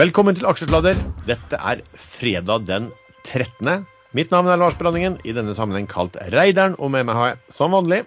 [0.00, 0.96] Velkommen til Aksjesladder.
[1.28, 2.86] Dette er fredag den
[3.26, 3.82] 13.
[4.16, 7.52] Mitt navn er Lars Branningen, i denne sammenheng kalt Reideren, og med meg har jeg
[7.52, 7.98] som vanlig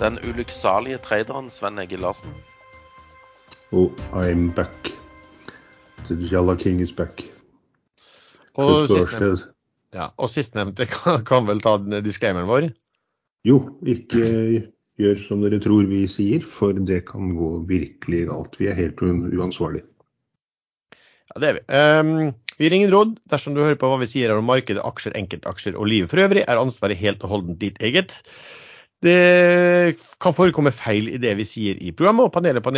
[0.00, 2.34] Den ulykksalige traderen Sven Egil Larsen.
[3.70, 4.90] Oh, I'm back.
[6.08, 7.22] The Jalla King is back.
[8.58, 9.52] Og sistnevnte,
[9.94, 12.72] ja, og sistnevnte kan, kan vel ta den disclaimeren vår.
[13.46, 14.66] Jo, ikke
[14.98, 18.58] gjør som dere tror vi sier, for det kan gå virkelig galt.
[18.58, 19.86] Vi er helt uansvarlige.
[21.30, 21.64] Ja, det er vi.
[21.70, 23.18] Um, vi gir ingen råd.
[23.30, 26.42] Dersom du hører på hva vi sier om markedet, aksjer, enkeltaksjer og livet for øvrig,
[26.44, 28.18] er ansvaret helt og holdent ditt eget.
[29.00, 32.74] Det kan forekomme feil i det vi sier i programmet, og panelet på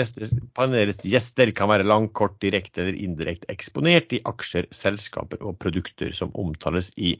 [0.54, 6.14] panelets gjester kan være lang, kort, direkte eller indirekte eksponert i aksjer, selskaper og produkter
[6.14, 7.16] som omtales i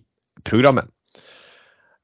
[0.47, 0.87] programmet.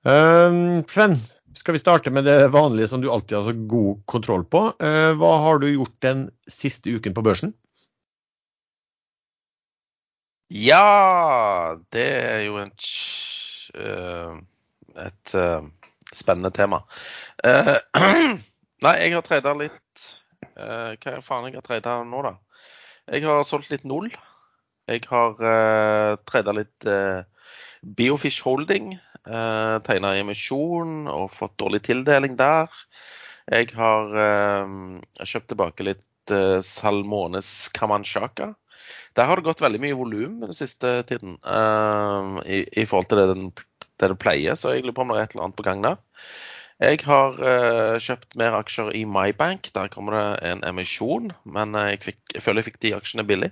[0.02, 1.14] Um, Sven,
[1.55, 4.66] skal vi starte med det vanlige som du alltid har så god kontroll på.
[4.83, 7.55] Uh, hva har du gjort den siste uken på børsen?
[10.48, 12.70] Ja, det er jo en,
[13.77, 14.36] eh,
[15.04, 15.66] et eh,
[16.12, 16.82] spennende tema.
[17.44, 17.77] Eh,
[18.84, 19.84] nei, jeg har trada litt
[20.58, 22.32] Hva faen jeg har trada nå, da?
[23.12, 24.08] Jeg har solgt litt null.
[24.88, 27.22] Jeg har uh, trada litt uh,
[27.82, 28.96] Biofish Holding.
[29.28, 32.72] Uh, Tegna emisjon og fått dårlig tildeling der.
[33.48, 38.52] Jeg har uh, kjøpt tilbake litt uh, Salmones Kamanchaka.
[39.17, 43.23] Der har det gått veldig mye volum den siste tiden uh, i, i forhold til
[43.23, 43.48] det, den,
[43.98, 45.83] det det pleier, så jeg lurer på om det er et eller annet på gang
[45.84, 45.97] der.
[46.78, 49.73] Jeg har uh, kjøpt mer aksjer i MyBank.
[49.75, 53.25] Der kommer det en emisjon, men eh, jeg, fikk, jeg føler jeg fikk de aksjene
[53.27, 53.50] billig.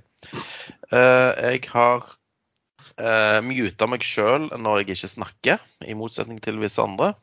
[0.92, 6.82] Uh, jeg har uh, muta meg sjøl når jeg ikke snakker, i motsetning til visse
[6.82, 7.16] andre.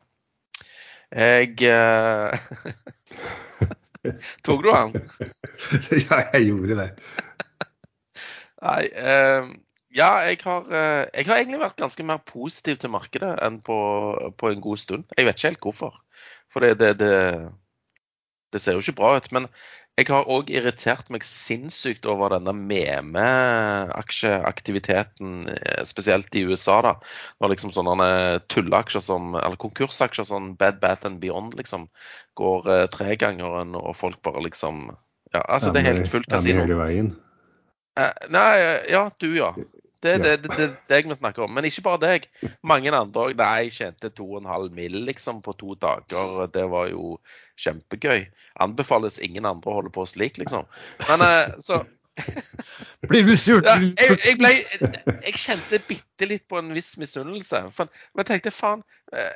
[1.14, 1.56] Jeg
[4.44, 4.92] Tok du den?
[6.04, 6.90] ja, jeg gjorde det.
[8.64, 9.52] Nei, eh,
[9.94, 13.76] ja, jeg har, eh, jeg har egentlig vært ganske mer positiv til markedet enn på,
[14.40, 15.04] på en god stund.
[15.16, 15.92] Jeg vet ikke helt hvorfor.
[16.52, 17.14] For det, det, det,
[18.54, 19.28] det ser jo ikke bra ut.
[19.34, 19.44] Men
[19.94, 26.76] jeg har òg irritert meg sinnssykt over denne meme-aksjeaktiviteten, eh, spesielt i USA.
[26.82, 26.92] da,
[27.38, 28.08] Når liksom sånne
[28.50, 31.82] tulleaksjer som, eller konkursaksjer som Bad Bat and Beyond liksom
[32.34, 34.96] går eh, tregangeren, og folk bare liksom
[35.34, 36.62] Ja, altså, det er helt fullt kasino.
[38.00, 38.52] Eh, nei,
[38.90, 39.52] ja, du ja.
[40.04, 40.36] Det er Ja.
[40.36, 41.54] det, det, det, deg vi snakker om.
[41.54, 42.26] Men ikke bare deg.
[42.62, 43.36] Mange andre òg.
[43.38, 44.98] Nei, jeg tjente 2,5 mill.
[45.06, 46.46] liksom på to dager.
[46.52, 47.18] Det var jo
[47.56, 48.26] kjempegøy.
[48.60, 50.66] Anbefales ingen andre å holde på slik, liksom.
[51.08, 51.84] Men eh, så
[53.08, 53.66] Blir du sulten?
[53.98, 54.50] ja, jeg, jeg, ble,
[55.26, 57.60] jeg kjente bitte litt på en viss misunnelse.
[57.78, 58.84] Men jeg tenkte faen,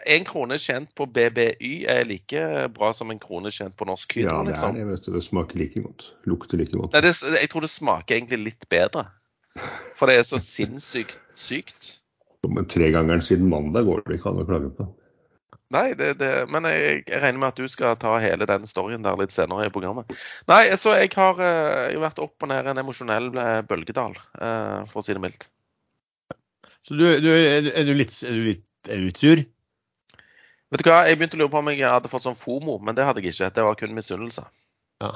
[0.08, 2.44] én krone tjent på BBY er like
[2.74, 4.78] bra som en krone tjent på Norsk Ja, det er liksom.
[4.80, 5.10] jeg vet.
[5.18, 6.08] Det smaker like godt.
[6.30, 6.94] Lukter like godt.
[6.96, 9.08] Nei, det, jeg tror det smaker egentlig litt bedre.
[9.98, 11.94] For det er så sinnssykt sykt.
[12.48, 14.86] Men tregangeren siden mandag går det ikke an å klage på.
[15.74, 19.04] Nei, det, det, men jeg, jeg regner med at du skal ta hele den storyen
[19.04, 20.14] der litt senere i programmet.
[20.48, 24.16] Nei, så jeg har, eh, jeg har vært opp og ned en emosjonell eh, bølgedal,
[24.40, 25.50] eh, for å si det mildt.
[26.88, 29.44] Så du, du, du- er, du litt, er, du litt, er du litt sur?
[30.72, 32.96] Vet du hva, Jeg begynte å lure på om jeg hadde fått sånn FOMO, men
[32.96, 33.50] det hadde jeg ikke.
[33.58, 34.46] Det var kun misunnelse.
[34.98, 35.14] Ja.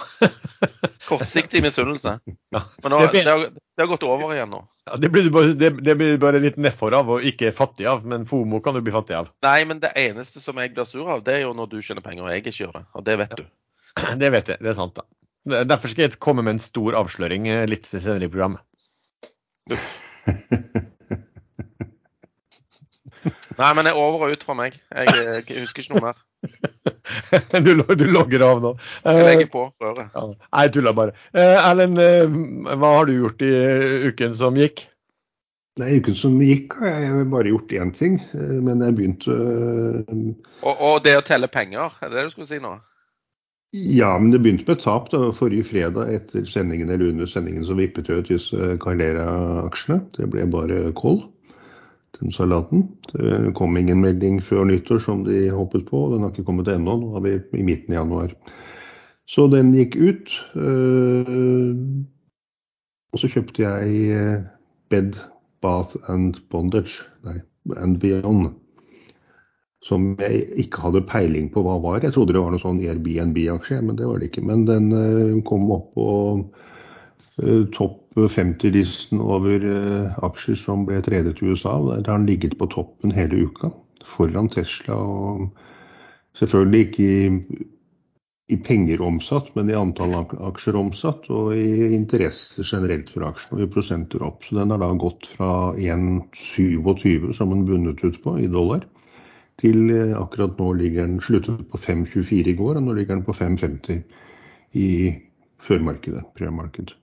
[1.08, 2.18] Kortsiktig misunnelse.
[2.54, 2.60] Ja.
[2.82, 4.60] Men nå, Det har, det har gått over igjen nå.
[4.86, 7.86] Ja, det, blir du bare, det, det blir bare litt nedfor av, og ikke fattig
[7.90, 8.06] av.
[8.06, 9.32] Men FOMO kan du bli fattig av.
[9.46, 12.04] Nei, men det eneste som jeg blir sur av, det er jo når du tjener
[12.04, 12.84] penger og jeg ikke gjør det.
[12.94, 13.44] Og det vet du.
[14.22, 14.96] Det vet jeg, det er sant.
[14.96, 15.04] da.
[15.68, 18.62] Derfor skal jeg komme med en stor avsløring eh, litt senere i programmet.
[23.58, 24.78] Nei, men det er over og ut fra meg.
[24.88, 26.22] Jeg, jeg husker ikke noe mer.
[27.64, 28.70] Du, du logger av nå.
[29.04, 30.08] Jeg Eh, legger på røret.
[30.14, 30.24] ja.
[30.32, 31.12] Nei, jeg tuller bare.
[31.34, 33.50] Eh, Erlend, eh, hva har du gjort i
[34.10, 34.86] uken som gikk?
[35.80, 38.18] Nei, uken som gikk har jeg bare gjort én ting.
[38.34, 40.32] Men jeg begynte øh,
[40.62, 42.74] Og, og det å telle penger, er det det du skulle si nå?
[43.72, 47.72] Ja, men det begynte med tap da, forrige fredag etter sendingen eller under sendingen så
[47.78, 50.02] vippet ut disse Carlera-aksjene.
[50.18, 51.22] Det ble bare kål,
[52.30, 52.86] salaten.
[53.10, 56.96] Det kom ingen melding før nyttår som de håpet på, den har ikke kommet ennå.
[57.00, 58.36] Nå er vi i midten av januar.
[59.26, 60.38] Så den gikk ut.
[60.54, 61.76] øh,
[63.12, 64.42] og så kjøpte jeg øh,
[64.90, 65.18] Bed,
[65.62, 67.40] Bath and Bondage, nei,
[67.76, 68.52] and Beyond
[69.82, 72.02] som jeg ikke hadde peiling på hva var.
[72.04, 74.44] Jeg trodde det var noe sånn Airbnb-aksje, men det var det ikke.
[74.46, 76.08] Men den eh, kom opp på
[77.42, 77.64] eh,
[78.12, 81.78] topp 50-listen over eh, aksjer som ble tredet i USA.
[81.88, 83.72] Der har den ligget på toppen hele uka,
[84.04, 84.96] foran Tesla.
[84.96, 85.48] og
[86.36, 87.64] Selvfølgelig ikke i,
[88.52, 93.64] i penger omsatt, men i antall aksjer omsatt og i interesse generelt for aksjen, og
[93.64, 94.44] i prosenter opp.
[94.44, 98.84] Så den har da gått fra 1,27 som den bundet ut på i dollar,
[99.60, 103.24] til eh, akkurat nå ligger den sluttet på 5,24 i går, og nå ligger den
[103.28, 104.02] på 5,50
[104.80, 104.88] i
[105.62, 106.96] førmarkedet, premarked.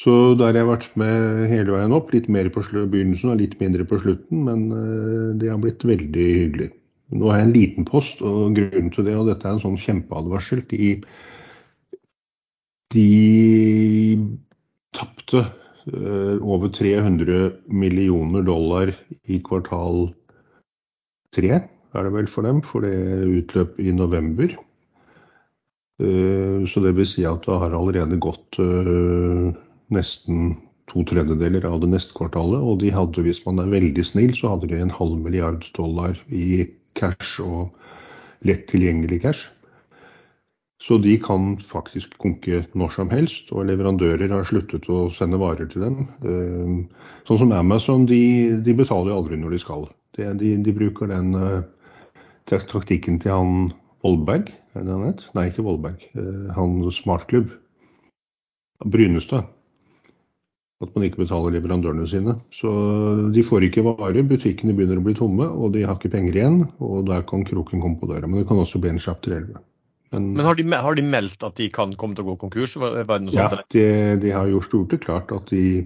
[0.00, 3.58] Så der har jeg vært med hele veien opp, litt mer på begynnelsen og litt
[3.60, 6.70] mindre på slutten, men eh, det har blitt veldig hyggelig.
[7.12, 9.80] Nå har jeg en liten post, og grunnen til det, og dette er en sånn
[9.82, 10.92] kjempeadvarsel De,
[12.94, 13.06] de
[14.96, 18.94] tapte uh, over 300 millioner dollar
[19.26, 20.12] i kvartal
[21.34, 22.94] tre, er det vel for dem, for det
[23.26, 24.54] utløp i november.
[26.00, 28.62] Uh, så det vil si at det har allerede gått
[29.94, 30.56] nesten
[30.90, 32.58] to tredjedeler av det neste kvartalet.
[32.58, 36.18] Og de hadde, hvis man er veldig snill, så hadde de en halv milliard dollar
[36.26, 36.66] i
[36.98, 37.70] cash og
[38.46, 39.48] lett tilgjengelig cash.
[40.80, 45.68] Så de kan faktisk konke når som helst, og leverandører har sluttet å sende varer
[45.68, 45.98] til dem.
[46.24, 49.84] Eh, sånn som Amazon, de, de betaler aldri når de skal.
[50.16, 51.60] De, de, de bruker den uh,
[52.48, 53.52] taktikken til han
[54.02, 55.22] Vollberg, er det han het?
[55.36, 56.00] Nei, ikke Vollberg.
[56.16, 57.52] Uh, han Smartklubb.
[58.88, 59.44] Brynestad
[60.80, 62.34] at man ikke betaler leverandørene sine.
[62.56, 62.70] Så
[63.34, 66.62] de får ikke varer, butikkene begynner å bli tomme, og de har ikke penger igjen.
[66.80, 68.24] Og der kan kroken komme på døra.
[68.24, 69.60] Men det kan også bli en chapter 11.
[70.10, 72.74] Men, Men har, de, har, de, meldt at de kan komme til å gå konkurs?
[72.80, 73.84] ja, de,
[74.24, 75.84] de, har gjort det klart at de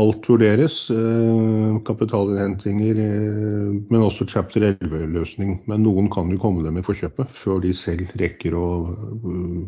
[0.00, 0.78] alt vurderes.
[0.94, 5.58] Eh, kapitalinnhentinger, eh, men også chapter 11-løsning.
[5.66, 8.66] Men noen kan jo komme dem i forkjøpet før de selv rekker å,
[9.26, 9.62] uh,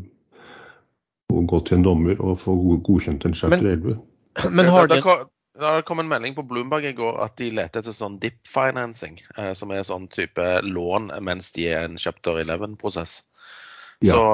[1.35, 2.57] å gå til en dommer og få
[2.87, 3.99] godkjent en chapter 11.
[4.51, 5.03] Men har det,
[5.57, 9.53] Det kom en melding på Bloomberg i går at de leter etter sånn dip-financing, eh,
[9.57, 13.23] som er sånn type lån mens de er i en chapter 11-prosess.
[14.05, 14.13] Ja.
[14.13, 14.25] Så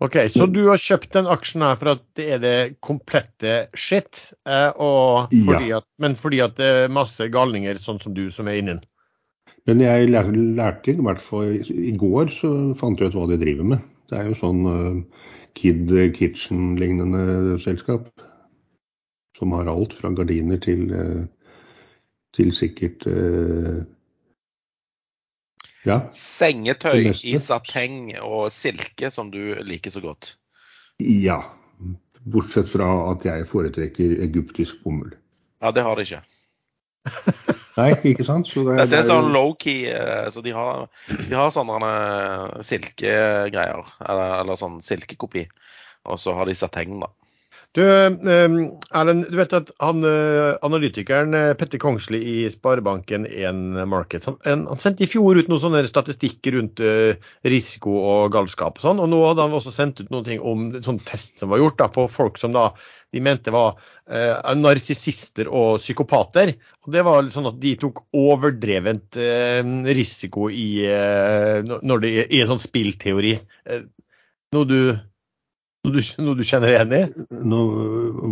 [0.02, 4.32] Ok, Så du har kjøpt den aksjen her for at det er det komplette shit,
[4.50, 4.80] eh,
[5.30, 8.74] fordi at, men fordi at det er masse galninger sånn som du som er inni
[8.74, 8.82] den?
[9.70, 12.50] Men jeg lærte i hvert fall i går så
[12.80, 13.84] fant jeg ut hva de driver med.
[14.10, 15.28] Det er jo sånn uh,
[15.58, 18.08] Kid Kitchen-lignende selskap
[19.38, 21.24] som har alt fra gardiner til, eh,
[22.36, 23.82] til sikkert eh,
[25.82, 25.96] ja.
[26.14, 30.36] Sengetøy i sateng og silke, som du liker så godt.
[31.02, 31.40] Ja.
[32.22, 35.16] Bortsett fra at jeg foretrekker egyptisk bomull.
[35.62, 36.22] Ja, det har de ikke.
[37.78, 38.48] Nei, ikke sant?
[38.50, 39.86] Så det, Dette er sånn low-key.
[39.90, 41.92] Eh, så de har, de har sånne
[42.66, 43.92] silkegreier.
[44.04, 45.46] Eller, eller sånn silkekopi.
[46.10, 47.08] Og så har de sateng, da.
[47.72, 48.56] Du, ehm,
[48.92, 54.80] Erlend, du vet at han, eh, analytikeren eh, Petter Kongsli i Sparebanken1 Markets han, han,
[54.80, 57.14] sendte i fjor ut noen sånne statistikker rundt uh,
[57.48, 58.76] risiko og galskap.
[58.76, 61.48] og sånn, og Nå hadde han også sendt ut noen ting om sånn test som
[61.54, 62.74] var gjort da, på folk som da
[63.12, 66.54] de mente var eh, narsissister og psykopater.
[66.84, 69.60] og Det var sånn at de tok overdrevent eh,
[69.96, 70.84] risiko i,
[71.68, 73.34] når det, i en sånn spillteori.
[74.52, 74.78] noe du
[75.84, 77.02] noe du, noe du kjenner igjen i?
[77.48, 77.60] Nå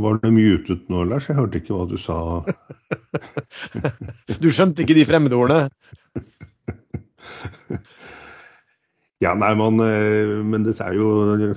[0.04, 1.28] var det mutet nå, Lars.
[1.30, 2.16] Jeg hørte ikke hva du sa.
[4.42, 5.71] du skjønte ikke de fremmedordene?
[9.25, 11.52] ja, nei, man, eh, men dette er jo det,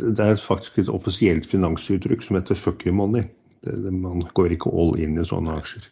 [0.00, 3.28] det, er faktisk et offisielt finansuttrykk som heter 'fuck you money'.
[3.64, 5.88] Det, man går ikke all in i sånne aksjer.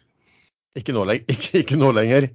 [0.79, 2.29] Ikke nå, ikke, ikke nå lenger?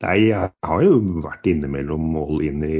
[0.00, 2.78] Nei, jeg har jo vært innimellom all in i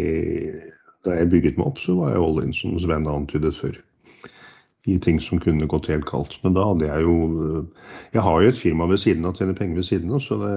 [1.07, 3.79] da jeg bygget meg opp, så var jeg all in, som Sven antydet før.
[4.89, 6.39] I ting som kunne gått helt kaldt.
[6.45, 7.67] Men da hadde jeg jo
[8.15, 10.55] Jeg har jo et firma ved siden av, tjener penger ved siden av, så det,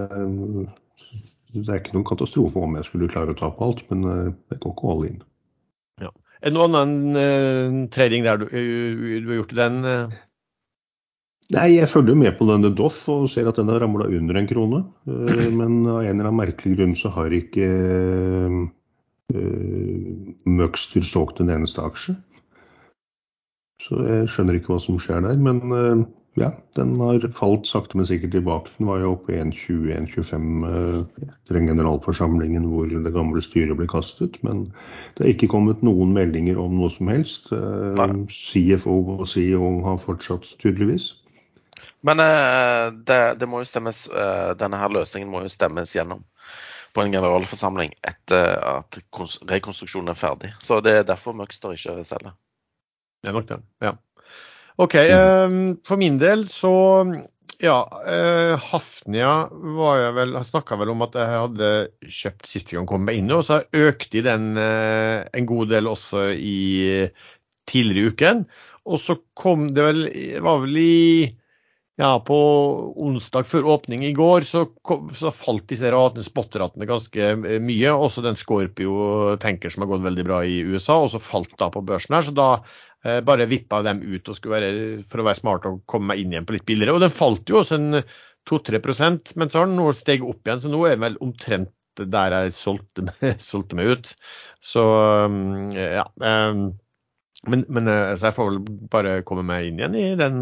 [1.54, 3.84] det, er ikke noen katastrofe om jeg skulle klare å ta på alt.
[3.92, 5.24] Men det jeg går ikke all in.
[6.04, 6.12] Ja.
[6.42, 9.84] Er det noen annen uh, trading der du, du, har gjort den?
[11.54, 14.40] Nei, jeg følger jo med på denne Doff og ser at den har ramla under
[14.40, 14.80] en krone.
[15.06, 18.56] Eh, Men av en eller annen merkelig grunn så har ikke eh,
[20.46, 22.16] Møgster solgte en eneste aksje.
[23.84, 25.40] Så jeg skjønner ikke hva som skjer der.
[25.44, 26.04] Men eh,
[26.40, 28.72] ja, den har falt sakte, men sikkert tilbake.
[28.78, 33.90] Den var jo oppe i 1,20-1,25 eh, etter den generalforsamlingen hvor det gamle styret ble
[33.92, 34.40] kastet.
[34.46, 34.66] Men
[35.18, 37.52] det har ikke kommet noen meldinger om noe som helst.
[37.56, 38.24] Eh, Nei.
[38.32, 41.12] CFO og CEO har fortsatt, tydeligvis.
[42.08, 46.24] Men eh, det, det må jo stemmes eh, Denne her løsningen må jo stemmes gjennom
[46.94, 49.00] på en generalforsamling etter at
[49.50, 50.54] rekonstruksjonen er ferdig.
[50.62, 52.36] Så det er derfor Møgster ikke selger.
[53.24, 53.60] Det er nok det.
[53.82, 53.96] Ja.
[54.82, 54.98] OK.
[54.98, 56.74] Um, for min del så
[57.64, 57.78] ja,
[58.10, 61.70] eh, Hafnia var jeg vel, snakka vel om at jeg hadde
[62.04, 65.88] kjøpt siste gang jeg kom meg inn, og så økte den eh, en god del
[65.88, 67.08] også i
[67.70, 68.44] tidligere i uken.
[68.84, 70.04] Og så kom det vel
[70.44, 70.98] var vel i
[72.02, 72.38] ja, på
[73.06, 75.92] onsdag før åpning i går så, kom, så falt disse
[76.26, 77.94] spot-ratene ganske eh, mye.
[77.94, 81.70] Også den Scorpio tanker som har gått veldig bra i USA, og så falt da
[81.74, 82.26] på børsen her.
[82.26, 82.50] Så da
[83.06, 84.74] eh, bare vippa dem ut og være,
[85.06, 86.98] for å være smart og komme meg inn igjen på litt billigere.
[86.98, 88.02] Og den falt jo også en
[88.50, 91.72] 2-3% men så har den nå steget opp igjen, så nå er den vel omtrent
[91.94, 93.06] der jeg solgte,
[93.52, 94.14] solgte meg ut.
[94.66, 94.82] Så
[95.30, 96.08] um, ja.
[96.18, 96.72] Um,
[97.46, 100.38] men, men eh, så jeg får vel bare komme meg inn igjen i den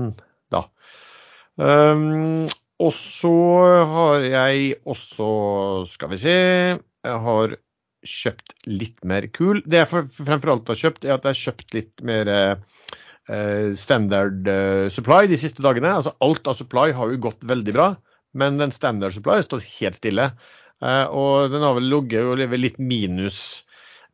[0.53, 0.67] da.
[1.59, 2.47] Um,
[2.81, 3.33] og så
[3.91, 5.25] har jeg også,
[5.91, 7.57] skal vi se Jeg har
[8.01, 9.61] kjøpt litt mer kul.
[9.65, 14.47] Det jeg fremfor alt har kjøpt, er at jeg har kjøpt litt mer uh, standard
[14.49, 15.91] uh, supply de siste dagene.
[15.99, 17.91] Altså alt av supply har jo gått veldig bra,
[18.33, 20.31] men den standard supply stått helt stille.
[20.81, 23.67] Uh, og den har vel ligget og lever litt minus,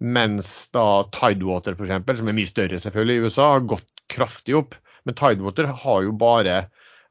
[0.03, 4.75] mens da Tidewater f.eks., som er mye større selvfølgelig i USA, har gått kraftig opp.
[5.07, 6.65] Men Tidewater har jo bare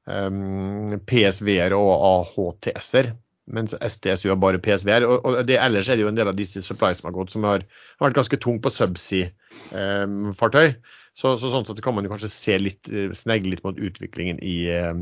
[0.06, 3.12] um, PSV-er og AHTS-er,
[3.56, 5.06] mens STSU har bare PSV-er.
[5.06, 7.34] Og, og det, ellers er det jo en del av disse supplies som har gått,
[7.34, 7.66] som har,
[7.98, 10.68] har vært ganske tung på subsea-fartøy.
[11.16, 14.42] så, så sånn sett kan man jo kanskje se litt, eh, snegle litt mot utviklingen
[14.44, 14.96] i, eh,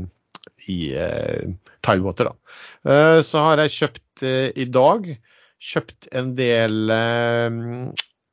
[0.71, 1.47] i uh,
[1.85, 2.29] Tidewater.
[2.29, 2.57] Da.
[2.85, 5.15] Uh, så har jeg kjøpt uh, i dag
[5.61, 7.57] kjøpt en del eh,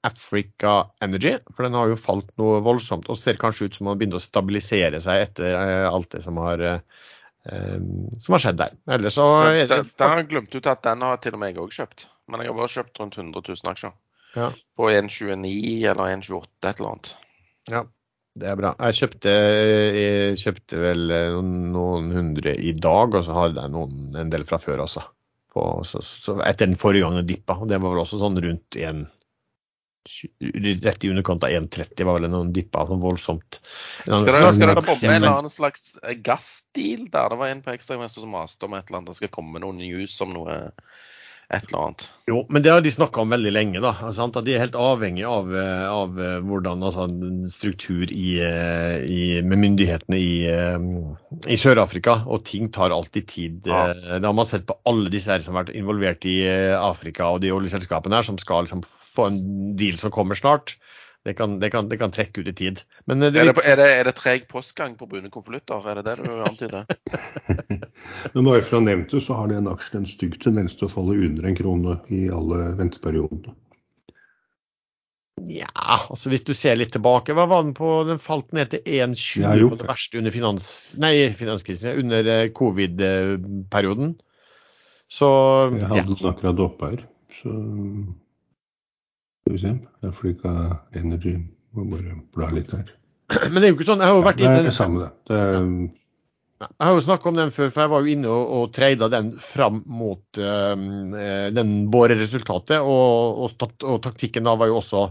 [0.03, 3.99] Africa Energy, for den har jo falt noe voldsomt og ser kanskje ut som man
[4.01, 7.07] begynner å stabilisere seg etter eh, alt det som har, eh,
[7.47, 7.79] eh,
[8.19, 8.75] som har skjedd der.
[8.99, 11.53] Ellers så det Den, den har jeg glemt ut at den har til og med
[11.53, 12.07] jeg òg kjøpt.
[12.27, 13.97] Men jeg har bare kjøpt rundt 100 000 aksjer.
[14.35, 14.51] Ja.
[14.79, 17.15] På 1,29 eller 1,28 et eller annet.
[17.71, 17.87] Ja,
[18.43, 18.75] det er bra.
[18.89, 19.33] Jeg kjøpte,
[20.03, 24.59] jeg kjøpte vel noen, hundre i dag, og så har jeg noen, en del fra
[24.59, 25.05] før også.
[25.53, 29.05] På, så, så etter den forrige gangen dippa, det var vel også sånn rundt en
[30.83, 33.61] Rett i underkant av 1,30 var vel noen dippa sånn voldsomt.
[34.03, 37.31] Skal dere, skal bomme en eller annen slags eh, gassdeal der?
[37.31, 39.13] Det var en på Ekstremester som maste om et eller annet.
[39.13, 40.57] Det skal komme noen news om noe
[41.53, 42.05] et eller annet.
[42.27, 43.83] Jo, men det har de snakka om veldig lenge.
[43.85, 44.39] da, sant?
[44.41, 47.07] At De er helt avhengig av, eh, av eh, hvordan altså,
[47.53, 50.35] struktur i, i, med myndighetene i,
[51.47, 53.71] i Sør-Afrika, og ting tar alltid tid.
[53.71, 53.93] Ja.
[53.95, 56.41] Det har man sett på alle disse her som har vært involvert i
[56.81, 58.83] Afrika og de oljeselskapene her, som skal liksom
[59.13, 59.43] få en
[59.79, 60.77] deal som kommer snart.
[61.23, 62.81] Det kan, det kan, det kan trekke ut i tid.
[63.07, 65.85] Men eh, det, Er det, er det, er det treg postgang på brune konvolutter?
[65.87, 66.89] Er det det du antyder?
[68.35, 70.89] Men bare for å ha nevnt det, så har den aksjen en stygg tendens til
[70.89, 73.55] å falle under en krone i alle venteperiodene.
[75.49, 75.71] Ja,
[76.13, 77.89] altså hvis du ser litt tilbake, hva var den på?
[78.07, 80.67] Den falt ned til 1,20 Jeg på det verste under finans...
[81.03, 84.13] Nei, finanskrisen, under eh, covid-perioden.
[85.13, 85.31] Så
[85.71, 85.89] Jeg ja.
[85.95, 87.07] hadde den akkurat oppe her,
[87.41, 87.55] så
[89.43, 89.73] Skal vi se.
[90.07, 90.53] Africa
[90.95, 91.39] Energy
[91.73, 92.93] Må bare bla litt her.
[93.49, 95.11] Men det er jo ikke sånn, jeg har jo vært det er det samme, det.
[95.31, 95.65] det er,
[96.63, 99.09] Jeg har jo snakka om den før, for jeg var jo inne og, og treida
[99.11, 102.85] den fram mot eh, den båreresultatet.
[102.85, 105.07] Og, og, og taktikken da var jo også,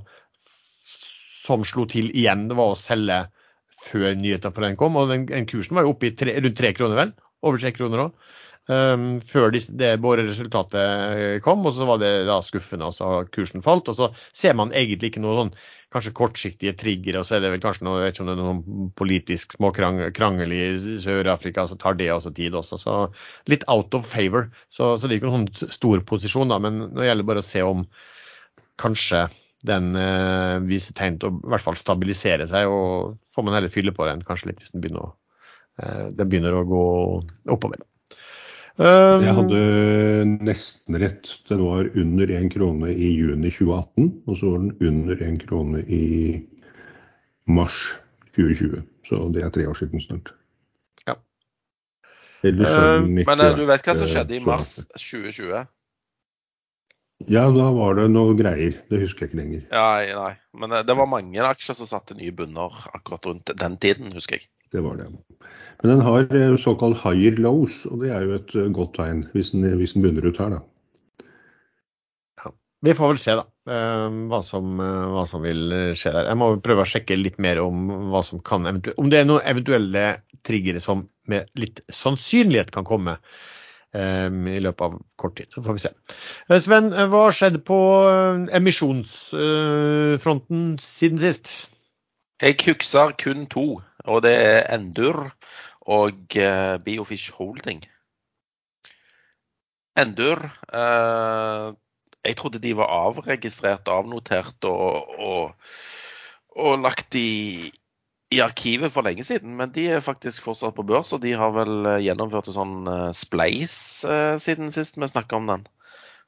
[1.42, 3.24] som slo til igjen, det var å selge
[3.82, 5.02] før nyheten på den kom.
[5.02, 7.16] Og den, den kursen var jo oppe i tre, rundt tre kroner, vel?
[7.42, 8.30] Over tre kroner òg.
[9.28, 13.92] Før de, det boreresultatet kom, og så var det da skuffende, og så kursen falt.
[13.92, 15.54] Og så ser man egentlig ikke noe sånn
[15.92, 18.36] kanskje kortsiktige trigger, og så er det vel kanskje noe, jeg vet ikke om det
[18.36, 20.62] er noen politisk småkrangel i
[21.04, 22.80] Sør-Afrika, så tar det også tid også.
[22.80, 22.96] Så
[23.52, 24.48] litt out of favor.
[24.72, 27.50] Så, så det er ikke noen sånn stor posisjon, da, men det gjelder bare å
[27.50, 27.84] se om
[28.82, 29.26] kanskje
[29.68, 33.74] den eh, viser tegn til å i hvert fall stabilisere seg, og får man heller
[33.74, 35.14] fylle på den kanskje litt hvis den begynner å,
[35.84, 36.86] eh, den begynner å gå
[37.52, 37.84] oppover.
[38.80, 39.64] Um, jeg hadde
[40.48, 41.32] nesten rett.
[41.50, 45.84] Den var under én krone i juni 2018, og så var den under én krone
[45.86, 46.06] i
[47.52, 47.82] mars
[48.38, 48.86] 2020.
[49.10, 50.32] Så det er tre år siden snart.
[51.08, 51.18] Ja,
[52.44, 55.68] Eh, mitt, Men eh, du vet hva som eh, skjedde i mars 2020?
[57.30, 58.80] Ja, da var det noe greier.
[58.90, 59.66] Det husker jeg ikke lenger.
[59.70, 60.32] Ja, nei.
[60.58, 64.40] Men eh, det var mange aksjer som satte nye bunner akkurat rundt den tiden, husker
[64.40, 64.50] jeg.
[64.72, 65.08] Det var det.
[65.82, 69.20] Men den har eh, såkalt higher lows, og det er jo et eh, godt tegn
[69.34, 70.62] hvis den, hvis den bunner ut her, da.
[72.82, 76.26] Vi får vel se, da, eh, hva som, eh, hva som vil eh, skje der.
[76.32, 77.76] Jeg må prøve å sjekke litt mer om
[78.10, 80.06] hva som kan eventu- Om det er noen eventuelle
[80.48, 83.14] triggere som med litt sannsynlighet kan komme
[83.94, 85.48] eh, i løpet av kort tid.
[85.54, 85.92] Så får vi se.
[86.50, 87.78] Eh, Sven, eh, hva har skjedd på
[88.10, 91.46] eh, emisjonsfronten siden sist?
[92.42, 95.28] Jeg husker kun to, og det er Endur
[95.82, 97.84] og eh, Biofish Holding.
[100.00, 100.40] Endur
[100.74, 101.74] eh,
[102.24, 105.54] Jeg trodde de var avregistrert, avnotert og, og,
[106.56, 107.72] og lagt i,
[108.32, 111.52] i arkivet for lenge siden, men de er faktisk fortsatt på børs, og de har
[111.56, 115.66] vel eh, gjennomført en sånn eh, spleis eh, siden sist vi snakka om den.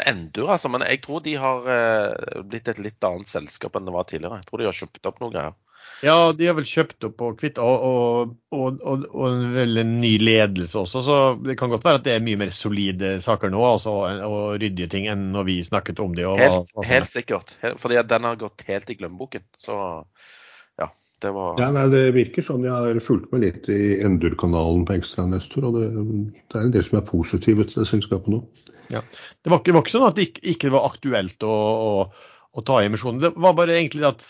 [0.03, 0.71] Endur, altså.
[0.73, 4.41] Men jeg tror de har eh, blitt et litt annet selskap enn det var tidligere.
[4.41, 5.57] Jeg tror de har kjøpt opp noe greier.
[6.03, 9.93] Ja, de har vel kjøpt opp og kvitt og, og, og, og, og vel en
[10.01, 13.53] ny ledelse også, så det kan godt være at det er mye mer solide saker
[13.53, 13.93] nå altså,
[14.27, 16.25] og ryddige ting enn når vi snakket om det.
[16.27, 17.11] Hva- Helt, hva helt er.
[17.13, 17.53] sikkert.
[17.63, 19.45] Helt- Fordi den har gått helt i glemmeboken.
[19.57, 19.77] Så
[20.81, 20.89] ja,
[21.23, 22.67] det var Ja, nei, Det virker sånn.
[22.67, 25.87] Jeg har fulgt med litt i Endur-kanalen på Ekstra Nestor, og det,
[26.51, 28.43] det er en del som er positive til det selskapet nå.
[28.91, 28.99] Det
[29.49, 31.91] var, det var ikke sånn at det ikke, ikke var aktuelt å, å,
[32.59, 33.23] å ta emisjoner.
[33.23, 34.27] Det var bare egentlig at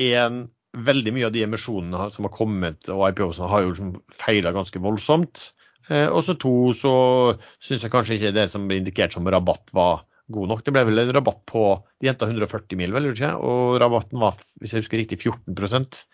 [0.00, 4.54] en, veldig mye av de emisjonene som har kommet og IPO-ene har jo liksom feila
[4.54, 5.50] ganske voldsomt.
[5.90, 6.94] Eh, og så to, så
[7.62, 10.62] syns jeg kanskje ikke det som ble indikert som rabatt var god nok.
[10.64, 11.64] Det ble vel en rabatt på
[12.00, 13.34] De henta 140 mil, vel, ikke?
[13.36, 16.04] og rabatten var, hvis jeg husker riktig, 14%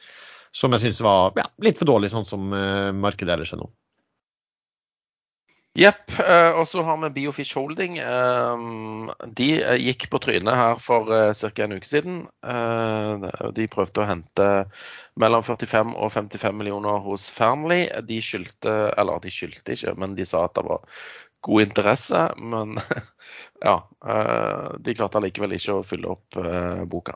[0.56, 3.70] Som jeg syns var ja, litt for dårlig, sånn som eh, markedet ellers er nå.
[5.78, 6.10] Jepp.
[6.18, 7.98] eh, Og så har vi Biofish Holding.
[7.98, 8.62] Eh,
[9.38, 11.64] De eh, gikk på trynet her for ca.
[11.64, 12.16] en uke siden.
[13.54, 14.48] De prøvde å hente
[15.18, 17.86] mellom 45 og 55 millioner hos Fearnley.
[18.08, 20.82] De skyldte Eller de skyldte ikke, men de sa at det var
[21.46, 22.24] god interesse.
[22.38, 22.78] Men
[23.68, 23.78] ja.
[24.82, 26.42] De klarte allikevel ikke å fylle opp
[26.90, 27.14] boka.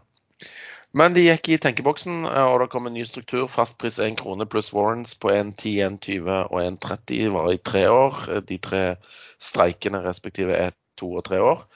[0.92, 3.46] Men de gikk i tenkeboksen, eh, og det kom en ny struktur.
[3.48, 8.20] Fastpris 1 krone pluss warrants på 1,10, 1,20 og 1,30 var i tre år.
[8.48, 8.82] De tre
[9.40, 11.66] streikene respektive er to og tre år.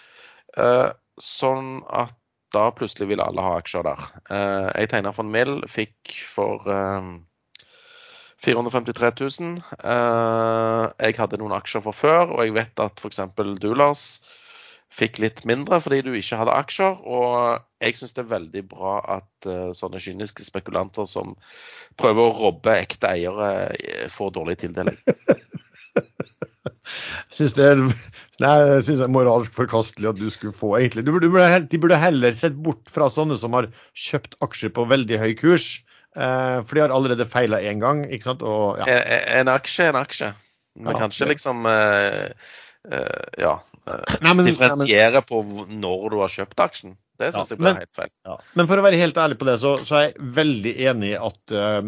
[0.57, 2.13] Eh, Sånn at
[2.53, 4.03] da plutselig vil alle ha aksjer der.
[4.29, 7.09] Eh, Jeg tegna for en mill, fikk for eh,
[8.45, 9.63] 453 000.
[9.81, 13.21] Eh, Jeg hadde noen aksjer fra før, og jeg vet at f.eks.
[13.65, 14.05] du, Lars,
[14.93, 17.01] fikk litt mindre fordi du ikke hadde aksjer.
[17.05, 21.35] Og jeg syns det er veldig bra at uh, sånne kyniske spekulanter som
[22.01, 24.99] prøver å robbe ekte eiere, eh, får dårlig tildeling.
[27.35, 27.67] Syns det
[28.37, 28.53] Nei,
[28.85, 31.07] synes det er moralsk forkastelig at du skulle få egentlig.
[31.07, 34.85] Du du burde, de burde heller sett bort fra sånne som har kjøpt aksjer på
[34.91, 35.71] veldig høy kurs.
[36.17, 38.05] Eh, for de har allerede feila én gang.
[38.05, 38.45] ikke sant?
[38.45, 38.87] Og, ja.
[38.93, 40.31] En, en aksje er en aksje.
[40.77, 42.29] Men Ja, kanskje det- liksom eh,
[43.41, 43.55] Ja.
[43.87, 46.97] Eh, Nei, men- differensiere på når du har kjøpt aksjen.
[47.17, 48.11] Det syns Ja, jeg blir helt feil.
[48.29, 48.35] Ja.
[48.59, 51.17] Men for å være helt ærlig på det, så, så er jeg veldig enig i
[51.17, 51.79] at uh,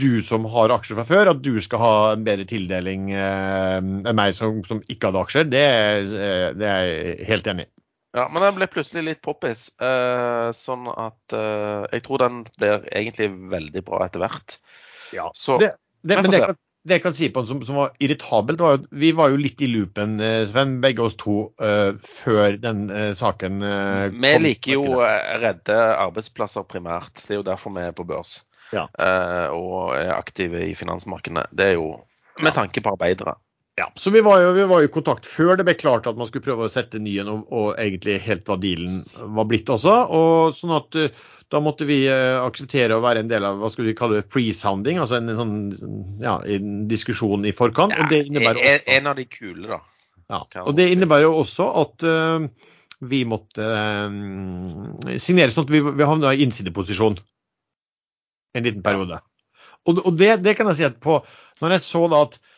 [0.00, 4.16] du som har aksjer fra før, at du skal ha en bedre tildeling uh, enn
[4.16, 5.50] meg som, som ikke hadde aksjer.
[5.52, 7.70] Det, er- eh, det er jeg helt enig i.
[8.16, 9.66] Ja, men den ble plutselig litt poppis.
[9.84, 11.36] eh, sånn at
[11.92, 14.56] jeg tror den blir egentlig veldig bra etter hvert.
[15.36, 18.60] Så Det, det, Men men det, det jeg kan si på som, som var irritabelt,
[18.62, 22.58] var at vi var jo litt i loopen, eh, Sven, begge oss to, uh, før
[22.62, 24.18] den uh, saken kom.
[24.22, 25.08] vi liker jo å
[25.42, 27.24] redde arbeidsplasser primært.
[27.24, 28.38] Det er jo derfor vi er på børs
[28.68, 28.84] Ja.
[29.56, 31.46] og er aktive i finansmarkedene.
[31.56, 31.86] Det er jo
[32.44, 33.38] med tanke på arbeidere.
[33.78, 36.16] Ja, så vi var, jo, vi var jo i kontakt før det ble klart at
[36.18, 39.04] man skulle prøve å sette ny en, og, og egentlig helt hva dealen
[39.36, 39.92] var blitt også.
[40.18, 43.70] og sånn at uh, Da måtte vi uh, akseptere å være en del av hva
[43.70, 45.54] skulle vi kalle det, pre-sounding, altså en, en sånn
[46.24, 47.94] ja, en diskusjon i forkant.
[47.94, 49.80] Ja, og det innebærer en, også, en av de kule, da.
[50.34, 53.70] ja, og det innebærer jo også at uh, vi måtte
[55.22, 57.20] signere sånn at vi, vi havna i innsideposisjon
[58.58, 59.22] en liten periode.
[59.86, 61.20] Og, og det, det kan jeg si at på
[61.62, 62.48] Når jeg så da at eh,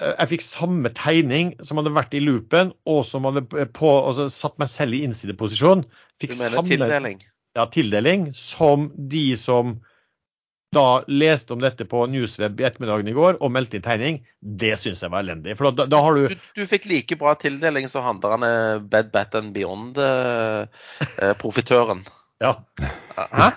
[0.00, 3.42] jeg fikk samme tegning som hadde vært i loopen, og som hadde
[3.76, 5.80] på, altså, satt meg selv i innsideposisjon.
[6.22, 7.18] Fikk Du mener samme tildeling?
[7.56, 9.80] ja, tildeling som de som
[10.72, 14.22] da leste om dette på Newsweb i ettermiddagen i går og meldte inn tegning.
[14.40, 15.52] Det syns jeg var elendig.
[15.58, 19.10] For da, da har du Du, du fikk like bra tildeling som handlerne er Bed
[19.12, 22.00] Bat and Beyond-profitøren.
[22.40, 22.54] Ja.
[23.16, 23.50] Hæ?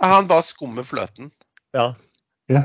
[0.00, 1.28] Han bare skummer fløten.
[1.76, 1.90] ja.
[2.48, 2.62] Ja.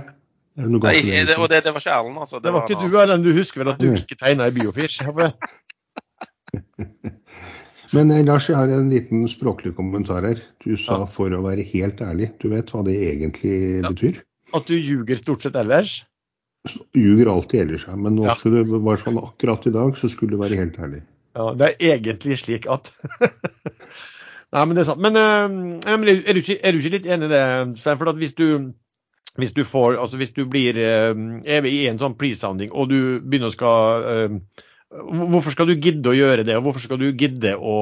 [0.58, 1.38] Er det noe Nei, galt med det, det?
[1.38, 2.40] og det, det var ikke Erlend, altså.
[2.44, 2.90] Det var ikke noe.
[2.92, 2.98] du.
[3.04, 3.24] Erlend.
[3.24, 5.00] Du husker vel at du ikke tegna i Biofish?
[7.96, 10.42] Men eh, Lars, jeg har en liten språklig kommentar her.
[10.66, 11.06] Du sa Ja.
[11.06, 12.32] 'for å være helt ærlig'.
[12.42, 13.90] Du vet hva det egentlig Ja.
[13.90, 14.22] betyr?
[14.54, 16.04] At du ljuger stort sett ellers?
[16.94, 17.96] Ljuger alltid ellers, ja.
[17.96, 18.36] Men nå Ja.
[18.36, 21.02] skulle i hvert fall akkurat i dag, så skulle du være helt ærlig.
[21.36, 22.92] Ja, det er egentlig slik at
[24.52, 25.00] Nei, men det er sant.
[25.02, 27.98] Men, eh, er, du ikke, er du ikke litt enig i det, Svein?
[28.00, 28.74] For at hvis du,
[29.38, 33.52] hvis du får Altså hvis du blir eh, i en sånn pre-sounding, og du begynner
[33.52, 37.52] å skal eh, Hvorfor skal du gidde å gjøre det, og hvorfor skal du gidde
[37.62, 37.76] å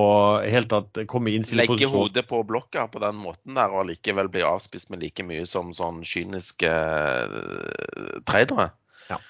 [0.43, 2.01] helt tatt komme inn i Legge innsideposisjon?
[2.01, 5.71] hodet på blokka på den måten der, og likevel bli avspist med like mye som
[5.71, 8.73] sånn kyniske eh, tradere.
[9.07, 9.21] Ja.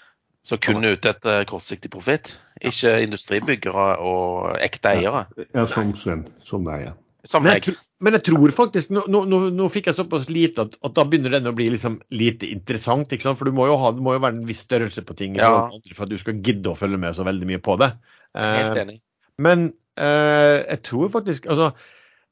[0.41, 2.33] Så kun ute etter kortsiktig profitt.
[2.65, 5.27] Ikke industribyggere og ekte eiere.
[5.53, 6.25] Ja, som Sven.
[6.49, 6.95] Som deg, ja.
[7.29, 10.93] Som tro- men jeg tror faktisk Nå, nå, nå, fikk jeg såpass lite at, at
[10.97, 13.13] da begynner den å bli liksom lite interessant.
[13.25, 15.49] For du må jo, ha, det må jo være en viss størrelse på ting Ja.
[15.95, 17.91] for at du skal gidde å følge med så veldig mye på det.
[18.37, 18.99] Helt Eh, enig.
[19.41, 21.71] men eh, jeg tror faktisk Altså,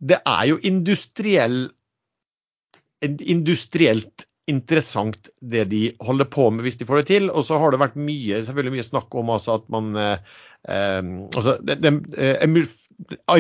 [0.06, 1.72] det er jo industriell
[3.06, 7.30] industrielt interessant det de holder på med hvis de får det til.
[7.34, 10.36] Og så har det vært mye, selvfølgelig mye snakk om altså at man eh,
[10.70, 11.02] eh,
[11.34, 12.46] altså, det, det, eh,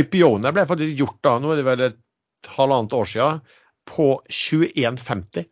[0.01, 1.99] IPO-ene ble faktisk gjort da, nå er det vel et
[2.43, 3.41] halvannet år siden,
[3.85, 5.45] på 21,50.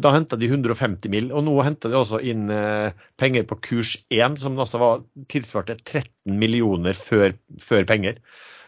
[0.00, 3.96] Da henta de 150 mill., og nå henter de også inn eh, penger på kurs
[4.12, 5.00] 1, som altså var
[5.32, 7.32] tilsvarte 13 millioner før,
[7.64, 8.20] før penger.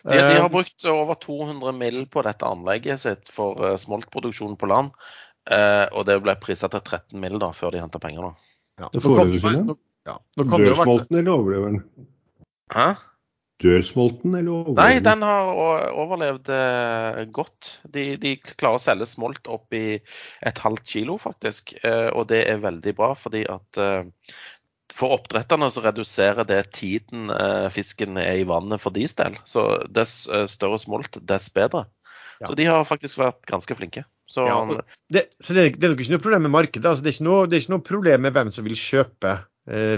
[0.08, 2.06] De, de Eh, har brukt over 200 mill.
[2.06, 4.90] på dette anlegget sitt for eh, smoltproduksjon på land.
[5.50, 7.38] eh, og det ble prisa til 13 mill.
[7.38, 8.22] da, før de henta penger.
[8.22, 8.32] da.
[8.84, 12.06] ja, Det være- nå- ja, nå det jo være Dør smolten eller overlever den?
[12.72, 12.96] Hæ?
[13.58, 15.48] Dør smolten eller Nei, den har
[15.98, 17.72] overlevd eh, godt.
[17.90, 19.96] De, de klarer å selge smolt opp i
[20.46, 21.74] et halvt kilo, faktisk.
[21.82, 24.04] Eh, og det er veldig bra, fordi at eh,
[24.94, 29.34] for oppdretterne så reduserer det tiden eh, fisken er i vannet for deres del.
[29.46, 31.88] Så dess eh, større smolt, dess bedre.
[32.38, 32.46] Ja.
[32.52, 34.06] Så de har faktisk vært ganske flinke.
[34.30, 34.62] Så Ja,
[35.10, 36.86] det, så det, er- det er nok ikke noe problem med markedet.
[36.86, 39.32] Altså, det, er ikke noe, det er ikke noe problem med hvem som vil kjøpe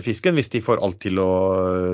[0.03, 1.33] fisken, hvis de får alt til å,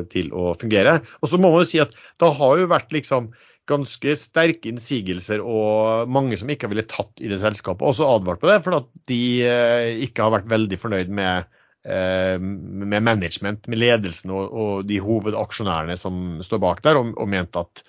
[0.09, 0.95] til å fungere.
[1.21, 3.27] Og så må man jo si at det har jo vært liksom
[3.67, 8.51] ganske sterke innsigelser og mange som ikke ville tatt i det selskapet, også advart på
[8.51, 11.49] det, for at de eh, ikke har vært veldig fornøyd med
[11.87, 17.33] eh, med management, med ledelsen og, og de hovedaksjonærene som står bak der, og, og
[17.33, 17.83] ment at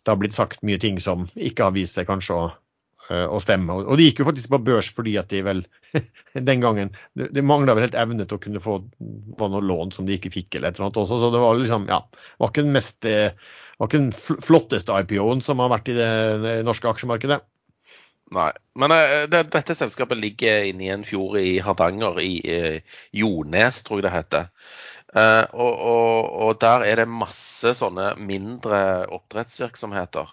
[0.00, 2.58] det har blitt sagt mye ting som ikke har vist seg kanskje å, eh,
[3.10, 3.74] å stemme.
[3.74, 5.64] Og- de gikk jo faktisk på børs fordi at de vel
[6.50, 8.78] den gangen Det, mangla vel helt evne til å kunne få
[9.40, 11.18] noe lån som de ikke fikk, eller et eller annet også.
[11.18, 12.04] Så det var liksom, ja,
[12.38, 13.32] var ikke den mest eh,
[13.80, 17.40] var ikke den flotteste IPO-en som har vært i det norske aksjemarkedet.
[18.30, 18.50] Nei.
[18.78, 23.80] Men uh, det, dette selskapet ligger inne i en fjord i Hardanger, i uh, Jones,
[23.86, 24.50] tror jeg det heter.
[25.10, 30.30] Uh, og, og, og der er det masse sånne mindre oppdrettsvirksomheter.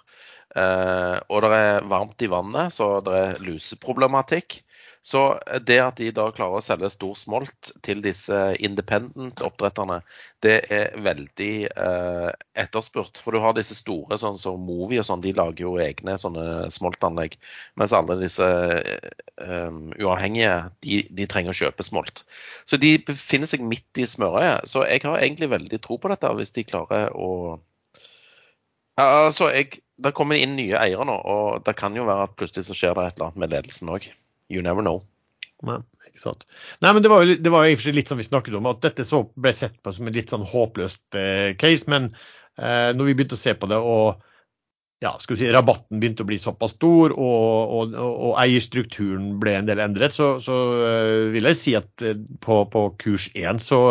[0.56, 4.62] Eh, og det er varmt i vannet, så det er luseproblematikk.
[5.08, 5.22] Så
[5.64, 10.02] det at de da klarer å selge stor smolt til disse independent oppdretterne,
[10.44, 13.22] det er veldig eh, etterspurt.
[13.24, 16.68] For du har disse store, sånn som Movi og sånn, de lager jo egne sånne
[16.76, 17.38] smoltanlegg.
[17.80, 18.50] Mens alle disse
[18.84, 22.26] eh, uavhengige, de, de trenger å kjøpe smolt.
[22.68, 24.68] Så de befinner seg midt i smørøyet.
[24.68, 27.32] Så jeg har egentlig veldig tro på dette, hvis de klarer å
[28.98, 32.68] Altså, jeg, Det kommer inn nye eiere nå, og det kan jo være at plutselig
[32.68, 34.10] så skjer det et eller annet med ledelsen òg.
[34.54, 35.02] You never know.
[35.66, 36.46] Nei, ikke sant.
[36.86, 38.84] Nei, men det var jo i og for seg litt som vi snakket om, at
[38.86, 39.06] dette
[39.42, 41.90] ble sett på som et litt sånn håpløst eh, case.
[41.90, 44.22] Men eh, når vi begynte å se på det, og
[45.02, 49.36] ja, skal vi si, rabatten begynte å bli såpass stor, og, og, og, og eierstrukturen
[49.42, 50.56] ble en del endret, så, så
[50.86, 53.82] eh, vil jeg si at eh, på, på kurs 1 så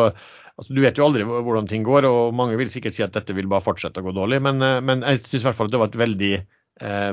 [0.59, 3.37] altså, Du vet jo aldri hvordan ting går, og mange vil sikkert si at dette
[3.37, 4.40] vil bare fortsette å gå dårlig.
[4.45, 6.33] Men, eh, men jeg syns i hvert fall at det var et veldig,
[6.87, 7.12] eh,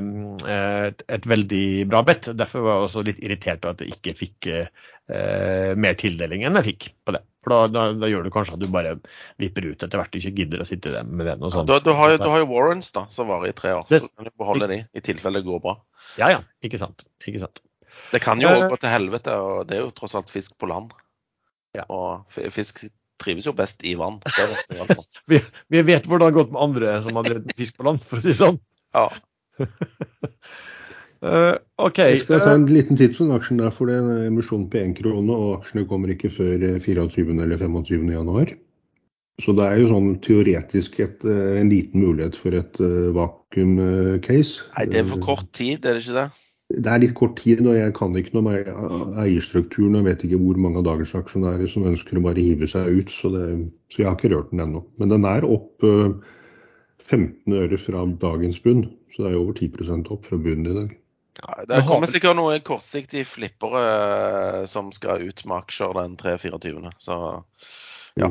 [0.54, 2.32] et, et veldig bra bet.
[2.36, 6.60] Derfor var jeg også litt irritert over at jeg ikke fikk eh, mer tildeling enn
[6.62, 7.24] jeg fikk på det.
[7.44, 8.94] For da, da, da, gjør du kanskje at du bare
[9.42, 11.44] vipper ut etter hvert og ikke gidder å sitte med den.
[11.44, 11.68] og sånn.
[11.68, 13.84] Ja, du, du, har, du, har, jo warrants da, som varer i tre år.
[13.90, 15.76] Det, så kan du beholde de i tilfelle det går bra.
[16.20, 17.04] Ja ja, ikke sant.
[17.20, 17.60] Ikke sant.
[18.14, 20.68] Det kan jo uh, gå til helvete, og det er jo tross alt fisk på
[20.70, 20.94] land.
[21.76, 21.84] Ja.
[21.92, 22.84] Og fisk
[23.22, 24.20] trives jo best i vann.
[25.30, 25.40] vi,
[25.72, 28.20] vi, vet hvordan det har gått med andre som har drevet fisk på land, for
[28.20, 28.60] å si det sånn.
[28.94, 29.06] Ja.
[31.24, 31.54] Uh,
[31.86, 32.02] OK.
[32.02, 34.82] Jeg skal ta en liten tips om aksjen der, for det er en emisjon på
[34.82, 37.08] én krone, og aksjene kommer ikke før 24.
[37.08, 38.06] Eh, eller 25.
[38.14, 38.54] januar.
[39.42, 44.68] Så det er jo sånn teoretisk et, eh, en liten mulighet for et uh, vakuum-case.
[44.76, 46.28] Nei, det er for kort tid, er det ikke det?
[46.74, 49.98] Det er litt kort tid, og jeg kan ikke noe om eierstrukturen.
[50.00, 53.12] Jeg vet ikke hvor mange av dagens aksjonærer som ønsker å bare hive seg ut,
[53.12, 53.44] så, det,
[53.92, 54.82] så jeg har ikke rørt den ennå.
[55.00, 56.16] Men den er opp uh,
[57.04, 60.92] 15 øre fra dagens bunn, så det er over 10 opp fra bunnen i dag.
[61.42, 66.92] Ja, det kommer sikkert noen kortsiktige flippere eh, som skal ut med aksjer den 3-24.
[67.02, 67.16] Så
[68.20, 68.30] ja.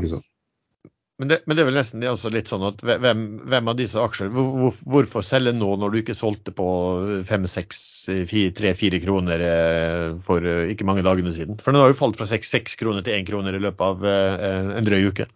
[1.22, 3.76] Men det, men det, er vel nesten det også litt sånn at hvem, hvem av
[3.78, 6.66] disse aksjer hvor, Hvorfor selge nå når du ikke solgte på
[7.30, 11.60] 5-6-3-4 kroner eh, for eh, ikke mange dagene siden?
[11.62, 14.90] For den har jo falt fra 6, kroner til 1 kroner i løpet av en
[14.90, 15.30] drøy uke.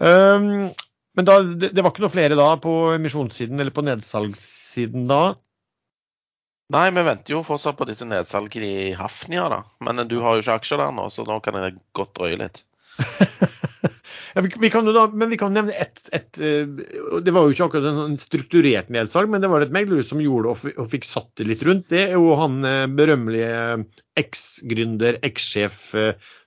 [0.00, 0.70] Um,
[1.18, 5.34] men da, det, det, var ikke noe flere da på emisjonssiden eller på nedsalgssiden da?
[6.70, 9.64] Nei, vi venter jo fortsatt på disse nedsalgene i Hafnia, da.
[9.82, 12.62] Men du har jo ikke aksjer der nå, så nå kan det godt drøye litt.
[14.34, 16.68] ja, vi, vi, da, men vi kan nevne ett et, eh,
[17.22, 20.54] Det var jo ikke akkurat en strukturert nedsalg, men det var et meglerhus som gjorde
[20.54, 21.88] det og fikk satt det litt rundt.
[21.90, 23.84] Det er jo han eh, berømmelige eh,
[24.20, 25.92] eks-gründer, eks-sjef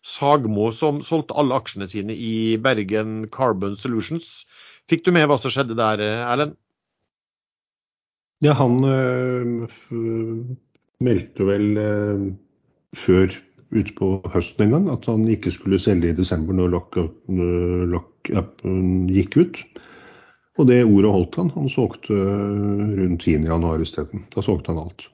[0.04, 4.44] Sagmo, som solgte alle aksjene sine i Bergen Carbon Solutions.
[4.92, 6.58] Fikk du med hva som skjedde der, Erlend?
[8.44, 9.70] Ja, han øh,
[11.00, 12.26] meldte vel øh,
[12.96, 13.32] før
[13.80, 18.32] utpå høsten en gang at han ikke skulle selge i desember når lockupen lock
[19.14, 19.64] gikk ut.
[20.62, 21.50] Og det ordet holdt han.
[21.56, 24.26] Han solgte rundt 10.1 isteden.
[24.36, 25.08] Da solgte han alt.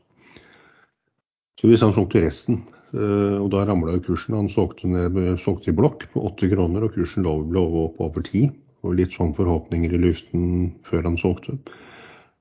[1.59, 6.23] Så hvis han solgte resten, og da ramla kursen Han ned, solgte i blokk på
[6.27, 8.49] 8 kroner, og kursen lå, lå opp over 10.
[8.83, 11.57] Og litt sånn forhåpninger i luften før han solgte.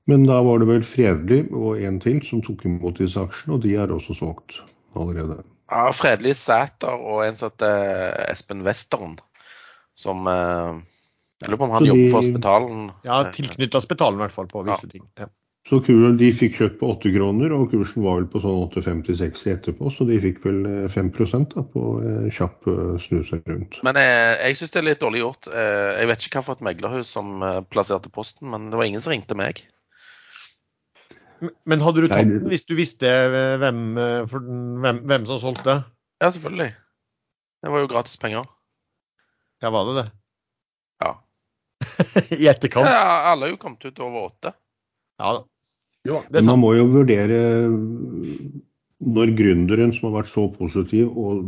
[0.07, 3.65] Men da var det vel Fredelig og en til som tok imot disse aksjene, og
[3.65, 4.61] de er også solgt
[4.97, 5.43] allerede.
[5.69, 9.19] Ja, Fredelig Sæter og en som heter Espen Western,
[9.97, 10.79] som eh,
[11.43, 12.87] Jeg lurer på om han de, jobber for Spetalen?
[13.05, 14.95] Ja, tilknytta Spetalen i hvert fall, på visse ja.
[14.95, 15.05] ting.
[15.21, 15.29] Ja.
[15.69, 19.43] Så kuren, de fikk kjøpt på 8 kroner, og kursen var vel på sånn 8,56
[19.53, 22.69] etterpå, så de fikk vel 5 eh, da, på eh, kjapp
[23.03, 23.77] snuse rundt.
[23.85, 25.51] Men jeg, jeg syns det er litt dårlig gjort.
[25.53, 29.13] Jeg vet ikke hva for et meglerhus som plasserte posten, men det var ingen som
[29.13, 29.61] ringte meg.
[31.39, 35.79] Men hadde du tatt den hvis du visste eh, hvem, eh, hvem, hvem som solgte?
[36.19, 36.71] Ja, selvfølgelig.
[37.63, 38.47] Det var jo gratis penger.
[39.63, 40.07] Ja, var det det?
[41.03, 41.13] Ja.
[42.41, 42.87] I etterkant?
[42.87, 44.53] Ja, alle er jo kommet ut over åtte.
[45.19, 45.45] Ja da.
[46.07, 47.39] Jo, Man må jo vurdere
[48.99, 51.45] når gründeren som har vært så positiv og,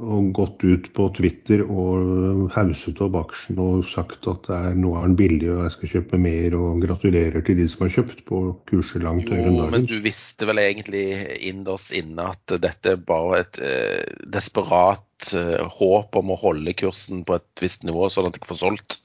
[0.00, 4.94] og, gått ut på Twitter og hauset opp aksjen og sagt at det er, nå
[4.96, 8.24] er den billig og jeg skal kjøpe mer, og gratulerer til de som har kjøpt
[8.30, 9.76] på kurser langt høyere enn dagens.
[9.76, 11.04] Men du visste vel egentlig
[11.50, 14.00] innerst inne at dette er bare et eh,
[14.32, 15.04] desperat
[15.36, 18.98] eh, håp om å holde kursen på et visst nivå, sånn at jeg får solgt?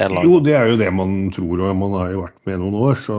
[0.00, 2.98] Jo, det er jo det man tror, og man har jo vært med noen år,
[3.02, 3.18] så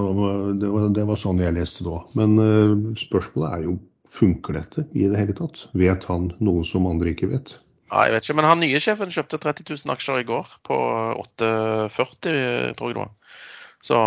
[0.60, 2.14] det var, det var sånn jeg leste det òg.
[2.18, 3.78] Men uh, spørsmålet er jo
[4.12, 5.66] funker dette i det hele tatt?
[5.78, 7.56] Vet han noe som andre ikke vet?
[7.92, 10.78] Ja, jeg vet ikke, men han nye sjefen kjøpte 30 000 aksjer i går på
[11.24, 13.16] 8,40, tror jeg det var.
[13.82, 13.98] Så,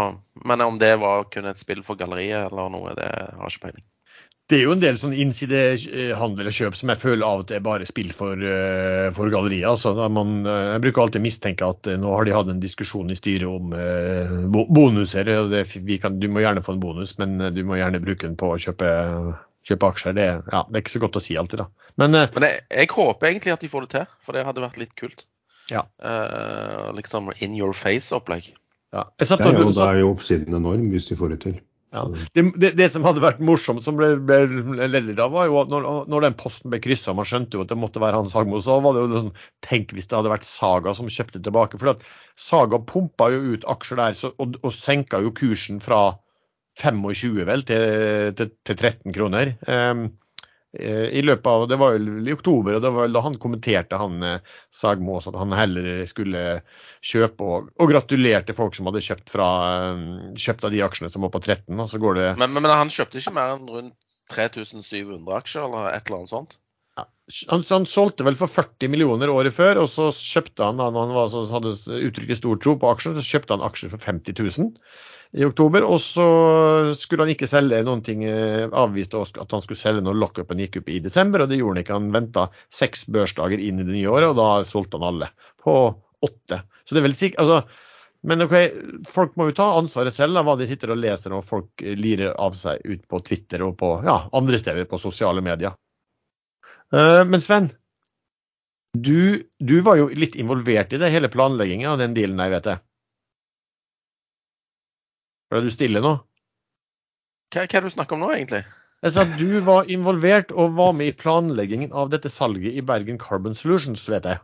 [0.46, 3.66] men om det var kun et spill for galleriet eller noe, det har jeg ikke
[3.68, 3.88] peiling
[4.52, 7.56] det er jo en del sånn innsidehandel og kjøp som jeg føler av og til
[7.56, 9.64] er bare spill for, uh, for galleriet.
[9.70, 13.16] Altså, man, uh, jeg bruker alltid mistenke at nå har de hatt en diskusjon i
[13.16, 13.72] styret om
[14.76, 15.30] bonuser.
[15.38, 15.64] og det,
[16.02, 18.60] kan, Du må gjerne få en bonus, men du må gjerne bruke den på å
[18.60, 18.90] kjøpe,
[19.64, 20.18] kjøpe aksjer.
[20.20, 21.88] Det, ja, det, er ikke så godt å si alltid, da.
[21.96, 24.80] Men, men jeg, jeg, håper egentlig at de får det til, for det hadde vært
[24.82, 25.24] litt kult.
[25.72, 25.86] Ja.
[26.92, 28.52] liksom in your face-opplegg.
[28.92, 31.62] Ja, da er jo oppsiden enorm hvis de får det til.
[31.94, 32.02] Ja.
[32.34, 35.70] Det, det, det, som hadde vært morsomt, som ble, ble ledd av, var jo at
[35.70, 38.58] når, når, den posten ble kryssa, man skjønte jo at det måtte være Hans Hagmo,
[38.64, 39.30] så var det jo sånn
[39.62, 41.78] Tenk hvis det hadde vært Saga som kjøpte tilbake.
[41.78, 42.02] For at
[42.40, 46.02] Saga pumpa jo ut aksjer der så, og, og senka jo kursen fra
[46.82, 47.86] 25 vel til,
[48.34, 49.54] til, til 13 kroner.
[49.70, 50.08] Um,
[50.80, 54.24] i løpet av Det var jo i oktober, og det var da han kommenterte, han
[54.26, 56.44] eh, Sagmås, at han heller skulle
[57.04, 59.48] kjøpe, og, og gratulerte folk som hadde kjøpt, fra,
[59.92, 61.70] eh, kjøpt av de aksjene som var på 13.
[61.78, 63.96] Og så går det Men, men, men han kjøpte ikke mer enn rundt
[64.32, 66.58] 3700 aksjer, eller et eller annet sånt?
[67.48, 71.16] han, han solgte vel for 40 millioner året før, og så kjøpte han, når han
[71.16, 71.74] var, så hadde
[72.10, 74.72] uttrykt stor tro på aksjer, så kjøpte han aksjer for 50 000
[75.34, 75.86] i oktober.
[75.86, 76.26] Og så
[76.98, 80.80] skulle han ikke selge noen ting, Avviste avviste at han skulle selge når lockupen gikk
[80.82, 81.98] opp i desember, og det gjorde han ikke.
[81.98, 85.30] Han venta seks børsdager inn i det nye året, og da solgte han alle
[85.64, 85.74] på
[86.24, 86.62] åtte.
[86.84, 87.84] Så det er vel sikkert, altså,
[88.24, 88.54] men ok,
[89.08, 92.32] folk må jo ta ansvaret selv av hva de sitter og leser når folk lirer
[92.40, 95.76] av seg ut på Twitter og på ja, andre steder på sosiale medier.
[96.94, 97.68] Uh, men Sven,
[98.96, 102.70] du, du, var jo litt involvert i det hele planleggingen av den dealen jeg vet
[102.72, 102.84] jeg.
[105.54, 106.16] Er du stille nå?
[107.54, 108.64] Hva, hva er det du snakker om nå, egentlig?
[109.04, 112.82] Jeg sa at du var involvert og var med i planleggingen av dette salget i
[112.82, 114.40] Bergen Carbon Solutions, vet jeg.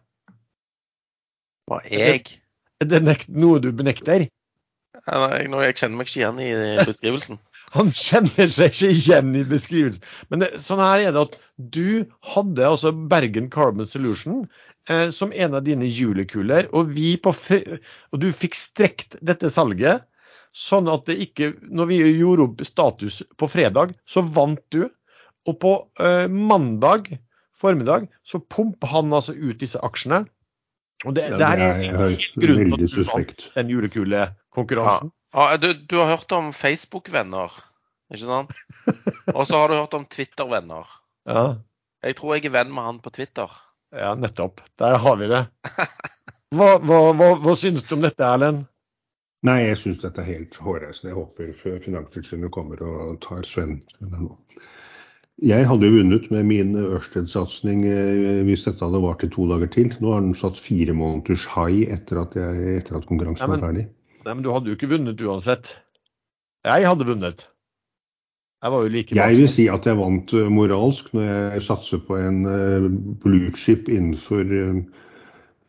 [1.70, 2.36] Var jeg?
[2.80, 4.26] Er det noe du benekter?
[5.08, 6.50] Nei, jeg kjenner meg ikke igjen i
[6.86, 7.40] beskrivelsen.
[7.76, 10.04] Han kjenner seg ikke igjen i beskrivelsen.
[10.28, 11.38] Men det, sånn her er det at
[11.74, 14.44] du hadde altså Bergen Carbon Solution
[14.90, 20.04] eh, som en av dine julekuler, og, vi på, og du fikk strekt dette salget
[20.56, 24.84] sånn at det ikke Når vi gjorde opp status på fredag, så vant du.
[25.48, 27.08] Og på eh, mandag
[27.56, 30.24] formiddag så pumper han altså ut disse aksjene.
[31.06, 35.12] Og det, ja, det er, er helt grunnen til at du vant den julekulekonkurransen.
[35.12, 35.16] Ja.
[35.30, 37.52] Ja, du, du, har hørt om Facebook-venner,
[38.10, 38.54] ikke sant?
[39.36, 40.88] Og så har du hørt om Twitter-venner.
[41.30, 41.44] Ja.
[42.02, 43.52] Jeg tror jeg er venn med han på Twitter.
[43.94, 44.64] Ja, nettopp.
[44.80, 45.44] Der har vi det.
[46.50, 48.64] Hva, hva, hva, hva syns du om dette, Erlend?
[49.48, 51.14] Nei, jeg syns dette er helt hårreisende.
[51.14, 53.78] Jeg håper Finanstilsynet kommer og tar Sven.
[55.40, 59.70] Jeg hadde jo vunnet med min Ørsted-satsing eh, hvis dette hadde vart i to dager
[59.72, 59.94] til.
[60.04, 63.62] Nå har den satt fire måneders high etter at, jeg, etter at konkurransen nei, men,
[63.62, 63.86] var ferdig.
[64.26, 65.72] Nei, men du hadde jo ikke vunnet uansett.
[66.68, 67.46] Jeg hadde vunnet.
[68.60, 72.04] Jeg var jo like Jeg vil si at jeg vant eh, moralsk når jeg satser
[72.04, 72.92] på en uh,
[73.24, 74.84] blue chip innenfor uh,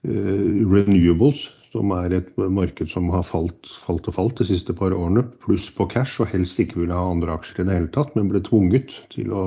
[0.03, 5.23] renewables som er et marked som har falt, falt og falt de siste par årene,
[5.43, 8.31] pluss på cash, og helst ikke ville ha andre aksjer i det hele tatt, men
[8.31, 9.43] ble tvunget til å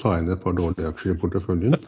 [0.00, 1.76] ta inn et par dårlige aksjer i porteføljen.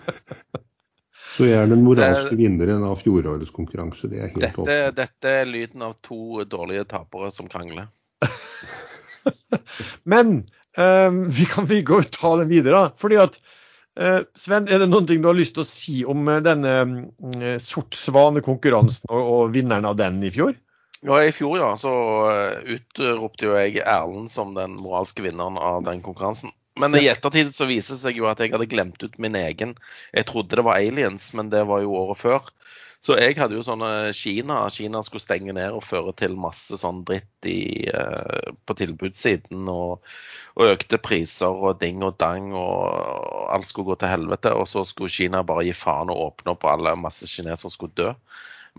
[1.38, 4.09] Så jeg er den moralske vinneren av fjorårets konkurranse.
[4.11, 4.96] Det er helt dette, åpent.
[4.96, 7.87] Dette er lyden av to dårlige tapere som krangler.
[10.12, 10.40] men
[10.74, 12.88] um, vi kan vi gå og ta den videre.
[12.98, 13.38] Fordi at
[14.39, 17.59] Sven, er det noen ting du har lyst til å si om eh, denne mm,
[17.63, 20.55] sort svane-konkurransen og, og, vinneren av den i fjor?
[21.07, 21.93] Ja, I fjor ja, så
[22.31, 26.55] eh, utropte jo jeg Erlend som den moralske vinneren av den konkurransen.
[26.79, 29.75] Men i ettertid så viser det seg jo at jeg hadde glemt ut min egen.
[30.15, 32.51] Jeg trodde det var aliens, men det var jo året før.
[32.99, 34.65] Så jeg hadde jo sånne Kina.
[34.75, 39.69] Kina skulle stenge ned og føre til masse sånn dritt i, uh, på tilbudssiden.
[39.71, 40.03] Og,
[40.57, 44.53] og, økte priser og ding og dang, og alt skulle gå til helvete.
[44.59, 47.95] Og så skulle Kina bare gi faen og åpne opp, og alle masse kinesere skulle
[47.99, 48.11] dø.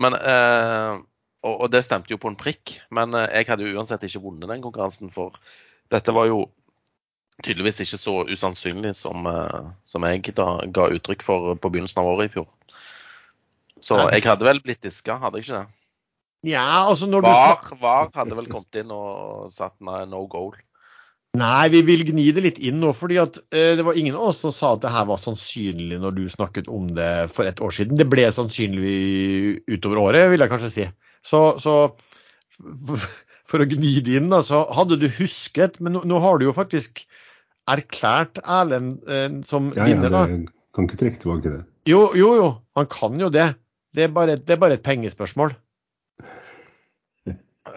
[0.03, 0.99] Men, uh,
[1.39, 2.75] og, og, det stemte jo på en prikk.
[2.91, 5.39] Men uh, jeg hadde jo uansett ikke vunnet den konkurransen, for
[5.95, 6.43] dette var jo
[7.39, 9.23] tydeligvis ikke så usannsynlig som,
[9.87, 12.49] som jeg da ga uttrykk for på begynnelsen av året i fjor.
[13.85, 15.67] Så jeg hadde vel blitt diska, hadde jeg ikke det?
[16.47, 20.53] Ja, altså når var, du Var hadde vel kommet inn og satt no goal.
[21.37, 22.89] Nei, vi vil gni det litt inn nå.
[22.97, 25.99] fordi at eh, Det var ingen av oss som sa at det her var sannsynlig
[26.01, 27.99] når du snakket om det for et år siden.
[27.99, 30.87] Det ble sannsynlig utover året, vil jeg kanskje si.
[31.27, 31.75] Så, så
[33.49, 36.47] for å gni det inn, da, så hadde du husket Men nå, nå har du
[36.47, 37.03] jo faktisk
[37.69, 40.25] erklært Erlend eh, som ja, vinner, da.
[40.31, 40.39] Ja,
[40.73, 41.63] kan ikke trekke tilbake det.
[41.89, 42.49] Jo, jo, jo.
[42.77, 43.51] Han kan jo det.
[43.95, 45.55] Det er bare, det er bare et pengespørsmål.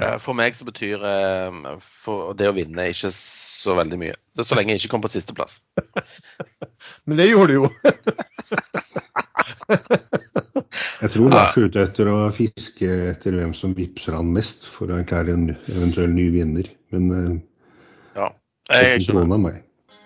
[0.01, 1.51] Eh, for meg så betyr eh,
[2.39, 4.17] det å vinne ikke så veldig mye.
[4.33, 5.61] Det er så lenge jeg ikke kom på sisteplass.
[7.07, 7.67] Men det gjorde du jo.
[11.03, 14.93] jeg tror Lars er ute etter å fiske etter hvem som vippser han mest for
[14.93, 16.67] å erklære en eventuell ny vinner.
[16.95, 17.33] Men eh,
[18.19, 18.33] ja,
[18.73, 19.63] jeg er ikke av meg.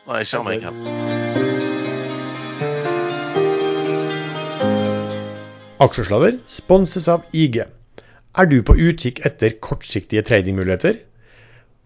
[0.07, 1.36] Nei, ikke skjønner meg heller.
[5.77, 7.59] Aksjeslaver sponses av IG.
[7.61, 11.03] Er du på utkikk etter kortsiktige tradingmuligheter?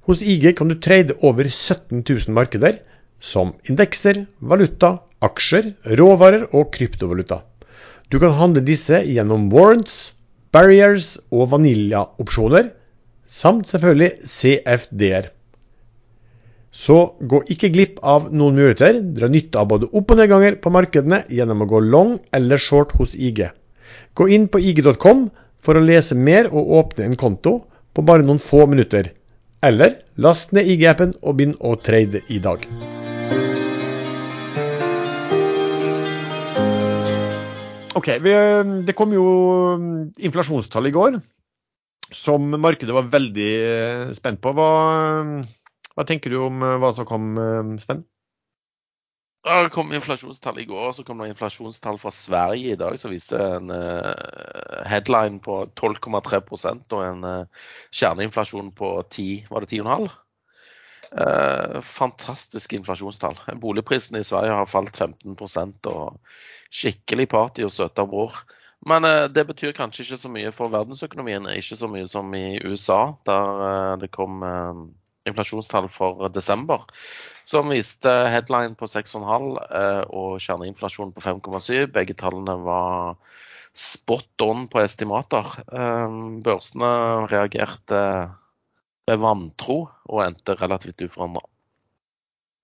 [0.07, 2.79] Hos IG kan du trade over 17 000 markeder,
[3.19, 7.43] som indekser, valuta, aksjer, råvarer og kryptovaluta.
[8.11, 10.15] Du kan handle disse gjennom warrants,
[10.55, 12.71] barriers og vanilja-opsjoner,
[13.27, 15.33] samt selvfølgelig CFD-er.
[16.71, 19.03] Så gå ikke glipp av noen muligheter.
[19.03, 22.95] Dra nytte av både opp- og nedganger på markedene gjennom å gå long eller short
[22.95, 23.51] hos IG.
[24.15, 25.29] Gå inn på ig.com
[25.63, 27.61] for å lese mer og åpne en konto
[27.95, 29.13] på bare noen få minutter.
[29.63, 32.65] Eller last ned IG-appen og begynn å trade i dag.
[38.01, 38.33] Ok, vi,
[38.87, 39.27] Det kom jo
[40.19, 41.21] inflasjonstall i går
[42.11, 44.51] som markedet var veldig eh, spent på.
[44.57, 44.71] Hva,
[45.95, 48.03] hva tenker du om eh, hva som kom, eh, Sven?
[49.41, 53.13] Det kom inflasjonstall i går, og så kom det inflasjonstall fra Sverige i dag som
[53.13, 60.11] viste en uh, headline på 12,3% og en uh, kjerneinflasjon på 10, var det 10,5?
[61.11, 63.41] Uh, fantastiske inflasjonstall.
[63.65, 66.21] Boligprisene i Sverige har falt 15% og
[66.69, 68.43] skikkelig party og søta bror.
[68.85, 71.49] Men det betyr kanskje ikke så mye for verdensøkonomien.
[71.53, 74.41] Ikke så mye som i USA, der det kom
[75.29, 76.87] inflasjonstall for desember,
[77.45, 81.91] som viste headline på 6,5 eh, og kjerneinflasjon på 5,7.
[81.93, 83.19] Begge tallene var
[83.77, 85.55] spot on på estimater.
[85.69, 86.93] Eh, børsene
[87.31, 88.03] reagerte
[89.11, 91.45] med vantro og endte relativt uforandra.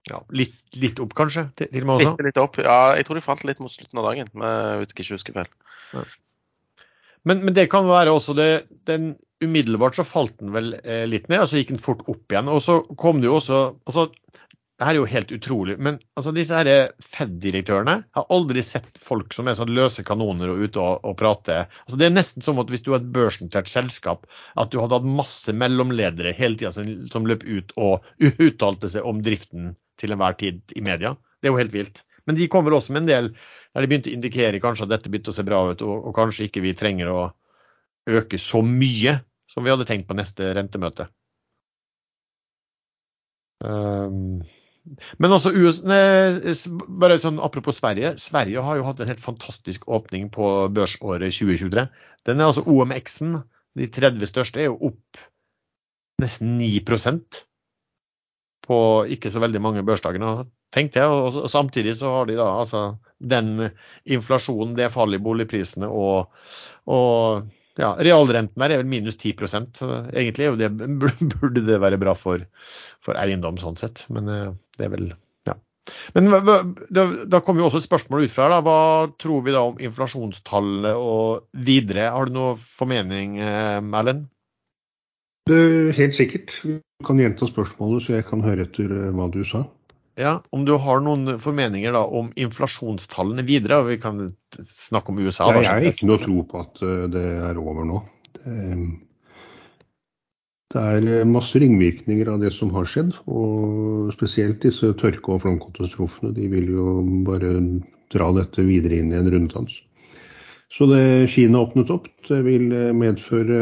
[0.07, 1.49] Ja, litt, litt, opp, kanskje?
[1.59, 2.95] Til, til litt, litt, opp, ja.
[2.95, 5.51] Jeg tror de falt litt mot slutten av dagen, hvis jeg ikke husker feil.
[5.97, 6.05] Ja.
[7.27, 8.51] Men, men, det kan være også det,
[8.87, 12.33] den umiddelbart så falt den vel eh, litt ned, og så gikk den fort opp
[12.33, 12.49] igjen.
[12.53, 14.09] Og så kom det jo også altså,
[14.77, 19.33] det her er jo helt utrolig, men altså, disse her Fed-direktørene har aldri sett folk
[19.33, 21.71] som er sånn løse kanoner og ute og, og prater.
[21.87, 24.99] Altså, det er nesten som at hvis du har et børsnotert selskap, at du hadde
[24.99, 28.05] hatt masse mellomledere hele tida som, som, løp ut og
[28.49, 31.15] uttalte seg om driften til enhver tid i media.
[31.41, 32.05] Det er jo helt vilt.
[32.29, 35.09] Men de kommer også med en del der de begynte å indikere kanskje at dette
[35.13, 37.21] begynte å se bra ut, og, og kanskje ikke vi trenger å
[38.07, 39.19] øke så mye
[39.51, 41.09] som vi hadde tenkt på neste rentemøte.
[43.65, 44.43] Um,
[45.19, 45.51] men også
[47.01, 48.15] bare sånn Apropos Sverige.
[48.21, 51.87] Sverige har jo hatt en helt fantastisk åpning på børsåret 2023.
[52.29, 53.41] Den er altså OMX-en,
[53.77, 55.25] de 30 største, er jo opp
[56.23, 57.43] nesten 9%
[58.67, 58.79] på
[59.15, 60.47] ikke så veldig mange børsdager.
[60.75, 62.87] tenkte og, og Samtidig så har de da altså
[63.19, 63.69] den
[64.05, 66.33] inflasjonen, det fallet i boligprisene og,
[66.87, 67.47] og
[67.81, 70.71] ja, realrenten der er vel minus 10% så egentlig det,
[71.37, 72.45] burde det være bra for,
[73.05, 74.07] for, eiendom sånn sett.
[74.13, 75.11] Men eh, det er vel
[75.49, 75.57] ja.
[76.17, 78.65] Men da, da kommer jo også et spørsmål ut fra her.
[78.67, 78.79] Hva
[79.21, 82.09] tror vi da om inflasjonstallene og videre?
[82.15, 84.27] Har du noe formening, eh, Erlend?
[85.47, 86.57] Helt sikkert.
[86.65, 89.67] Vi kan gjenta spørsmålet, så jeg kan høre etter eh, hva du sa.
[90.17, 94.31] Ja, Om du har noen formeninger da om inflasjonstallene videre, og vi kan
[94.65, 95.51] snakke om USA.
[95.53, 97.99] Da, jeg har ikke noe tro på at eh, det er over nå.
[100.73, 105.43] Det, er eh, masse ringvirkninger av det som har skjedd, og spesielt disse tørke- og
[105.45, 106.33] flomkatastrofene.
[106.37, 106.97] De vil jo
[107.29, 107.53] bare
[108.15, 109.83] dra dette videre inn i en runddans.
[110.73, 113.61] Så det Kina åpnet opp, det vil eh, medføre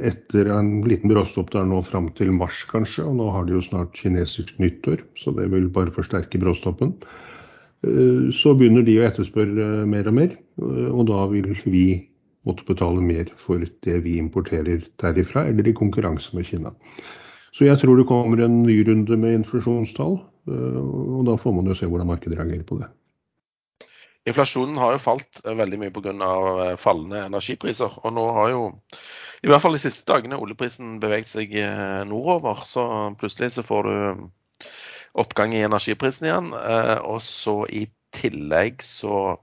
[0.00, 3.64] etter en liten bråstopp der nå fram til mars kanskje, og nå har de jo
[3.64, 6.94] snart kinesisk nyttår, så det vil bare forsterke bråstoppen.
[7.86, 11.86] Eh, så begynner de å etterspørre mer og mer, og da vil vi
[12.46, 16.74] måtte betale mer for det vi importerer derifra, eller i konkurranse med Kina.
[17.52, 20.18] Så jeg tror det kommer en ny runde med inflasjonstall,
[20.48, 22.88] og da får man jo se hvordan markedet reagerer på det.
[24.28, 26.12] Inflasjonen har jo falt eh, veldig mye pga.
[26.14, 27.98] Eh, fallende energipriser.
[28.02, 28.62] Og nå har jo,
[29.42, 32.62] i hvert fall de siste dagene, oljeprisen beveget seg eh, nordover.
[32.68, 32.84] Så
[33.18, 34.28] plutselig så får du
[35.18, 36.52] oppgang i energiprisen igjen.
[37.02, 39.36] Og så i tillegg så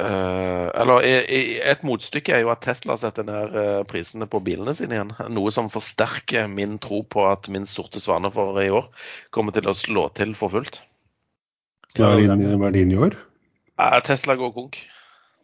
[0.00, 3.56] eller Et motstykke er jo at Tesla setter ned
[3.90, 5.10] prisene på bilene sine igjen.
[5.34, 8.86] Noe som forsterker min tro på at min sorte svane for i år
[9.34, 10.80] kommer til å slå til for fullt.
[11.98, 13.18] Hva er din i år?
[14.06, 14.78] Tesla går konk.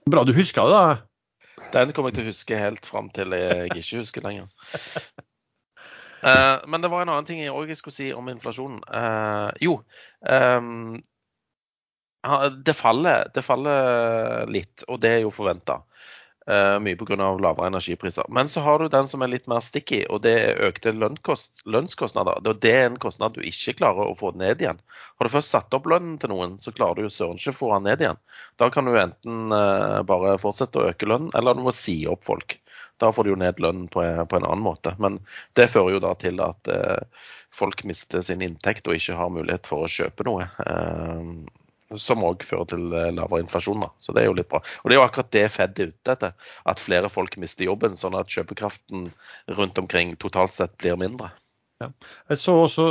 [0.07, 1.16] Bra du husker det, da.
[1.73, 4.49] Den kommer jeg til å huske helt fram til jeg ikke husker lenger.
[6.21, 8.83] Uh, men det var en annen ting jeg òg skulle si om inflasjonen.
[8.91, 9.79] Uh, jo,
[10.23, 10.97] um,
[12.67, 15.81] det, faller, det faller litt, og det er jo forventa.
[16.47, 17.17] Uh, mye pga.
[17.43, 18.25] lavere energipriser.
[18.31, 21.65] Men så har du den som er litt mer sticky, og det er økte lønnkost,
[21.67, 22.39] lønnskostnader.
[22.63, 24.79] Det er en kostnad du ikke klarer å få ned igjen.
[25.19, 27.59] Har du først satt opp lønnen til noen, så klarer du jo søren ikke å
[27.59, 28.23] få den ned igjen.
[28.63, 32.23] Da kan du enten uh, bare fortsette å øke lønnen, eller du må si opp
[32.29, 32.61] folk.
[33.03, 34.95] Da får du jo ned lønnen på, på, en annen måte.
[35.03, 35.19] Men
[35.59, 39.67] det fører jo da til at uh, folk mister sin inntekt og ikke har mulighet
[39.67, 40.47] for å kjøpe noe.
[41.95, 43.85] Som òg fører til eh, lavere inflasjon.
[43.85, 43.93] Da.
[44.03, 44.63] Så det er jo litt bra.
[44.83, 46.53] Og det er jo akkurat det Fed er ute etter.
[46.67, 49.07] At flere folk mister jobben, sånn at kjøpekraften
[49.59, 51.31] rundt omkring totalt sett blir mindre.
[52.41, 52.85] Så også,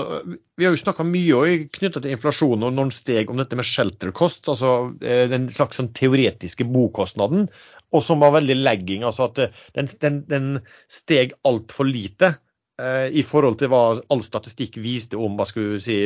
[0.55, 3.65] Vi har jo snakka mye knytta til inflasjon og når den steg om dette med
[3.65, 7.47] shelterkost, altså eh, den slags sånn teoretiske bokostnaden,
[7.95, 9.03] og som var veldig lagging.
[9.03, 10.49] altså at eh, Den, den, den
[10.87, 12.35] steg altfor lite
[12.81, 13.83] eh, i forhold til hva
[14.13, 15.97] all statistikk viste om hva skulle si,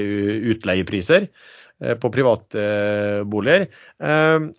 [0.54, 1.28] utleiepriser
[1.80, 3.69] på privatboliger.
[4.03, 4.49] Eh,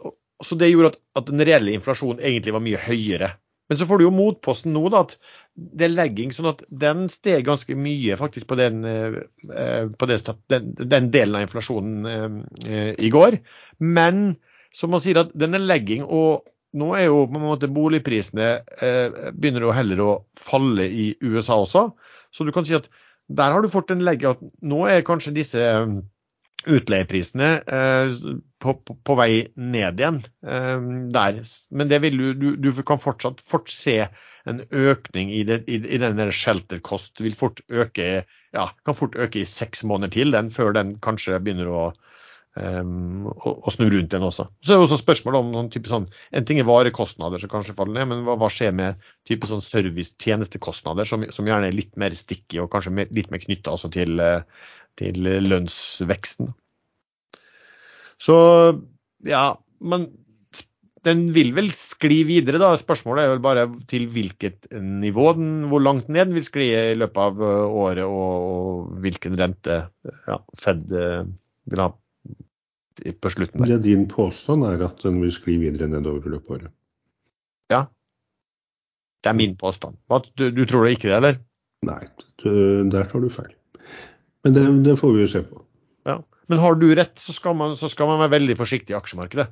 [0.40, 3.34] så Det gjorde at, at den reelle inflasjonen egentlig var mye høyere.
[3.70, 5.12] Men så får du jo motposten nå, da, at
[5.54, 10.72] det er legging, sånn at den steg ganske mye faktisk på den, eh, på den,
[10.80, 13.38] den delen av inflasjonen eh, i går.
[13.78, 14.40] Men
[14.74, 18.50] som man sier, at er legging, og nå er jo på en måte boligprisene
[18.82, 21.90] eh, begynner jo heller å falle i USA også.
[22.34, 22.90] Så du kan si at
[23.30, 25.62] der har du fått en legge at nå er kanskje disse
[26.68, 28.16] utleieprisene eh,
[28.60, 31.40] på, på, på, vei ned igjen eh, der.
[31.70, 34.02] Men det vil du, du, du kan fortsatt fort se
[34.48, 37.20] en økning i, det, i, i denne shelterkost.
[37.24, 38.10] Vil fort øke,
[38.56, 41.82] ja, kan fort øke i seks måneder til, den, før den kanskje begynner å,
[42.56, 43.28] um,
[43.72, 44.46] snu rundt igjen også.
[44.64, 47.76] Så er det også spørsmål om noen type sånn, En ting er varekostnader som kanskje
[47.78, 51.96] faller ned, men hva, hva skjer med type sånn service-tjenestekostnader, som, som, gjerne er litt
[52.00, 54.24] mer sticky og kanskje mer, litt mer knytta til,
[54.98, 56.50] til lønnsveksten.
[58.20, 58.36] Så
[59.26, 59.44] ja,
[59.80, 60.08] men
[61.06, 62.74] den vil vel skli videre, da.
[62.78, 66.98] Spørsmålet er vel bare til hvilket nivå, den, hvor langt ned den vil skli i
[66.98, 69.78] løpet av øh, året, og, og hvilken rente
[70.26, 71.30] ja, Fed øh,
[71.72, 71.88] vil ha
[73.20, 73.62] på slutten.
[73.62, 73.72] der.
[73.72, 76.74] Ja, din påstand er at den vil skli videre nedover i løpet av året?
[77.72, 77.80] Ja.
[79.20, 79.96] Det er min påstand.
[80.36, 81.40] Du, du tror det ikke det, eller?
[81.88, 82.02] Nei,
[82.44, 83.52] der tar du feil.
[84.44, 85.64] Men det, det får vi jo se på.
[86.08, 86.20] Ja.
[86.50, 89.50] Men har du rett, så skal, man, så skal man være veldig forsiktig i aksjemarkedet.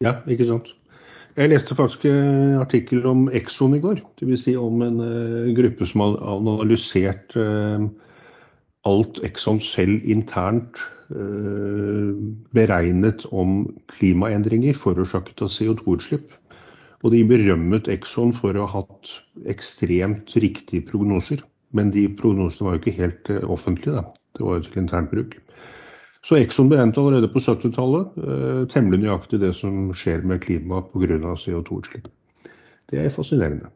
[0.00, 0.70] Ja, ikke sant.
[1.36, 4.00] Jeg leste faktisk en artikkel om Exxon i går.
[4.20, 4.46] Dvs.
[4.46, 7.84] Si om en uh, gruppe som har analysert uh,
[8.88, 10.80] alt Exxon selv internt
[11.12, 12.16] uh,
[12.56, 13.62] beregnet om
[13.92, 16.32] klimaendringer forårsaket av CO2-utslipp.
[17.04, 19.14] Og de berømmet Exxon for å ha hatt
[19.48, 21.44] ekstremt riktige prognoser.
[21.76, 24.00] Men de prognosene var jo ikke helt offentlige.
[24.00, 24.20] Da.
[24.36, 25.36] Det var jo til internbruk.
[26.26, 31.36] Så Exxon beregnet allerede på 70-tallet eh, temmelig nøyaktig det som skjer med klimaet pga.
[31.44, 32.10] CO2-utslipp.
[32.90, 33.70] Det er fascinerende.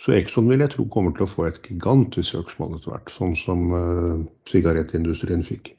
[0.00, 3.36] Så Exxon vil jeg tro kommer til å få et gigantisk søksmål etter hvert, sånn
[3.38, 5.74] som eh, sigarettindustrien fikk.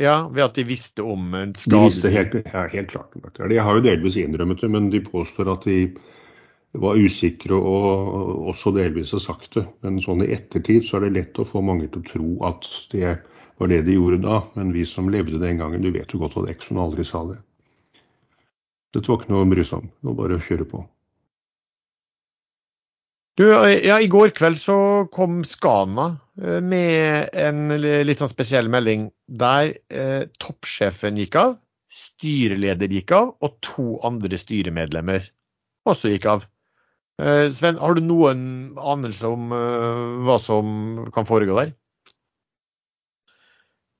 [0.00, 1.76] Ja, ved at de visste om en skade?
[1.76, 3.16] De visste helt, ja, helt klart.
[3.36, 5.78] De har jo delvis innrømmet det, men de påstår at de
[6.82, 9.64] var usikre og også delvis har sagt det.
[9.84, 12.68] Men sånn i ettertid så er det lett å få mange til å tro at
[12.92, 13.16] det
[13.56, 14.42] var det de gjorde da.
[14.58, 17.38] Men vi som levde den gangen, du vet jo godt at Exxon aldri sa det.
[18.96, 19.88] Dette var ikke noe å bry seg om.
[19.90, 20.82] Det var bare å kjøre på.
[23.36, 24.78] Du, ja, I går kveld så
[25.12, 26.06] kom Skana
[26.40, 31.58] eh, med en litt sånn spesiell melding der eh, toppsjefen gikk av,
[31.92, 35.28] styreleder gikk av, og to andre styremedlemmer
[35.84, 36.46] også gikk av.
[37.22, 38.40] Eh, Sven, har du noen
[38.76, 40.66] anelse om uh, hva som
[41.14, 41.72] kan foregå der?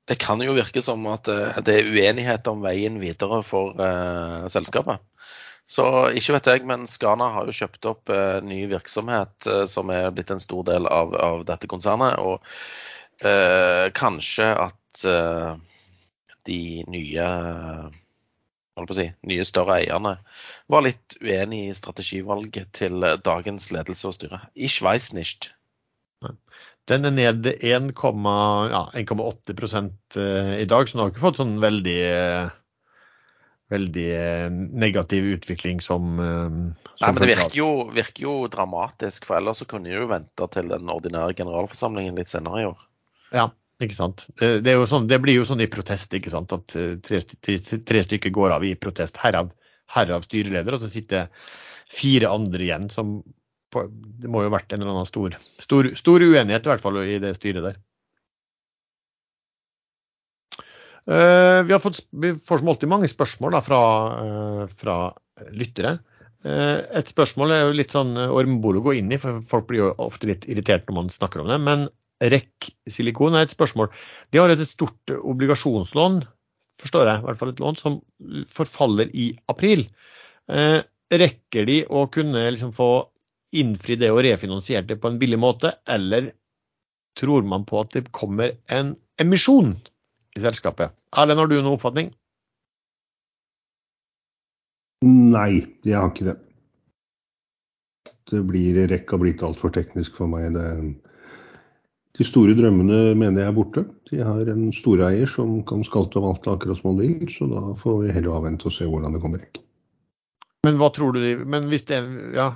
[0.06, 4.44] Det kan jo virke som at uh, det er uenighet om veien videre for uh,
[4.52, 5.00] selskapet.
[5.66, 8.10] Så ikke vet jeg, men Skana har jo kjøpt opp
[8.46, 12.20] ny virksomhet som er blitt en stor del av, av dette konsernet.
[12.22, 12.38] Og
[13.98, 15.02] kanskje at
[16.46, 17.26] de nye
[18.96, 20.16] si, nye, større eierne
[20.72, 24.40] var litt uenig i strategivalget til dagens ledelse og styre.
[24.54, 25.54] Ich weiß nicht.
[26.86, 31.98] Den er ned 1,8 ja, eh, i dag, så den har ikke fått sånn veldig
[33.74, 34.46] veldig eh,
[34.84, 36.60] negativ utvikling som, som
[37.00, 40.50] Nei, men Det virker jo, virker jo, dramatisk, for ellers så kunne de jo vente
[40.54, 42.86] til den ordinære generalforsamlingen litt senere i år.
[43.34, 43.48] Ja,
[43.82, 44.24] ikke sant?
[44.40, 46.52] Det, sånn, det, blir jo sånn i protest, ikke sant?
[46.54, 47.20] at eh, tre,
[47.76, 49.18] tre, stykker går av i protest.
[49.20, 49.50] Herav,
[49.92, 51.28] herav styreleder, og så sitter
[51.92, 52.88] fire andre igjen.
[52.92, 53.18] som
[53.72, 57.02] Det må jo ha vært en eller annen stor, stor, stor uenighet i hvert fall
[57.04, 57.78] i det styret der.
[61.06, 63.80] Uh, vi, har fått, vi får som alltid mange spørsmål da, fra,
[64.18, 64.96] uh, fra
[65.54, 65.92] lyttere.
[66.42, 69.84] Uh, et spørsmål er jo litt sånn ormebol å gå inn i, for folk blir
[69.84, 71.60] jo ofte litt irritert når man snakker om det.
[71.62, 71.86] Men
[72.24, 73.90] REC Silikon er et spørsmål.
[74.32, 76.22] De har et stort obligasjonslån,
[76.80, 77.98] forstår jeg, i hvert fall et lån, som
[78.56, 79.86] forfaller i april.
[80.48, 80.80] Eh,
[81.12, 82.90] rekker de å kunne liksom få
[83.56, 86.32] innfri det og refinansiert det på en billig måte, eller
[87.16, 89.76] tror man på at det kommer en emisjon
[90.36, 90.92] i selskapet?
[91.16, 92.10] Erlend, har du noen oppfatning?
[95.06, 96.38] Nei, jeg har ikke det.
[98.30, 100.56] det blir rekka blitt altfor teknisk for meg.
[100.56, 100.64] Det,
[102.16, 103.84] de store drømmene mener jeg er borte.
[104.10, 107.62] De har en storeier som kan skalte og valte akkurat som han vil, så da
[107.80, 109.42] får vi heller avvente og se hvordan det kommer.
[110.66, 112.00] Men hva tror du de Men hvis det
[112.34, 112.54] Ja.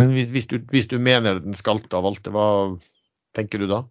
[0.00, 2.76] Men hvis, hvis, du, hvis du mener den skalte og valte, hva
[3.36, 3.82] tenker du da?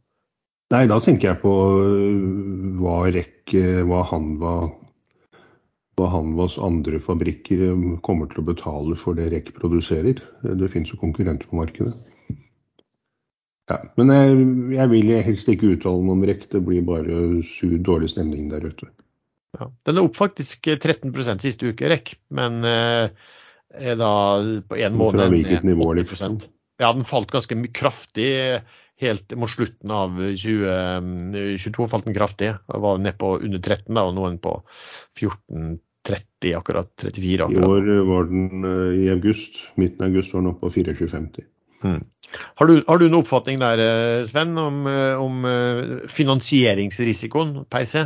[0.74, 4.54] Nei, da tenker jeg på øh, hva rekke, hva Hanva
[6.00, 10.22] hva Hanvas andre fabrikker øh, kommer til å betale for det REC produserer.
[10.44, 11.94] Det finnes jo konkurrenter på markedet.
[13.70, 16.48] Ja, men jeg, jeg vil helst ikke uttale meg om REC.
[16.50, 18.90] Det blir bare sur, dårlig stemning der ute.
[19.58, 19.70] Ja.
[19.86, 23.10] Den er opp faktisk 13 siste uke, REC, men eh,
[23.70, 24.14] er da
[24.66, 26.40] på én måned Fra hvilket nivå, 80 liksom?
[26.80, 28.30] Ja, den falt ganske kraftig
[29.00, 31.88] helt mot slutten av 2022.
[31.92, 32.54] falt den kraftig.
[32.72, 34.56] Den var ned på under 13, da, og nå er den på
[35.20, 36.92] 14,30 akkurat.
[37.06, 40.74] 34 I år var den øh, i august, midten av august var den oppe på
[40.80, 41.48] 24,50.
[41.82, 47.88] Har du, har du noen oppfatning der, eh, Sven, om, eh, om eh, finansieringsrisikoen per
[47.90, 48.06] se?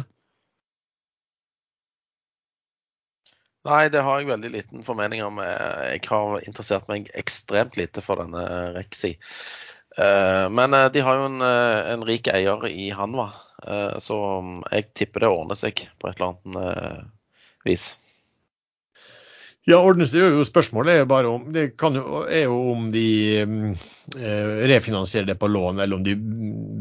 [3.64, 5.38] Nei, det har jeg veldig liten formening om.
[5.40, 8.44] Jeg har interessert meg ekstremt lite for denne
[8.76, 9.14] Rexi.
[9.96, 13.30] Men de har jo en, en rik eier i Hanva,
[13.64, 14.18] eh, så
[14.68, 17.14] jeg tipper det ordner seg på et eller annet
[17.64, 17.94] vis.
[19.70, 20.44] Ja, ordnes det jo.
[20.44, 23.06] Spørsmålet er jo bare om det jo, er jo om de
[23.40, 26.18] eh, refinansierer det på lån, eller om de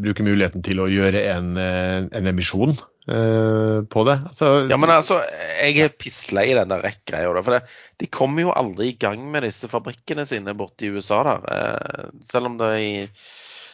[0.03, 4.17] bruker muligheten til å gjøre en, eh, en emisjon eh, på det.
[4.33, 5.21] Altså, Ja, men altså,
[5.63, 7.31] jeg er pisslei den der REC-greia.
[7.39, 7.63] For det,
[8.03, 11.47] de kommer jo aldri i gang med disse fabrikkene sine borte i USA der.
[11.55, 12.93] Eh, selv om det i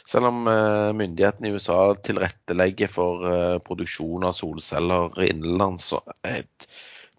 [0.08, 6.00] selv om eh, myndighetene i USA tilrettelegger for eh, produksjon av solceller innenlands, så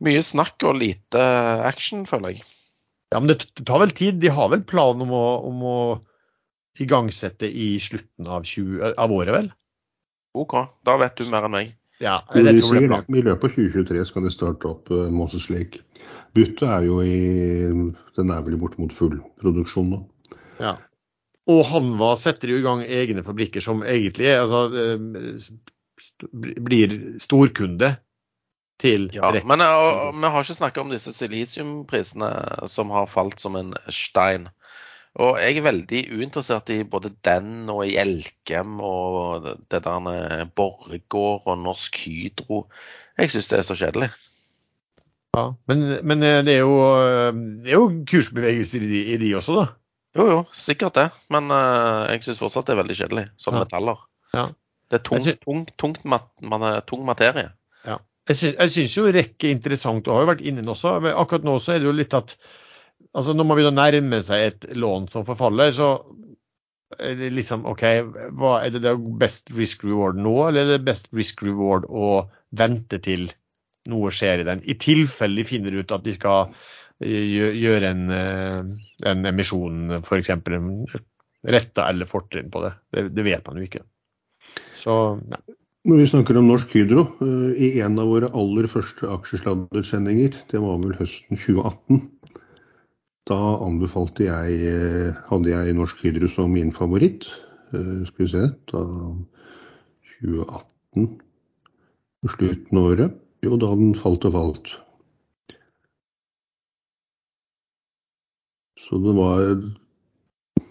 [0.05, 1.23] mye snakk og lite
[1.67, 2.45] action, føler jeg.
[3.13, 4.19] Ja, men det tar vel tid.
[4.21, 5.77] De har vel plan om å, om å
[6.79, 9.49] igangsette i slutten av, 20, av året, vel?
[10.37, 10.53] OK,
[10.85, 11.71] da vet du mer enn meg.
[11.99, 13.07] Ja, planen.
[13.11, 15.81] I løpet av 2023 skal de starte opp uh, Moses Lake.
[16.37, 17.17] Byttet er jo i
[18.15, 19.99] Den er vel bortimot full produksjon nå.
[20.61, 20.77] Ja.
[21.49, 26.29] Og Hanva setter jo i gang egne fabrikker som egentlig altså, eh, st-
[26.61, 27.95] blir storkunde
[28.79, 29.45] til Ja, rett.
[29.49, 32.29] men eh, og, vi har ikke snakka om disse silisiumprisene
[32.71, 34.47] som har falt som en stein.
[35.19, 41.47] Og jeg er veldig uinteressert i både den og i Elkem og det der Borregaard
[41.49, 42.67] og Norsk Hydro.
[43.17, 44.11] Jeg syns det er så kjedelig.
[45.35, 47.33] Ja, men, men eh, det er jo, eh,
[47.65, 49.67] det er jo kursbevegelser i de, i de også, da.
[50.17, 51.09] Jo, jo, sikkert det.
[51.29, 53.65] Men jeg syns fortsatt det er veldig kjedelig, som Ja.
[53.65, 53.99] metaller.
[54.33, 54.47] Ja.
[54.89, 55.37] Det er tung, synes...
[55.37, 57.51] sy- tung, tungt mat, man er tung materie.
[58.29, 60.99] Jeg syns, jo er interessant, og har jo vært inne også.
[61.01, 62.35] Men akkurat nå så er det jo litt at
[63.17, 65.95] altså når man begynner å nærme seg et lån som forfaller, så
[66.97, 67.83] er det liksom OK,
[68.37, 72.29] hva er det, det best risk reward nå, eller er det best risk reward å
[72.57, 73.29] vente til
[73.89, 74.63] noe skjer i den?
[74.65, 76.53] I tilfelle de finner ut at de skal
[77.01, 80.33] eh, gjøre en, eh, en emisjon, f.eks.
[81.49, 82.73] retta eller fortrinn på det.
[82.93, 83.07] det.
[83.17, 83.85] Det vet man jo ikke.
[84.77, 85.41] Så nei.
[85.87, 90.59] Når vi snakker om Norsk Hydro, uh, i en av våre aller første aksjesladdersendinger, det
[90.59, 92.01] var vel høsten 2018,
[93.29, 97.27] da anbefalte jeg eh, Hadde jeg Norsk Hydro som min favoritt.
[97.69, 98.81] Uh, Skal vi se Da
[100.17, 101.09] 2018
[102.19, 103.19] På slutten av året.
[103.45, 104.71] Jo, da den falt og falt.
[108.81, 109.45] Så det var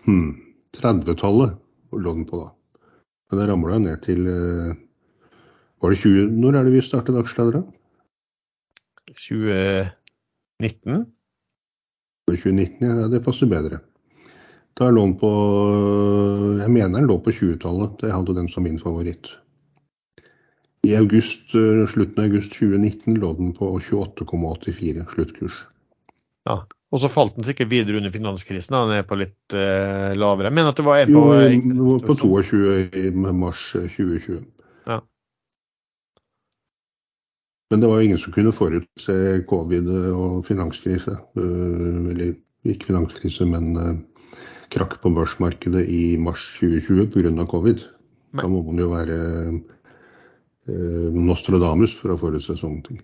[0.04, 0.34] hmm,
[0.76, 1.54] 30-tallet
[1.94, 2.50] lå den på da.
[3.30, 4.76] Men det ramla ned til eh,
[5.80, 7.62] Var det 20 Når er det vi startet aksjeladere?
[9.14, 11.04] 2019?
[12.28, 13.80] For 2019, ja, det passer bedre.
[14.78, 15.30] Da lå den på
[16.60, 18.02] Jeg mener den lå på 20-tallet.
[18.04, 19.30] Jeg hadde den som min favoritt.
[20.86, 25.56] I august, eh, slutten av august 2019 lå den på 28,84 sluttkurs.
[26.46, 26.62] Ja.
[26.88, 28.72] Og så falt den sikkert videre under finanskrisen.
[28.72, 30.48] da, Den er på litt uh, lavere.
[30.54, 34.38] Mener at det var en Jo, på var på 22 i mars 2020.
[34.88, 35.02] Ja.
[37.70, 39.14] Men det var jo ingen som kunne forutse
[39.48, 41.16] covid og finanskrise.
[41.36, 43.96] Øh, Eller ikke finanskrise, men øh,
[44.72, 47.44] krakk på børsmarkedet i mars 2020 pga.
[47.44, 47.84] covid.
[48.36, 49.60] Da må man jo være
[50.68, 53.00] øh, Nostradamus for å forutse sånne ting.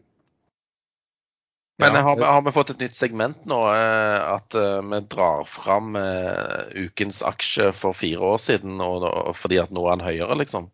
[1.78, 3.56] Men har, vi, har vi fått et nytt segment nå?
[3.66, 9.34] eh, At eh, vi drar fram eh, ukens aksje for fire år siden og, og
[9.36, 10.68] fordi at nå er den høyere, liksom?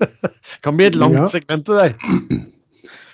[0.64, 1.26] Kan bli et langt Ja.
[1.28, 1.92] segment, det der.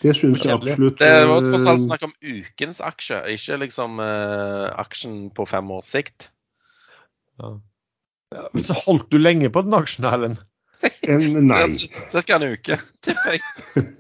[0.02, 0.98] Det syns jeg absolutt.
[0.98, 5.70] Det var tross alt eh, snakk om ukens aksje, ikke liksom uh, aksjen på fem
[5.70, 6.30] års sikt.
[7.40, 7.52] Ja.
[8.32, 8.46] Ja,
[8.86, 10.40] holdt du lenge på den aksjen, Erlend?
[11.06, 11.66] en, Nei.
[12.10, 12.22] Ca.
[12.38, 13.42] en uke, tipper jeg.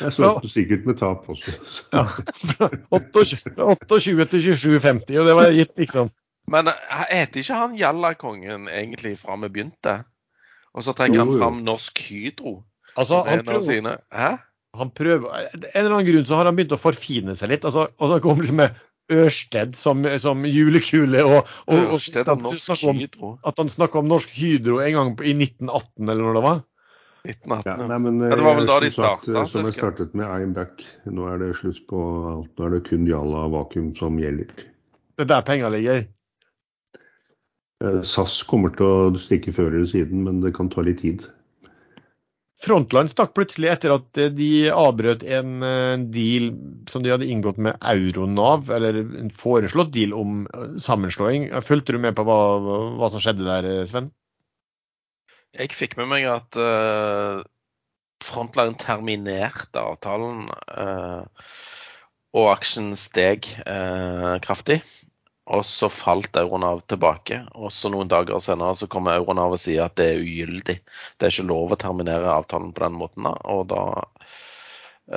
[0.00, 1.52] Jeg solgte sikkert med tap også.
[1.66, 2.68] så- Ja.
[2.90, 6.10] 28 28 til 27,50, og det var gitt, liksom.
[6.50, 9.94] Men eh, heter ikke han Jallakongen egentlig fra vi begynte?
[10.74, 12.64] Og så trekker han fram Norsk Hydro.
[12.96, 13.96] Altså, han sine.
[14.12, 14.32] Hæ?
[14.78, 17.64] Han prøver En eller annen grunn så har han begynt å forfine seg litt.
[17.68, 18.76] Altså, og så kommer liksom med
[19.12, 23.32] Ørsted som, som julekule, og, og, og Ørsted og Norsk snakker om, Hydro.
[23.44, 26.62] at han snakka om Norsk Hydro en gang på- i 1918, eller når det var.
[27.24, 27.68] 1918.
[27.68, 29.34] Ja, nei, men, Ja, det var vel eh, da de starta?
[29.34, 30.80] eh, Som jeg startet med, I'm back.
[31.04, 32.00] Nå er det slutt på
[32.32, 32.50] alt.
[32.56, 34.50] Nå er det kun Jalla vakuum som gjelder.
[35.14, 36.06] Det er der penga ligger.
[37.84, 41.26] Eh, SAS kommer til å stikke før eller siden, men det kan ta litt tid.
[42.64, 46.50] Frontline stakk plutselig etter at eh, de avbrøt en eh, deal
[46.90, 51.50] som de hadde inngått med Euronav, eller en foreslått deal om eh, sammenslåing.
[51.66, 52.38] Fulgte du med på hva,
[52.98, 54.08] hva som skjedde der, Sven?
[55.54, 57.44] Jeg fikk med meg at uh,
[58.24, 61.22] Frontline terminerte avtalen, uh,
[62.34, 64.80] og aksjen steg uh, kraftig.
[65.52, 67.42] Og så falt Euronav tilbake.
[67.60, 70.78] Og så noen dager senere så kommer Euronav og sier at det er ugyldig.
[70.80, 73.28] Det er ikke lov å terminere avtalen på den måten.
[73.28, 73.82] da, Og da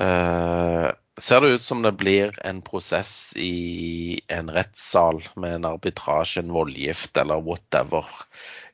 [0.04, 6.44] eh, ser det ut som det blir en prosess i en rettssal med en arbitrasje,
[6.44, 8.06] en voldgift eller whatever.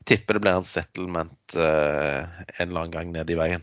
[0.04, 2.20] Tipper det blir en settlement eh,
[2.58, 3.62] en eller annen gang ned i veien.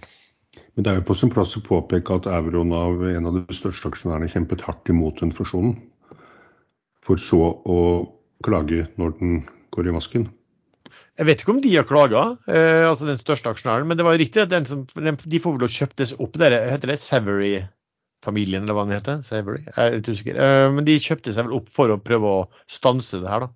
[0.76, 3.92] Men det er jo på sin plass å påpeke at Euronav, en av de største
[3.92, 5.76] aksjonærene, kjempet hardt imot den fusjonen.
[7.06, 7.80] For så å
[8.46, 9.42] klage når den
[9.74, 10.30] går i vasken.
[11.20, 14.18] Jeg vet ikke om de har klaga, eh, altså den største aksjonæren, men det var
[14.20, 16.38] riktig at som, de får vel å kjøptes opp.
[16.42, 19.22] Der, heter det Savery-familien, eller hva den heter?
[19.26, 19.64] Savery?
[19.68, 20.40] Jeg er litt usikker.
[20.42, 23.52] Eh, men de kjøpte seg vel opp for å prøve å stanse det her, da.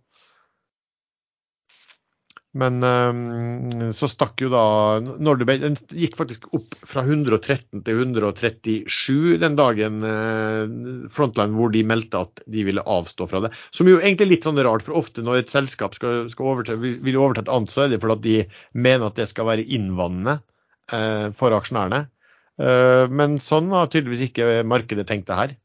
[2.56, 4.64] Men eh, så stakk jo da
[5.03, 10.64] når Den gikk faktisk opp fra 113 til 137 den dagen eh,
[11.12, 13.51] Frontline hvor de meldte at de ville avstå fra det.
[13.76, 16.80] Som jo egentlig er litt sånn rart, for ofte når et selskap skal, skal overta,
[16.80, 19.68] vil overta et annet, så er det fordi at de mener at det skal være
[19.76, 20.39] innvandrende
[20.95, 22.06] eh, for aksjonærene.
[22.56, 25.56] Eh, men sånn har tydeligvis ikke markedet tenkt det her.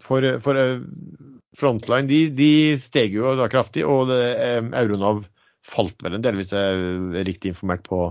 [0.00, 0.56] For, for
[1.58, 5.24] Frontline de, de steg jo da kraftig, og det, eh, Euronav
[5.66, 6.82] falt vel en del, hvis jeg
[7.20, 8.10] er riktig informert på,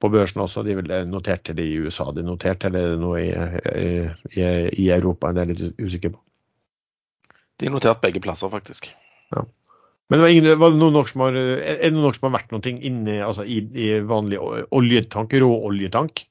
[0.00, 0.64] på børsen også.
[0.66, 3.32] De vel noterte det i USA, de noterte eller noe i,
[4.38, 4.46] i,
[4.84, 6.22] i Europa, det er jeg litt usikker på.
[7.60, 8.90] De er notert begge plasser, faktisk.
[9.34, 12.28] Men det var, ingen, var det noen nok som har, er det noen nok som
[12.28, 14.40] har vært noe inne altså i, i vanlig
[14.74, 16.24] oljetank, råoljetank?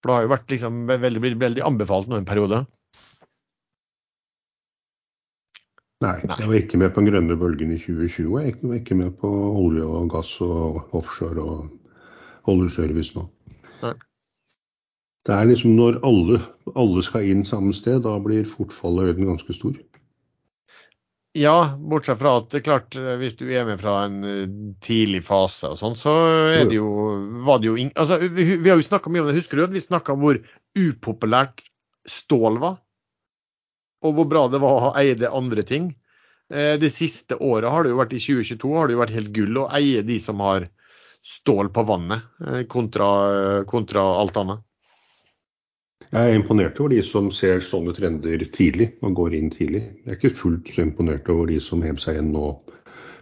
[0.00, 2.62] For det har jo vært liksom veldig, veldig anbefalt nå en periode.
[6.04, 8.34] Nei, jeg var ikke med på den grønne bølgen i 2020.
[8.44, 13.24] Jeg var ikke med på olje og gass og offshore og oljeservice nå.
[13.84, 13.94] Nei.
[15.24, 16.42] Det er liksom når alle,
[16.76, 19.78] alle skal inn samme sted, da blir fortfallet øyden ganske stor.
[21.34, 24.44] Ja, bortsett fra at det er klart, hvis du er med fra en eh,
[24.84, 26.12] tidlig fase og sånn, så
[26.52, 26.90] er det jo,
[27.42, 27.78] var det jo.
[27.98, 29.64] Altså, vi, vi har jo snakka mye om det, husker du?
[29.64, 30.38] at Vi snakka om hvor
[30.78, 31.64] upopulært
[32.06, 32.78] stål var?
[34.04, 35.94] Og hvor bra det var å eie det andre ting.
[36.52, 39.32] Eh, Det siste året har det jo vært, i 2022 har det jo vært helt
[39.32, 40.68] gull å eie de som har
[41.24, 44.60] stål på vannet, eh, kontra, kontra alt annet.
[46.12, 49.82] Jeg er imponert over de som ser sånne trender tidlig og går inn tidlig.
[50.04, 52.52] Jeg er ikke fullt så imponert over de som hev seg igjen nå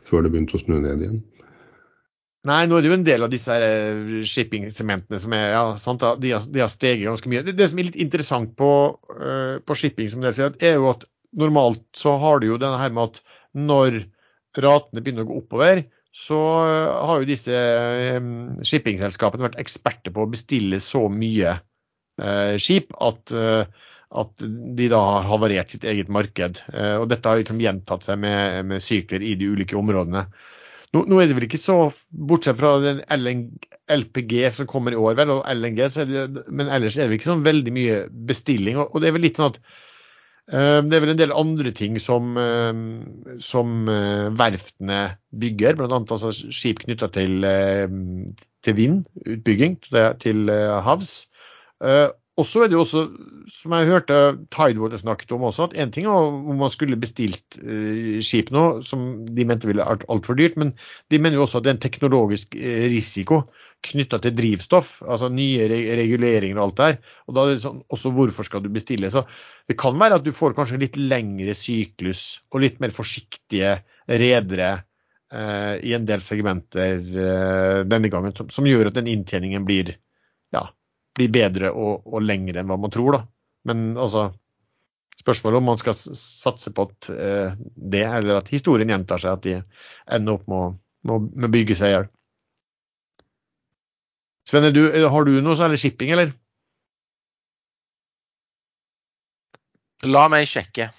[0.05, 1.23] før det begynte å snu ned igjen.
[2.49, 6.03] Nei, nå er det jo en del av disse eh, shipping-sementene som er, ja, sant,
[6.19, 7.45] de, har, de har steget ganske mye.
[7.47, 8.71] Det, det som er litt interessant på,
[9.15, 11.07] uh, på shipping, som dere sier, er jo at
[11.39, 13.23] normalt så har du jo denne her med at
[13.55, 14.03] når
[14.59, 16.39] ratene begynner å gå oppover, så
[16.69, 18.19] eh, har jo disse eh,
[18.69, 21.57] shippingselskapene vært eksperter på å bestille så mye
[22.21, 23.65] uh, skip at, uh,
[24.13, 24.45] at
[24.77, 26.61] de da har havarert sitt eget marked.
[27.01, 30.27] Og dette har liksom gjentatt seg med, med sykler i de ulike områdene.
[30.93, 31.77] Nå, nå er det vel ikke så,
[32.13, 33.47] bortsett fra den LN,
[33.93, 35.81] LPG som kommer i år, vel, og LNG,
[36.11, 38.77] det, men ellers er det ikke sånn veldig mye bestilling.
[38.83, 39.59] Og, og det er vel litt sånn at
[40.53, 42.85] eh, det er vel en del andre ting som, eh,
[43.41, 46.03] som eh, verftene bygger, bl.a.
[46.03, 47.49] Altså skip knytta til,
[48.63, 51.23] til vindutbygging til, til eh, havs.
[51.83, 52.09] Eh,
[52.41, 53.01] og så er det jo også,
[53.53, 54.19] som jeg hørte
[54.55, 58.81] Tidewater snakket om også, at en ting er om man skulle bestilt eh, skip nå,
[58.89, 60.73] som de mente ville vært altfor dyrt, men
[61.13, 63.43] de mener jo også at det er en teknologisk uh, risiko
[63.85, 66.99] knytta til drivstoff, altså nye re reguleringer og alt der.
[67.29, 69.11] Og da er det sånn, også hvorfor skal du bestille.
[69.13, 69.27] Så
[69.69, 73.75] det kan være at du får kanskje litt lengre syklus og litt mer forsiktige
[74.09, 74.71] redere
[75.35, 77.03] eh, i en del segmenter
[77.91, 79.97] denne gangen, som, som, gjør at den inntjeningen blir
[80.55, 80.69] ja,
[81.17, 83.17] blir bedre og, og lengre enn hva man tror.
[83.17, 83.23] da.
[83.69, 84.31] Men altså,
[85.21, 89.47] spørsmålet om man skal satse på at eh, det, eller at historien gjentar seg, at
[89.47, 89.59] de
[90.17, 92.11] ender opp med å, med bygge seg i hjel.
[94.49, 96.33] Svenne, du, har du noe særlig shipping, eller?
[100.03, 100.91] La meg sjekke.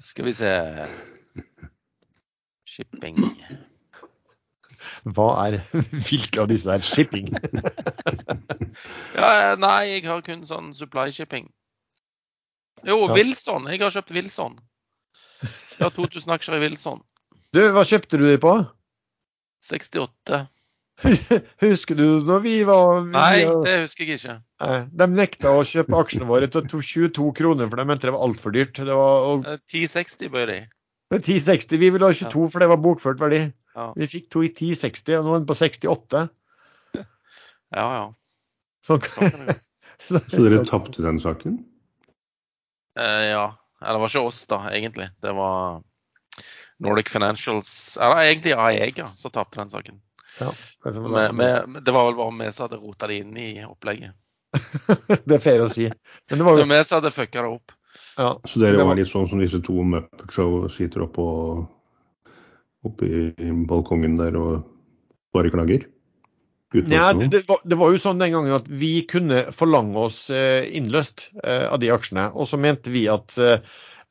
[0.00, 0.50] Skal vi se
[2.64, 3.18] Shipping
[5.14, 5.60] hva er
[6.08, 7.28] Hvilke av disse er shipping?
[9.18, 11.46] ja, nei, jeg har kun sånn supply shipping.
[12.86, 13.12] Jo, ja.
[13.14, 13.68] Wilson.
[13.70, 14.58] Jeg har kjøpt Wilson.
[15.76, 17.00] Jeg har 2000 aksjer i Wilson.
[17.54, 18.52] Du, hva kjøpte du de på?
[19.64, 20.46] 68.
[21.64, 24.36] Husker du når vi var vi, Nei, det husker jeg ikke.
[24.96, 28.54] De nekta å kjøpe aksjene våre til 22 kroner, for de mente det var altfor
[28.56, 28.80] dyrt.
[28.80, 29.44] Det var, og...
[29.68, 30.58] 1060 bøy de.
[31.12, 32.52] 1060, Vi ville ha 22, ja.
[32.52, 33.44] for det var bokført verdi.
[33.76, 33.90] Ja.
[33.96, 36.22] Vi fikk to i 1060, og nå er den på 68.
[36.96, 38.14] Ja, ja.
[38.86, 38.98] Så,
[40.06, 41.58] så, så dere tapte den saken?
[42.98, 43.50] Eh, ja.
[43.82, 45.10] Eller det var ikke oss, da, egentlig.
[45.20, 45.82] Det var
[46.78, 50.00] Nordic Financials Eller egentlig Aega som tapte den saken.
[50.40, 50.52] Ja,
[50.84, 54.12] det, var med, det var vel bare vi som hadde rota det inn i opplegget.
[55.24, 55.88] det er fair å si.
[56.30, 57.72] Men det var jo vi som hadde fucka det opp.
[58.16, 61.26] Ja, så dere var litt sånn som disse to Muppet Show sitter oppå
[62.88, 64.64] oppe i balkongen der og
[65.36, 65.86] bare klager?
[66.74, 70.66] Ja, det, var, det, var, jo sånn den gangen at vi kunne forlange oss eh,
[70.76, 72.28] innløst eh, av de aksjene.
[72.34, 73.60] Og så mente vi at eh,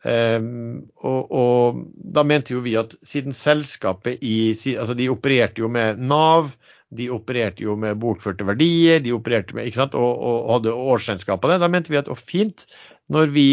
[0.06, 1.82] og, og,
[2.16, 6.54] da mente jo vi at siden selskapet i Altså de opererte jo med Nav,
[6.96, 11.44] de opererte jo med bokførte verdier, de opererte med, ikke sant, og, og hadde årsregnskap
[11.44, 11.62] av det.
[11.66, 12.68] Da mente vi at å fint,
[13.12, 13.48] når vi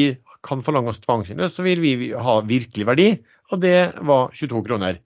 [0.46, 3.08] kan forlange oss tvangsinnløst, så vil vi ha virkelig verdi,
[3.52, 5.00] og det var 22 kroner.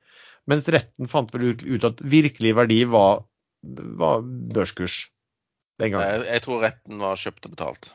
[0.51, 3.25] Mens retten fant vel ut, at virkelig verdi var,
[3.99, 4.23] var
[4.55, 5.07] børskurs
[5.81, 6.07] den gangen.
[6.07, 7.91] Jeg, jeg, tror retten var kjøpt og betalt.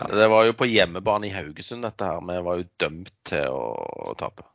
[0.00, 0.08] Ja.
[0.16, 2.22] Det var jo på hjemmebane i Haugesund, dette her.
[2.24, 3.64] Vi var jo dømt til å,
[4.10, 4.46] å tape.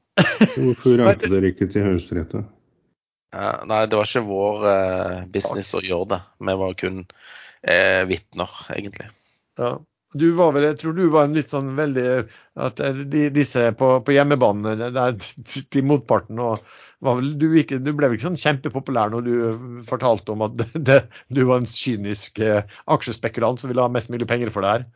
[0.56, 2.38] Hvorfor rante dere ikke til Høyesterett?
[3.36, 6.22] Ja, nei, det var ikke vår eh, business å gjøre det.
[6.50, 9.10] Vi var kun eh, vitner, egentlig.
[9.60, 9.76] Ja.
[10.16, 12.08] Du var vel, jeg tror du var en litt sånn veldig
[12.66, 12.80] at
[13.12, 16.64] de, Disse på, på hjemmebane der til motparten og
[17.04, 21.02] vel, du, ikke, du, ble vel ikke sånn kjempepopulær når du fortalte om at det,
[21.28, 24.88] du var en kynisk eh, aksjespekulant som ville ha mest mulig penger for det her?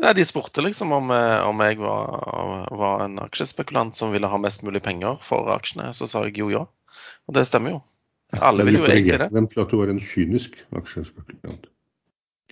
[0.00, 4.40] Nei, De spurte liksom om, eh, om jeg var, var, en aksjespekulant som ville ha
[4.40, 5.90] mest mulig penger for aksjene.
[5.96, 6.64] Så sa jeg jo ja.
[7.28, 7.82] Og det stemmer jo.
[8.38, 9.28] Alle vil jo egentlig det.
[9.34, 11.68] Hvem klarte du var en kynisk aksjespekulant?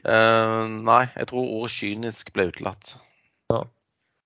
[0.04, 2.96] Uh, nei, jeg tror ordet kynisk ble utelatt.
[3.52, 3.64] Ja.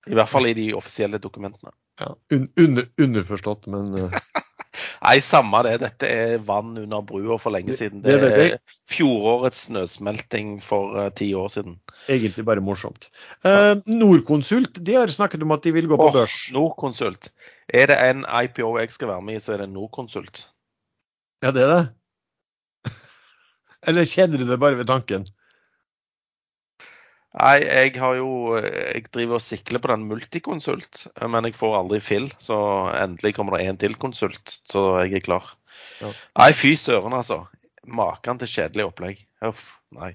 [0.09, 1.73] I hvert fall i de offisielle dokumentene.
[2.01, 4.17] Ja, un under, underforstått, men uh...
[5.03, 5.73] Nei, samme det.
[5.83, 8.01] Dette er vann under brua for lenge siden.
[8.05, 11.75] Det, det, det, er fjorårets snøsmelting for uh, ti år siden.
[12.11, 13.09] Egentlig bare morsomt.
[13.45, 16.37] Uh, Norconsult de har snakket om at de vil gå på oh, børs.
[16.55, 17.29] Norconsult.
[17.67, 20.45] Er det en IPO jeg skal være med i, så er det Norconsult.
[21.43, 21.83] Ja, det er det.
[23.91, 25.27] Eller kjenner du det bare ved tanken?
[27.33, 31.99] Nei, jeg har jo Jeg driver og sikler på den multikonsult, men jeg får aldri
[32.03, 32.29] fill.
[32.41, 32.57] Så
[32.93, 35.49] endelig kommer det en til konsult, så jeg er klar.
[36.01, 36.13] Ja.
[36.39, 37.43] Nei, fy søren, altså.
[37.89, 39.25] Maken til kjedelig opplegg.
[39.43, 39.63] Uff,
[39.97, 40.13] nei.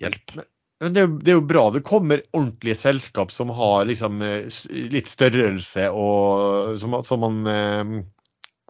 [0.00, 0.38] Hjelp.
[0.80, 4.22] Men det er, jo, det er, jo, bra det kommer ordentlige selskap som har liksom
[4.24, 4.46] eh,
[4.94, 7.92] litt størrelse, og som, som man eh,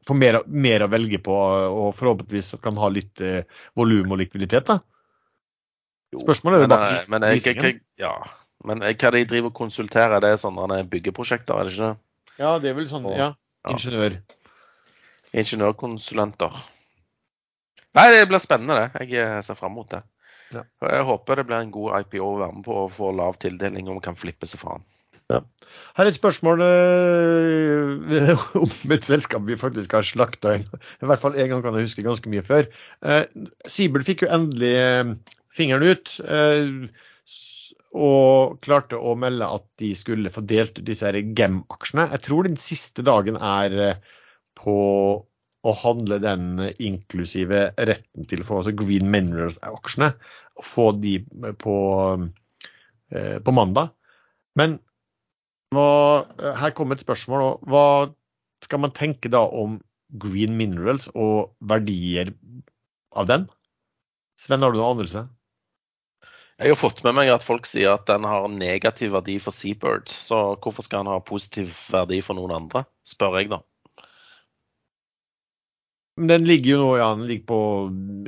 [0.09, 3.45] får mer, mer, å velge på, og forhåpentligvis kan ha litt eh,
[3.79, 4.67] volum og likviditet.
[4.73, 4.81] da.
[6.11, 8.15] Spørsmålet er jo bare eh, men, jeg, jeg, ja.
[8.67, 11.97] men hva de driver og konsulterer, det er sånne byggeprosjekter, er det ikke det?
[12.41, 13.33] Ja, det er vel sånn, ja.
[13.71, 14.17] Ingeniør.
[15.37, 16.57] Ingeniørkonsulenter.
[17.99, 19.05] Nei, det blir spennende, det.
[19.07, 20.03] Jeg eh, ser fram mot det.
[20.55, 20.65] Ja.
[20.83, 23.91] Jeg håper det blir en god IPO å være med på og få lav tildeling,
[23.91, 24.87] og vi kan flippe seg faen.
[25.31, 25.45] Ja.
[25.95, 30.65] Her er et spørsmål øh, om et selskap vi faktisk har slakta i
[31.07, 32.67] hvert fall en gang kan jeg huske ganske mye før.
[33.07, 33.23] Eh,
[33.71, 34.75] Sibel fikk jo endelig
[35.55, 36.13] fingeren ut.
[36.25, 36.91] Eh,
[37.91, 42.07] og klarte å melde at de skulle få delt ut disse Gem-aksjene.
[42.15, 44.13] Jeg tror den siste dagen er eh,
[44.59, 44.77] på
[45.61, 50.15] å handle den inklusive retten til å få altså Green Minerals-aksjene,
[50.65, 51.19] få de
[51.61, 51.75] på,
[53.13, 53.93] eh, på mandag.
[54.57, 54.79] Men
[55.75, 56.25] hva,
[56.63, 57.61] her kommer et spørsmål.
[57.71, 57.85] Hva
[58.65, 59.79] skal man tenke da om
[60.23, 62.33] Green Minerals og verdier
[63.15, 63.47] av den?
[64.41, 65.27] Sven, har du noen anelse?
[66.61, 70.11] Jeg har fått med meg at folk sier at den har negativ verdi for Seabird.
[70.13, 73.63] Så hvorfor skal den ha positiv verdi for noen andre, spør jeg da.
[76.21, 77.61] Den ligger jo nå ja, den ligger på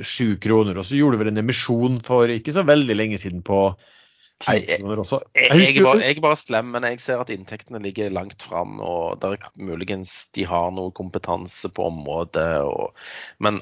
[0.01, 3.67] sju kroner, og så gjorde vel en emisjon for ikke så veldig lenge siden på
[4.43, 4.51] også.
[4.51, 8.11] Jeg, jeg, jeg, er bare, jeg, er bare, slem, men jeg ser at inntektene ligger
[8.11, 12.49] langt fram, og det er muligens de har noe kompetanse på området.
[12.65, 12.97] Og,
[13.39, 13.61] men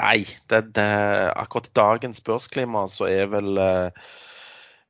[0.00, 0.88] Nei, det, det,
[1.36, 4.06] akkurat i dagens børsklima så er vel eh,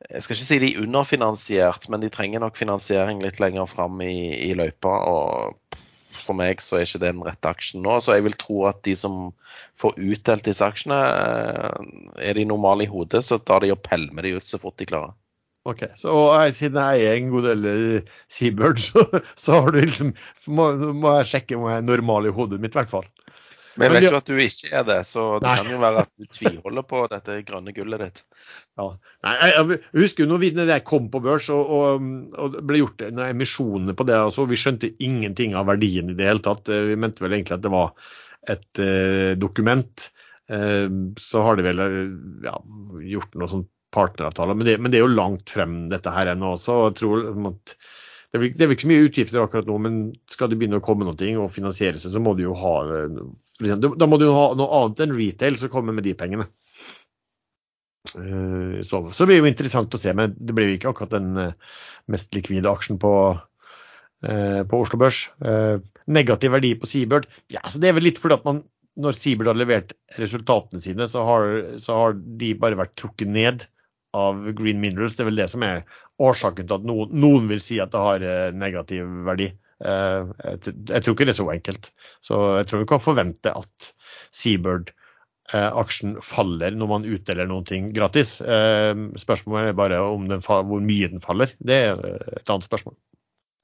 [0.06, 3.98] Jeg skal ikke si de er underfinansiert, men de trenger nok finansiering litt lenger fram
[4.04, 4.94] i, i løypa.
[5.10, 5.78] Og
[6.20, 7.98] for meg så er ikke det den rette aksjen nå.
[8.00, 9.32] Så jeg vil tro at de som
[9.80, 11.90] får utdelt disse aksjene, eh,
[12.30, 14.88] er de normale i hodet, så tar de og pælmer de ut så fort de
[14.92, 15.16] klarer.
[15.68, 19.04] Ok, så jeg, Siden jeg eier en god del eh, Seabird, så,
[19.36, 20.14] så liksom,
[20.48, 23.08] må, må jeg sjekke om jeg er normal i hodet mitt, i hvert fall.
[23.78, 25.56] Men jeg vet jo at du ikke er det, så det Nei.
[25.60, 28.22] kan jo være at du tviholder på dette grønne gullet ditt.
[28.80, 28.86] Ja.
[29.26, 33.28] Nei, jeg, husker jo når jeg kom på børs og, og, og ble gjort noen
[33.28, 34.18] emisjoner på det.
[34.18, 36.70] Altså, vi skjønte ingenting av verdien i det hele tatt.
[36.70, 37.94] Vi mente vel egentlig at det var
[38.50, 40.08] et uh, dokument.
[40.50, 41.84] Uh, så har de vel
[42.46, 42.56] ja,
[43.14, 46.54] gjort noe sånn partneravtaler, men det, men det, er jo langt frem dette her ennå.
[46.62, 47.74] Så jeg tror at
[48.30, 50.00] det er, det er ikke så mye utgifter akkurat nå, men
[50.30, 52.74] skal det begynne å komme noe og finansiere seg, så må du jo ha
[53.58, 56.46] Da må du ha noe annet enn retail som kommer med de pengene.
[58.10, 58.16] Så,
[58.86, 61.36] så, blir det blir jo interessant å se, men det blir jo ikke akkurat den
[61.38, 61.74] eh,
[62.10, 63.12] mest likvide aksjen på,
[64.26, 65.26] eh, på Oslo Børs.
[66.10, 67.28] Negativ verdi på Seabird.
[67.52, 68.64] Ja, så det er vel litt fordi at man
[69.00, 71.50] når Seabird har levert resultatene sine, så har,
[71.82, 73.66] så har de bare vært trukket ned
[74.16, 75.16] av Green Minerals.
[75.16, 75.82] Det er vel det som er
[76.20, 79.50] årsaken til at noen, noen vil si at det har eh, negativ verdi.
[79.80, 81.92] Eh, jeg tror ikke det er så enkelt.
[82.24, 83.90] Så jeg tror vi kan forvente at
[84.36, 88.38] Seabird-aksjen faller når man utdeler noen ting gratis.
[88.40, 91.54] Eh, spørsmålet er bare den, hvor mye den faller.
[91.58, 92.04] Det er
[92.40, 92.98] et annet spørsmål.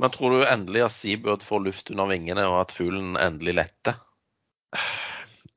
[0.02, 3.96] Men tror du endelig at Seabird får luft under vingene, og at fuglen endelig letter?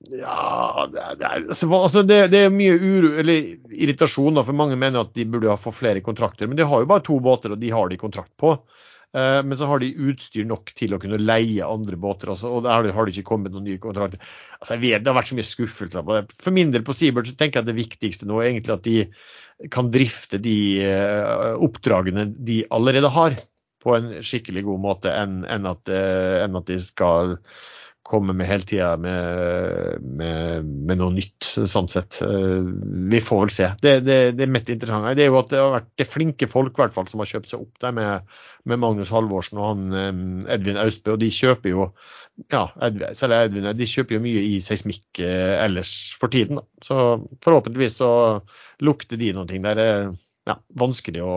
[0.07, 4.77] Ja, det, er, altså, altså, det, det er mye uro, eller irritasjon, da, for mange
[4.79, 6.47] mener at de burde fått flere kontrakter.
[6.47, 8.53] Men de har jo bare to båter, og de har de kontrakt på.
[9.17, 12.63] Eh, men så har de utstyr nok til å kunne leie andre båter, også, og
[12.67, 14.21] der har de ikke kommet noen nye kontrakter.
[14.61, 16.23] Altså, vet, Det har vært så mye skuffelser på det.
[16.45, 18.87] For min del på Seabird så tenker jeg at det viktigste nå er egentlig at
[18.87, 23.35] de kan drifte de eh, oppdragene de allerede har,
[23.79, 27.37] på en skikkelig god måte, enn, enn, at, eh, enn at de skal
[28.09, 32.17] komme med hele tida med, med, med, noe nytt, sånn sett.
[32.25, 32.61] Eh,
[33.11, 33.67] vi får vel se.
[33.83, 36.79] Det, det, det mest interessante det er jo at det har vært det flinke folk
[36.79, 38.31] hvert fall, som har kjøpt seg opp der med,
[38.69, 40.23] med Magnus Halvorsen og han, eh,
[40.55, 41.15] Edvin Austbø.
[41.15, 41.91] Og de kjøper jo
[42.49, 42.63] ja,
[43.17, 46.61] selv Edvin, de kjøper jo mye i seismikk eh, ellers for tiden.
[46.61, 46.85] Da.
[46.85, 46.97] Så
[47.45, 48.11] forhåpentligvis så
[48.85, 49.69] lukter de noe der.
[49.77, 50.09] Det er
[50.49, 51.35] ja, vanskelig å,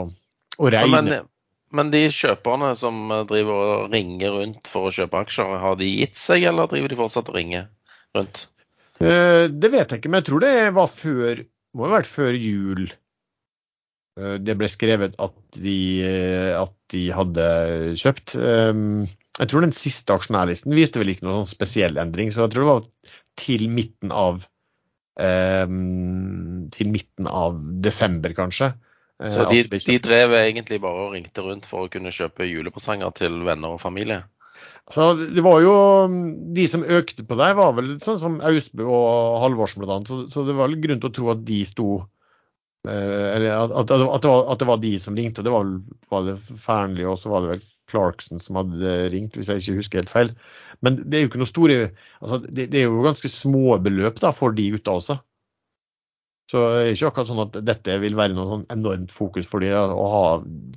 [0.56, 1.02] å regne.
[1.02, 1.31] Men,
[1.76, 5.88] men de kjøperne som eh, driver og ringer rundt for å kjøpe aksjer, har de
[5.88, 7.68] gitt seg, eller driver de fortsatt og ringer
[8.16, 8.46] rundt?
[9.02, 11.40] Uh, det vet jeg ikke, men jeg tror det var før
[11.72, 15.78] må ha vært før jul uh, det ble skrevet at de,
[16.60, 17.46] at de hadde
[17.98, 18.36] kjøpt.
[18.36, 22.72] Jeg tror den siste aksjonærlisten viste vel ikke noen spesiell endring, så jeg tror det
[22.72, 24.44] var til midten av
[26.72, 28.70] til midten av desember, kanskje.
[29.30, 33.12] Så eh, de, de, drev egentlig bare og ringte rundt for å kunne kjøpe julepresanger
[33.18, 34.22] til venner og familie?
[34.90, 35.74] Så det var jo
[36.56, 40.00] De som økte på der, var vel sånn som Austbø og Halvorsen bl.a.
[40.08, 41.90] Så, så det var vel grunn til å tro at de sto
[42.88, 45.44] eh, Eller at, at, at, det var, at, det var, de som ringte.
[45.46, 45.70] Det var,
[46.10, 49.78] var det Fearnley og så var det vel Clarkson som hadde ringt, hvis jeg ikke
[49.82, 50.30] husker helt feil.
[50.82, 51.76] Men det er jo ikke noe store
[52.22, 55.18] altså det, det er jo ganske små beløp da for de gutta også.
[56.52, 59.64] Så det er ikke akkurat sånn at dette vil være noe sånn enormt fokus for
[59.64, 60.24] de å ha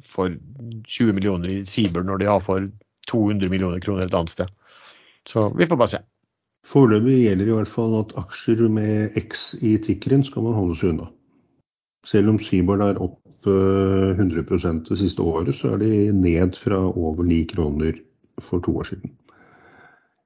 [0.08, 2.70] for 20 millioner i Seabird når de har for
[3.12, 4.54] 200 millioner kroner et annet sted.
[5.28, 6.02] Så vi får bare se.
[6.66, 10.94] Foreløpig gjelder i hvert fall at aksjer med X i tikkeren skal man holde seg
[10.94, 11.10] unna.
[12.08, 16.80] Selv om Seabird er opp 100 eh, det siste året, så er de ned fra
[16.88, 18.00] over 9 kroner
[18.42, 19.12] for to år siden.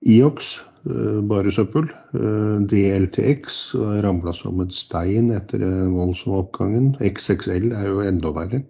[0.05, 1.89] IOX bare søppel.
[2.15, 6.93] Eh, DLTX ramla som en stein etter den voldsomme oppgangen.
[6.99, 8.63] XXL er jo enda verre.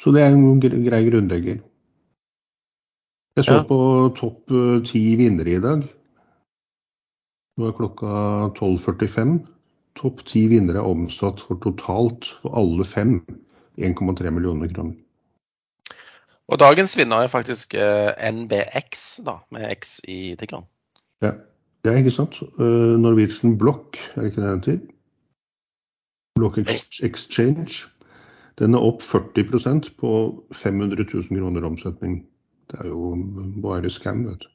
[0.00, 1.62] Så det er en grei grunnlegger.
[3.36, 3.62] Jeg så Ja.
[3.64, 5.88] på topp eh, ti vinnere i dag.
[7.58, 9.46] Nå er klokka 12.45.
[9.96, 13.20] Topp ti vinnere er omsatt for totalt, for alle fem,
[13.78, 14.96] 1,3 millioner kroner.
[16.52, 20.66] Og dagens vinner er faktisk eh, NBX, da, med X i tiggeren.
[21.24, 21.32] Ja,
[21.86, 22.36] ja ikke sant?
[22.60, 24.82] Eh, Norwegian Block, er det ikke det den heter?
[26.38, 27.84] Block Exchange.
[28.58, 30.10] Den er opp 40% på
[30.54, 32.20] 500 000 kroner omsetning.
[32.70, 33.14] Det er jo
[33.64, 34.50] bare scam, vet du.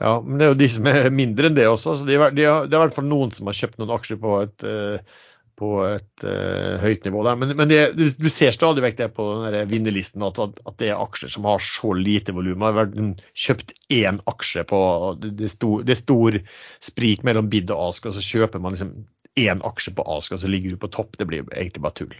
[0.00, 1.98] Ja, men det er jo de som er mindre enn det også.
[2.00, 4.18] Så de, de, har- det er i hvert fall noen som har kjøpt noen aksjer
[4.22, 5.20] på et, eh,
[5.58, 7.38] på et uh, høyt nivå der.
[7.40, 9.26] Men, men det, du, du ser stadig vekk det på
[9.70, 12.64] vinnerlisten at, at det er aksjer som har så lite volum.
[12.66, 12.98] Har vært
[13.46, 14.80] kjøpt én aksje på
[15.24, 16.38] Det stor, det er stor
[16.84, 18.94] sprik mellom bid og ask, og så kjøper man liksom
[19.40, 21.18] én aksje på ask, og så ligger du på topp.
[21.18, 22.14] Det blir egentlig bare tull.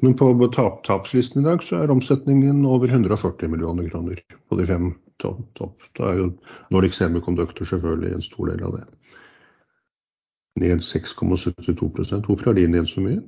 [0.00, 4.66] Men på tap tapslisten i dag så er omsetningen over 140 millioner kroner på de
[4.66, 5.42] fem topp.
[5.58, 5.82] topp.
[5.98, 6.28] Da er jo
[6.72, 8.86] Nordic Semiconductor selvfølgelig en stor del av det.
[10.58, 13.22] Ned 6,72% Hvorfor har de ned så mye?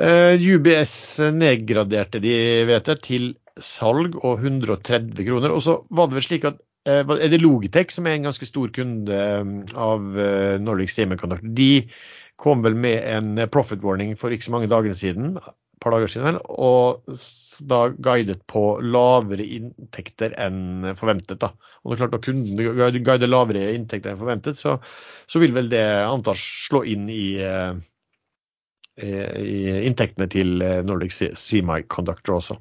[0.00, 0.94] Uh, UBS
[1.34, 2.36] nedgraderte de,
[2.68, 5.54] vet jeg, til salg og 130 kroner.
[5.54, 6.58] Og så var det vel slik at
[6.90, 11.54] uh, er det Logitech som er en ganske stor kunde eh, av uh, Nordic Semiconductor.
[11.54, 11.86] De
[12.40, 15.36] kom vel med en eh, profit warning for ikke så mange dager siden,
[15.82, 17.02] par dager siden, og
[17.70, 21.40] da guidet på lavere inntekter enn forventet.
[21.42, 21.52] Da.
[21.84, 24.78] Og Når kunden guider lavere inntekter enn forventet, så,
[25.26, 27.74] så vil vel det antas slå inn i eh,
[28.94, 32.58] i inntektene til eh, Nordic Semiconductor også.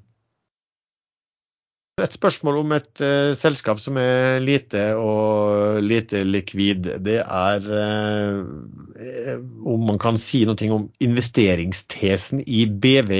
[2.02, 9.36] Et spørsmål om et uh, selskap som er lite og lite likvid, det er eh,
[9.70, 13.14] om man kan si noe om investeringstesen i BV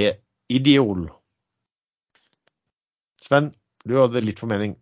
[0.58, 1.06] Ideol.
[3.22, 3.52] Sven,
[3.86, 4.74] du hadde litt formening.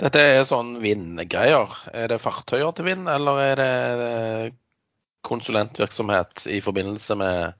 [0.00, 1.76] Dette er sånn vindgreier.
[1.92, 4.58] Er det fartøyer til vind, eller er det
[5.28, 7.58] konsulentvirksomhet i forbindelse med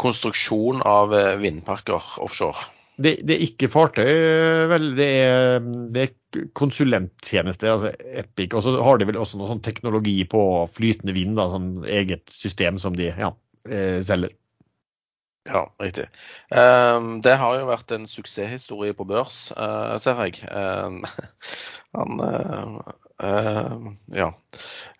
[0.00, 1.12] konstruksjon av
[1.44, 2.72] vindparker offshore?
[3.02, 4.10] Det, det er ikke fartøy,
[4.70, 4.92] vel.
[4.98, 7.92] Det er, det er konsulenttjeneste, altså
[8.22, 8.54] Epic.
[8.56, 10.42] Og så har de vel også noe sånn teknologi på
[10.72, 13.32] flytende vind, da, sånn eget system som de ja,
[13.68, 14.34] eh, selger.
[15.44, 16.06] Ja, riktig.
[16.54, 20.38] Um, det har jo vært en suksesshistorie på børs, uh, ser jeg.
[20.46, 21.02] Um,
[21.98, 24.30] han uh, uh, Ja.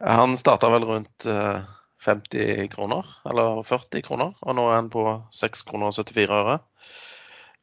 [0.02, 1.62] Han starta vel rundt eh,
[2.02, 6.56] 50 kroner, eller 40 kroner, og nå er han på 6 kroner og 74 øre.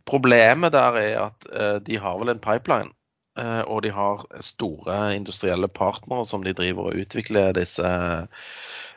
[0.08, 2.94] Problemet der er at eh, de har vel en pipeline,
[3.40, 7.92] eh, og de har store industrielle partnere som de driver og utvikler disse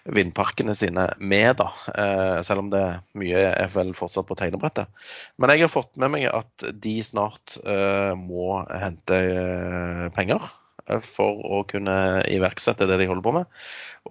[0.03, 1.69] vindparkene sine med, da.
[1.95, 2.85] Eh, selv om det
[3.19, 4.91] mye er vel fortsatt på tegnebrettet.
[5.39, 10.59] Men jeg har fått med meg at de snart eh, må hente eh, penger eh,
[11.05, 11.95] for å kunne
[12.31, 13.63] iverksette det de holder på med.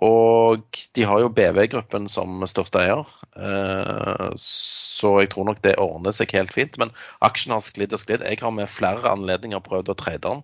[0.07, 6.15] Og de har jo BV-gruppen som største eier, eh, så jeg tror nok det ordner
[6.15, 6.79] seg helt fint.
[6.81, 6.93] Men
[7.27, 8.25] aksjen har sklidd og sklidd.
[8.25, 10.43] Jeg har med flere anledninger prøvd å trade den,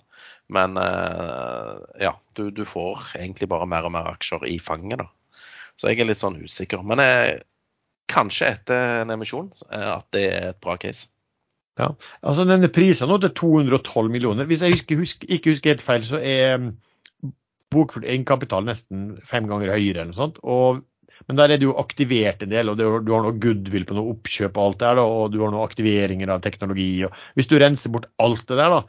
[0.54, 5.12] men eh, ja, du, du får egentlig bare mer og mer aksjer i fanget, da.
[5.78, 6.82] Så jeg er litt sånn usikker.
[6.86, 7.42] Men jeg,
[8.08, 11.12] kanskje etter en emisjon eh, at det er et bra case.
[11.78, 11.92] Ja,
[12.26, 14.48] altså denne Prisen nå til 212 millioner.
[14.50, 16.72] Hvis jeg husker, husker, ikke husker helt feil, så er mm,
[17.74, 20.02] bokført egenkapital nesten fem ganger høyere.
[20.02, 20.40] eller noe sånt.
[20.42, 20.82] Og,
[21.28, 24.16] men der er det jo aktivert en del, og du har noe goodwill på noe
[24.16, 26.92] oppkjøp og alt det der, og du har noen aktiveringer av teknologi.
[27.06, 28.84] Og hvis du renser bort alt det der, da,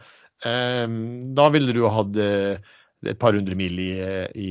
[0.89, 0.99] um,
[1.37, 2.75] da ville du hatt eh,
[3.05, 3.93] et par hundre mil i,
[4.35, 4.51] i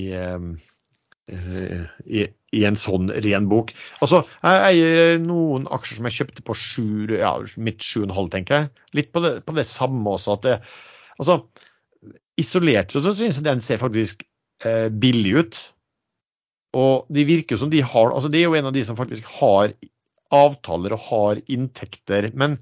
[1.27, 2.27] i, i,
[2.57, 3.73] i en sånn ren bok.
[4.01, 6.89] Altså, Jeg eier noen aksjer som jeg kjøpte på sju,
[7.19, 8.69] ja, midt 7,5, tenker jeg.
[8.97, 10.37] Litt på det, på det samme også.
[10.37, 10.57] at det,
[11.17, 11.41] altså,
[12.37, 14.21] Isolert så, synes jeg den ser faktisk
[14.65, 15.61] eh, billig ut.
[16.77, 18.97] Og de virker jo som de har altså Det er jo en av de som
[18.99, 19.73] faktisk har
[20.35, 22.29] avtaler og har inntekter.
[22.37, 22.59] Men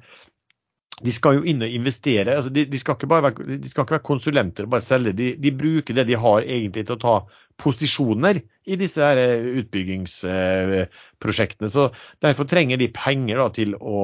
[1.03, 2.35] de skal jo inn og investere.
[2.37, 5.11] altså De, de, skal, være, de skal ikke være konsulenter og bare selge.
[5.17, 7.15] De, de bruker det de har egentlig til å ta
[7.59, 8.35] posisjoner
[8.67, 9.17] i disse her
[9.61, 11.69] utbyggingsprosjektene.
[11.71, 11.89] Så
[12.23, 13.99] Derfor trenger de penger da, til, å,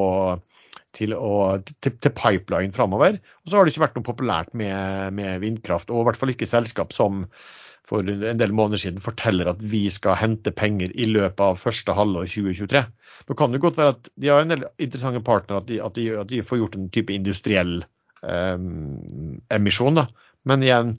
[0.98, 3.14] til, å, til, til pipeline framover.
[3.44, 4.80] Og så har det ikke vært noe populært med,
[5.16, 7.12] med vindkraft, og i hvert fall ikke selskap som
[7.92, 11.92] for en del måneder siden forteller at vi skal hente penger i løpet av første
[11.96, 12.84] halvår 2023.
[13.28, 16.30] Nå kan det godt være at de har en del interessante partnere, at at at
[16.30, 17.82] de får gjort en type industriell
[18.24, 18.58] eh,
[19.58, 20.00] emisjon.
[20.00, 20.08] Da.
[20.48, 20.96] Men igjen,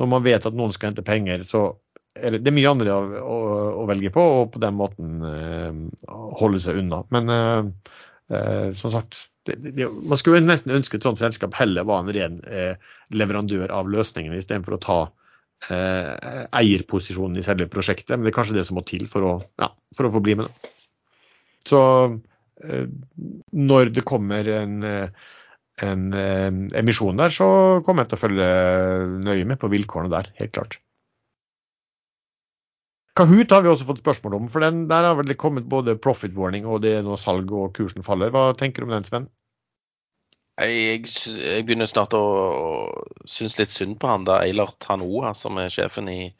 [0.00, 1.66] når man vet at noen skal hente penger, så
[2.16, 3.36] er det, det er mye andre å, å,
[3.82, 6.08] å, velge på, og på den måten eh,
[6.40, 7.04] holde seg unna.
[7.12, 7.92] Men eh,
[8.32, 12.12] eh, som sagt, det, det, Man skulle nesten ønske et sånt selskap heller var en
[12.14, 12.78] ren eh,
[13.12, 15.00] leverandør av løsningene, istedenfor å ta
[15.70, 18.14] eh, eierposisjonen i selve prosjektet.
[18.16, 19.32] Men det er kanskje det som må til for å,
[19.62, 20.48] ja, for å få bli med.
[20.48, 20.72] Det.
[21.68, 21.80] Så
[22.64, 22.86] eh,
[23.52, 25.28] når det kommer en, eh,
[25.86, 26.48] en eh,
[26.80, 27.48] emisjon der, så
[27.86, 28.48] kommer jeg til å følge
[29.28, 30.80] nøye med på vilkårene der, helt klart.
[33.18, 35.98] Kahoot har vi også fått spørsmål om, for den, der har vel det kommet både
[36.00, 38.32] profit warning og det er noe salg og kursen faller.
[38.32, 39.28] Hva tenker du om den, Sven?
[40.60, 45.56] Jeg, jeg begynner snart å, å synes litt synd på han der Eilert Hanoa, som
[45.58, 46.32] er sjefen i,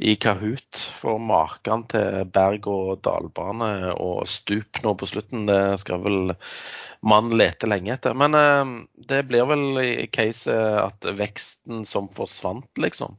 [0.00, 0.80] i Kahoot.
[1.02, 6.32] For maken til berg- og dalbane og stup nå på slutten, det skal vel
[7.06, 8.16] man lete lenge etter.
[8.16, 8.72] Men eh,
[9.12, 13.18] det blir vel i case at veksten som forsvant, liksom.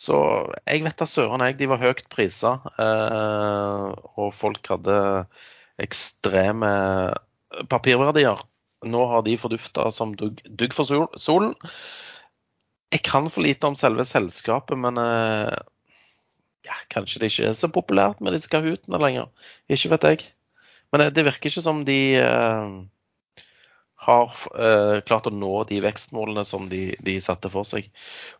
[0.00, 0.16] Så
[0.64, 4.96] jeg vet da søren jeg, de var høyt prisa, eh, og folk hadde
[5.82, 6.70] ekstreme
[7.68, 8.40] papirverdier.
[8.86, 11.52] Nå har de fordufta som dugg, dug for sol, solen.
[12.90, 15.58] Jeg kan for lite om selve selskapet, men eh,
[16.66, 19.28] ja, kanskje det ikke er så populært med disse Kahootene lenger.
[19.70, 20.24] Ikke vet jeg.
[20.90, 22.72] Men det, det virker ikke som de eh,
[24.06, 27.90] har eh, klart å nå de vekstmålene som de, de, satte for seg.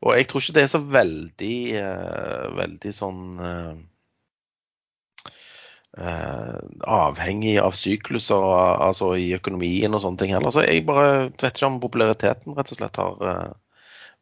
[0.00, 3.89] Og jeg tror ikke det er så veldig, eh, veldig sånn eh, eh
[5.98, 8.44] avhengig av sykluser
[8.86, 10.54] altså i økonomien og sånne ting heller.
[10.54, 13.50] Så jeg bare vet ikke om populariteten rett og slett har eh,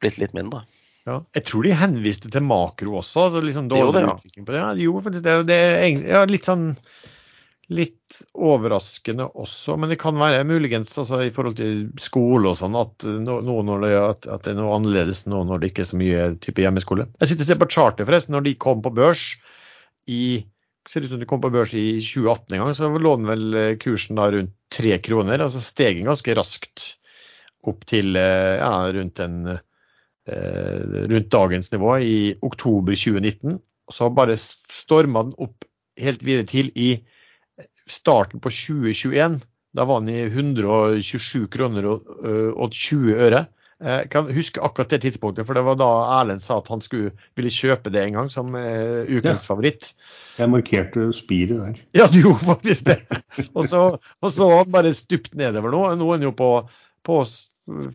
[0.00, 0.64] blitt litt mindre.
[1.08, 3.28] Ja, jeg tror de henviste til makro også.
[3.28, 4.16] Altså liksom det, ja.
[4.16, 4.58] utvikling på det.
[4.60, 6.72] Ja, jo, faktisk det, det er ja, litt sånn
[7.68, 12.76] litt overraskende også, men det kan være muligens altså, i forhold til skole og sånn
[12.80, 13.42] at, no,
[13.82, 16.64] det, at, at, det er noe annerledes nå når det ikke er så mye type
[16.64, 17.04] hjemmeskole.
[17.20, 19.26] Jeg sitter og ser på Charter forresten, når de kom på børs
[20.08, 20.22] i
[20.88, 23.58] ser ut som det kom på børs i 2018 en gang, så lå den vel
[23.58, 25.40] eh, kursen da rundt tre kroner.
[25.40, 26.94] altså Steg den ganske raskt
[27.68, 29.58] opp til eh, ja, rundt, en,
[30.28, 33.60] eh, rundt dagens nivå i oktober 2019.
[33.92, 36.90] Så bare storma den opp helt videre til i
[37.88, 39.40] starten på 2021.
[39.76, 43.46] Da var den i 127 kroner og, 20 øre.
[43.78, 47.12] Jeg kan huske akkurat det tidspunktet, for det var da Erlend sa at han skulle
[47.38, 49.46] ville kjøpe det en gang som uh, ukens ja.
[49.46, 49.92] favoritt.
[50.34, 51.76] Jeg markerte spiret der.
[51.94, 52.98] Ja, du gjorde faktisk det.
[53.54, 53.84] og så,
[54.24, 55.84] har han bare stupt nedover nå.
[56.00, 56.50] Nå er han jo på,
[57.06, 57.20] på,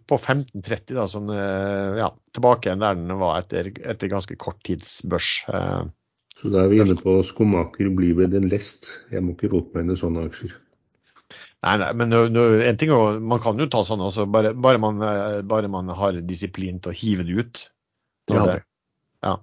[0.07, 4.63] på 15,30, da, som uh, ja, tilbake igjen der den var etter, etter ganske kort
[4.63, 5.33] tids børs.
[5.51, 5.91] Uh,
[6.39, 8.87] så da er vi inne på skomaker blir ved den lest.
[9.11, 10.55] Jeg må ikke rote meg inn i sånne aksjer.
[11.63, 14.99] Nei, nei, men en ting er, man kan jo ta sånn også, bare, bare, man,
[15.47, 17.61] bare man har disiplin til å hive det ut.
[18.31, 18.43] Ja.
[18.49, 18.57] Det,
[19.23, 19.33] ja.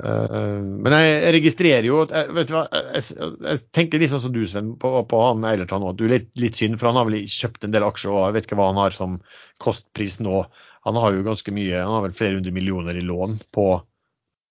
[0.00, 3.04] Uh, men jeg registrerer jo at vet du hva, jeg,
[3.44, 5.98] jeg tenker litt sånn som du, Sven, på, på han Eilertsen òg.
[5.98, 8.38] Du er litt, litt, synd, for han har vel kjøpt en del aksjer og jeg
[8.38, 9.20] vet ikke hva han har som
[9.60, 10.46] kostpris nå.
[10.88, 13.66] Han har jo ganske mye, han har vel flere hundre millioner i lån på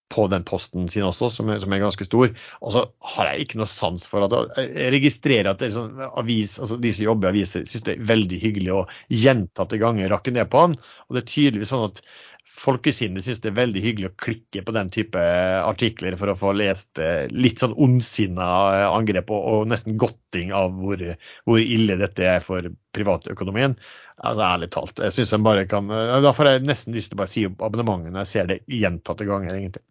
[0.10, 2.32] på den posten sin også, som er, som er, ganske stor.
[2.66, 6.80] Og så har jeg ikke noe sans for at Jeg registrerer at sånn avis, altså
[6.82, 10.50] de som jobber i aviser, syns det er veldig hyggelig å gjentatte ganger rakke ned
[10.50, 10.76] på han.
[11.08, 12.04] Og det er tydeligvis sånn at
[12.50, 15.22] folkesinnet syns det er veldig hyggelig å klikke på den type
[15.62, 18.48] artikler for å få lest eh, litt sånn ondsinna
[18.90, 21.04] angrep og, og nesten godting av hvor,
[21.46, 23.78] hvor, ille dette er for privatøkonomien.
[24.20, 25.00] Altså Ærlig talt.
[25.00, 27.62] jeg synes jeg bare kan, Da får jeg nesten lyst til å bare si opp
[27.64, 29.86] abonnementet når jeg ser det gjentatte ganger, egentlig.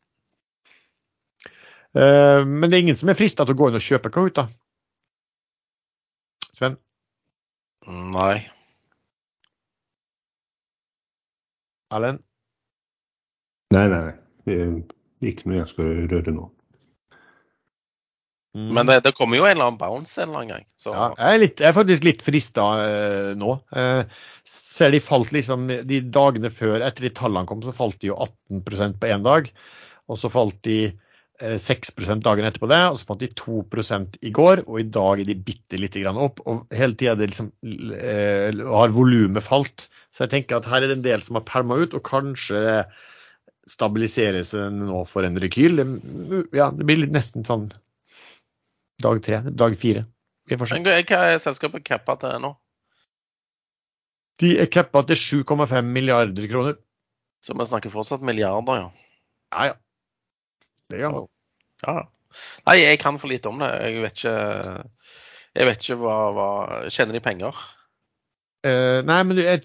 [1.97, 4.43] Eh, men det er ingen som er frista til å gå inn og kjøpe Kahoot,
[4.43, 4.49] da?
[6.53, 6.77] Sven?
[7.89, 8.37] Nei.
[11.95, 12.21] Erlend?
[13.73, 14.69] Nei, nei, nei.
[15.29, 16.47] Ikke noe jeg skal røre nå.
[18.57, 18.69] Mm.
[18.75, 20.67] Men det, det, kommer jo en eller annen bounce en eller annen gang.
[20.81, 20.93] Så.
[20.93, 23.55] Ja, jeg, er litt, jeg, er faktisk litt frista uh, nå.
[23.75, 28.11] Uh, ser de falt liksom de dagene før, etter de tallene kom, så falt de
[28.11, 29.51] jo 18% på én dag.
[30.09, 30.81] Og så falt de
[31.39, 33.63] 6 eh, dagen etterpå det, og så fant de 2
[34.27, 36.43] i går, og i dag er de bitte lite grann opp.
[36.47, 37.53] Og hele tida liksom,
[37.95, 39.89] eh, har volumet falt.
[40.11, 42.85] Så jeg tenker at her er det en del som har pælma ut, og kanskje
[43.69, 45.79] stabiliseres den nå for en rekyl.
[46.57, 47.69] Ja, det blir nesten sånn
[48.99, 50.07] dag tre, dag fire.
[50.49, 52.55] Hva er selskapet cappa til nå?
[54.39, 56.79] De er cappa til 7,5 milliarder kroner.
[57.45, 58.89] Så vi snakker fortsatt milliarder, ja?
[59.53, 59.77] Ja, ja.
[60.89, 61.29] Det gjør han.
[61.87, 61.97] Ja.
[62.69, 63.71] Nei, jeg kan for lite om det.
[63.85, 64.35] Jeg vet ikke,
[65.59, 66.49] jeg vet ikke hva, hva
[66.93, 67.63] Kjenner de penger?
[68.67, 69.63] Uh, nei, men jeg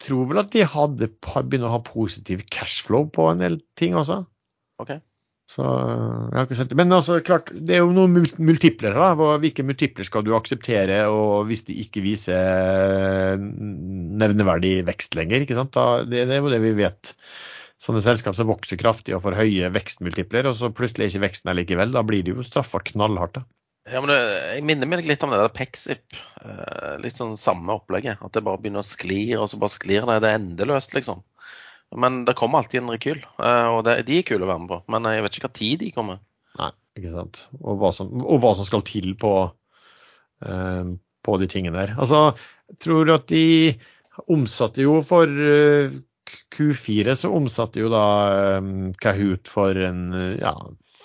[0.00, 4.22] tror vel at de hadde begynt å ha positiv cashflow på en del ting også.
[4.80, 5.02] Okay.
[5.50, 6.78] Så jeg har ikke sett det.
[6.78, 8.94] Men altså, klart, det er jo noen multipler.
[8.94, 9.36] Da.
[9.42, 15.42] Hvilke multipler skal du akseptere og hvis de ikke viser nevneverdig vekst lenger?
[15.42, 15.74] ikke sant?
[15.74, 17.14] Da, det, det er jo det vi vet.
[17.80, 21.54] Sånne selskap som vokser kraftig og får høye vekstmultipler, og så plutselig er ikke veksten
[21.56, 21.94] likevel.
[21.96, 23.40] Da blir de jo straffa knallhardt.
[23.40, 23.46] da.
[23.88, 24.18] Ja, men det,
[24.54, 26.18] Jeg minner meg litt om det der Pexip.
[27.00, 28.20] Litt sånn samme opplegget.
[28.20, 30.18] At det bare begynner å skli, og så bare sklir det.
[30.20, 31.24] Det er endeløst, liksom.
[31.96, 34.70] Men det kommer alltid en rekyl, eh, og det, de er kule å være med
[34.70, 34.80] på.
[34.94, 36.20] Men jeg vet ikke hva tid de kommer.
[36.60, 37.40] Nei, ikke sant.
[37.58, 39.32] Og hva som, og hva som skal til på,
[40.46, 40.92] uh,
[41.26, 41.96] på, de tingene der.
[41.98, 42.36] Altså,
[42.70, 43.74] jeg tror at de
[44.30, 45.26] omsatte jo for
[46.54, 48.04] Q4 så omsatte jo da
[48.58, 50.08] um, Kahoot for en
[50.40, 50.54] ja,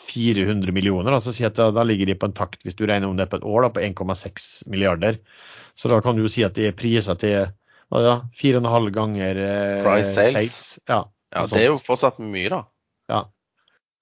[0.05, 1.15] 400 millioner.
[1.15, 3.27] Altså si at da, da, ligger de på en takt, hvis du regner om det
[3.31, 5.19] på et år, da, på 1,6 milliarder.
[5.75, 7.49] Så da kan du jo si at de er priser til
[7.95, 8.07] og
[8.59, 10.33] en halv ganger eh, Price sales.
[10.33, 10.79] sales.
[10.89, 11.03] Ja,
[11.35, 12.61] ja, det er jo fortsatt mye, da.
[13.11, 13.21] Ja.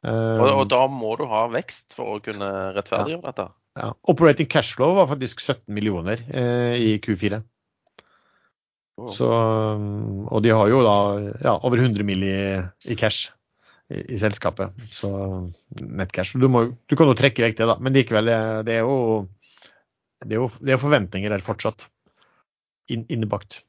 [0.04, 3.32] Uh, og, og, da må du ha vekst for å kunne rettferdiggjøre ja.
[3.32, 3.48] dette.
[3.80, 3.90] Ja.
[4.12, 7.40] Operating cashflow var faktisk 17 millioner eh, i Q4.
[8.94, 10.98] Så, um, og de har jo da
[11.42, 12.26] ja, over 100 mill.
[12.28, 12.36] I,
[12.94, 13.32] i cash
[13.90, 14.74] i, i, selskapet.
[14.94, 15.10] Så
[15.82, 16.38] nettcash.
[16.40, 17.78] Du, må, du kan jo trekke vekk det, da.
[17.82, 18.32] Men likevel,
[18.68, 18.98] det er jo,
[20.24, 21.88] det er jo, det er forventninger der fortsatt.
[22.92, 23.62] In, innebakt.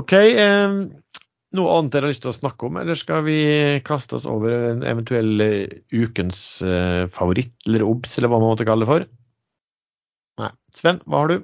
[0.00, 0.12] OK.
[0.14, 0.78] Eh,
[1.54, 3.38] noe annet dere har lyst til å snakke om, eller skal vi
[3.86, 8.66] kaste oss over en eventuell eh, ukens eh, favoritt, eller obs, eller hva man måtte
[8.68, 9.06] kalle det for?
[10.42, 10.50] Nei.
[10.74, 11.36] Sven, hva har du?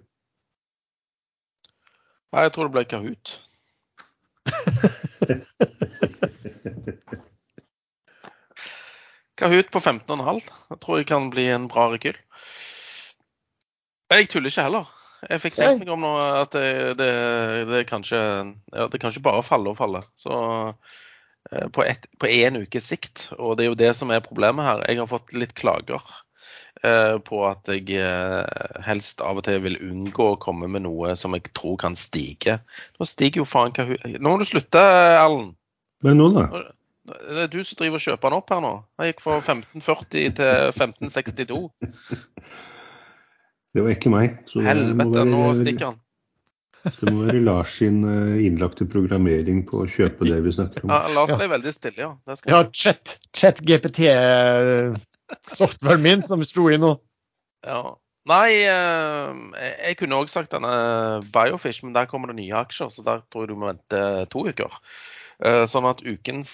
[2.31, 3.27] Nei, jeg tror det ble Kahoot.
[9.41, 10.41] Kahoot på 15,5.
[10.71, 12.19] Jeg tror jeg kan bli en bra rekyl.
[14.11, 14.87] Jeg tuller ikke heller.
[15.29, 17.13] Jeg fikk tenkt meg om nå at det, det,
[17.69, 18.21] det, kanskje,
[18.73, 20.05] ja, det kanskje bare faller og faller.
[20.19, 20.33] Så
[21.51, 24.65] eh, på, et, på én ukes sikt, og det er jo det som er problemet
[24.65, 24.79] her.
[24.89, 26.01] Jeg har fått litt klager
[27.27, 31.37] på at jeg eh, helst av og til vil unngå å komme med noe som
[31.37, 32.59] jeg tror kan stige.
[32.99, 33.87] Nå stiger jo faen hva
[34.17, 34.81] Nå må du slutte,
[35.21, 35.53] Allen.
[36.01, 36.65] Hva er det nå, da?
[37.11, 38.75] Det er du som driver og kjøper den opp her nå.
[39.01, 41.59] Jeg gikk fra 1540 til 1562.
[43.71, 44.39] Det var ikke meg.
[44.55, 46.01] Helvete, nå stikker han.
[46.81, 50.93] Det må være Lars sin eh, innlagte programmering på å kjøpe det vi snakker om.
[50.95, 52.37] Ja, Lars ble veldig stille, ja.
[52.49, 53.61] ja, chat, chat
[55.51, 56.95] GPT-softwaren min som sto inn nå.
[57.67, 57.97] Ja.
[58.31, 59.31] Nei, eh,
[59.89, 63.47] jeg kunne òg sagt denne Biofish, men der kommer det nye aksjer, så der tror
[63.47, 64.77] jeg du må vente to uker.
[65.41, 66.53] Eh, sånn at ukens,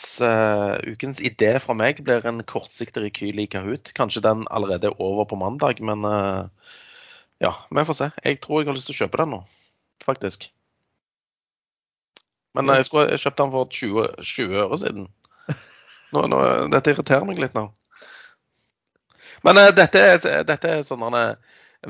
[0.86, 3.90] ukens idé fra meg blir en kortsiktig rekyl i Kahoot.
[3.98, 6.06] Kanskje den allerede er over på mandag, men
[7.42, 8.10] ja, vi får se.
[8.24, 9.42] Jeg tror jeg har lyst til å kjøpe den nå,
[10.06, 10.48] faktisk.
[12.56, 15.08] Men jeg skulle jeg kjøpte den for 20, 20 øre siden.
[16.14, 16.38] Nå, nå,
[16.72, 17.66] dette irriterer meg litt nå.
[19.44, 21.42] Men uh, dette, er, dette er sånn at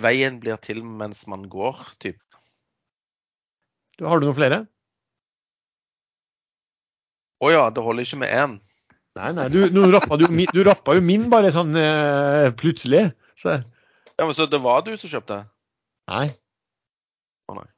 [0.03, 2.19] veien blir til mens man går, typ.
[4.03, 4.65] Har du noen flere?
[7.37, 8.57] Å oh, ja, det holder ikke med én.
[9.17, 13.07] Nei, nei, du, nå rappa, du, du rappa jo min bare sånn uh, plutselig.
[13.41, 13.55] Så
[14.17, 15.43] ja, men Så det var du som kjøpte?
[16.09, 16.27] Nei.
[17.49, 17.69] Å nei.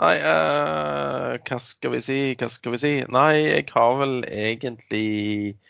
[0.00, 2.92] Nei, uh, hva skal vi si, hva skal vi si?
[3.12, 5.08] Nei, jeg har vel egentlig
[5.52, 5.69] eh,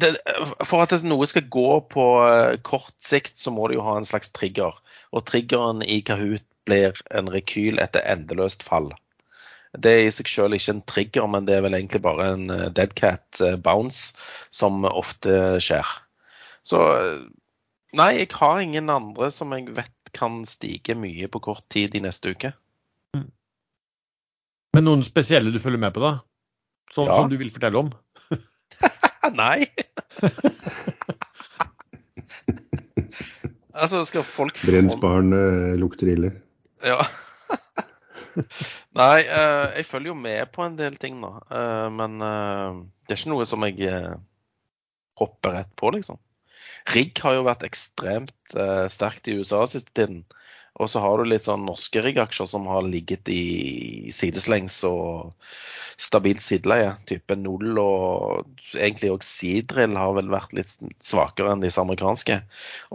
[0.00, 0.12] det,
[0.66, 4.08] For at noe skal gå på uh, kort sikt, så må det jo ha en
[4.08, 4.76] slags trigger.
[5.12, 8.90] Og triggeren i Kahoot blir en rekyl etter endeløst fall.
[9.76, 12.46] Det er i seg selv ikke en trigger, men det er vel egentlig bare en
[12.74, 14.16] deadcat bounce
[14.54, 15.86] som ofte skjer.
[16.66, 16.80] Så
[17.96, 22.02] Nei, jeg har ingen andre som jeg vet kan stige mye på kort tid i
[22.04, 22.52] neste uke.
[23.16, 23.28] Mm.
[24.76, 26.18] Men noen spesielle du følger med på, da?
[26.92, 27.16] Som, ja.
[27.16, 27.92] som du vil fortelle om?
[29.34, 29.66] Nei.
[33.80, 36.32] altså, skal folk Brent barn uh, lukter ille.
[36.84, 37.00] Ja.
[39.00, 41.32] Nei, uh, jeg følger jo med på en del ting da.
[41.50, 43.76] Uh, men det er ikke noe som jeg
[45.16, 46.20] hopper rett på, liksom.
[46.94, 50.22] Rigg har jo vært ekstremt uh, sterkt i USA siste tiden.
[50.76, 55.32] Og så har du litt sånn norske riggaksjer som har ligget i sideslengs og
[55.96, 56.90] stabilt sideleie.
[57.08, 62.42] Type null og egentlig òg Sidrill har vel vært litt svakere enn disse amerikanske.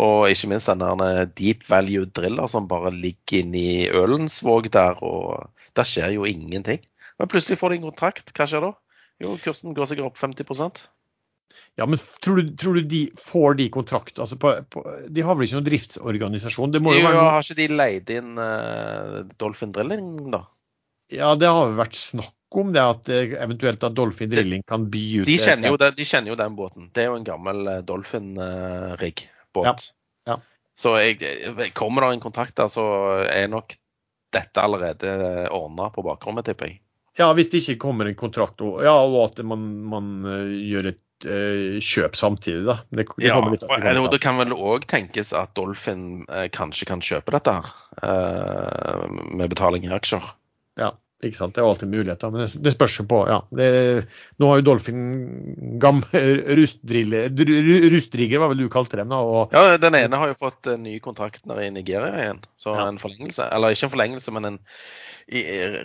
[0.06, 5.50] Og ikke minst den der deep value driller som bare ligger inni Ølensvåg der, og
[5.78, 6.86] der skjer jo ingenting.
[7.18, 8.34] Men plutselig får de en kontrakt.
[8.38, 8.76] Hva skjer da?
[9.22, 10.86] Jo, kursen går sikkert opp 50
[11.80, 14.20] ja, men tror du, tror du, de får de kontrakt?
[14.20, 16.74] Altså på, på, de har vel ikke noen driftsorganisasjon?
[16.76, 17.32] Det må jo, jo være noen...
[17.36, 20.44] Har ikke de leid inn uh, Dolphin Drilling, da?
[21.12, 24.88] Ja, det har jo vært snakk om det at eh, eventuelt at Dolphin Drilling kan
[24.92, 26.88] by ut De kjenner, jo den, de kjenner jo den båten.
[26.96, 29.68] Det er jo en gammel eh, Dolphin-rigg-båt.
[29.68, 30.38] Ja, ja.
[30.80, 31.20] Så jeg,
[31.78, 32.86] kommer det en kontrakt der, så
[33.28, 33.76] er nok
[34.32, 35.14] dette allerede
[35.52, 36.80] ordna på bakrommet, tipper jeg.
[37.20, 40.14] Ja, hvis det ikke kommer en kontrakt, og, ja, og at man, man
[40.48, 42.78] gjør et kjøp samtidig, da.
[42.90, 46.90] Det, det Ja, litt, det og det kan vel òg tenkes at Dolphin eh, kanskje
[46.90, 47.72] kan kjøpe dette her
[48.04, 50.26] eh, med betaling i aksjer.
[50.80, 50.94] Ja,
[51.24, 51.54] ikke sant.
[51.56, 53.20] Det er alltid muligheter, men det, spørs jo på.
[53.30, 53.40] ja.
[53.56, 53.68] Det,
[54.42, 56.02] nå har jo Dolphin gam,
[57.92, 59.20] rustrigger, hva vel du kalte dem, da.
[59.22, 62.42] Og, Ja, Den ene har jo fått en ny kontrakt i Nigeria igjen.
[62.58, 62.88] Så Ja.
[62.88, 63.48] en forlengelse.
[63.52, 64.60] Eller ikke en forlengelse, men en,
[65.32, 65.42] i,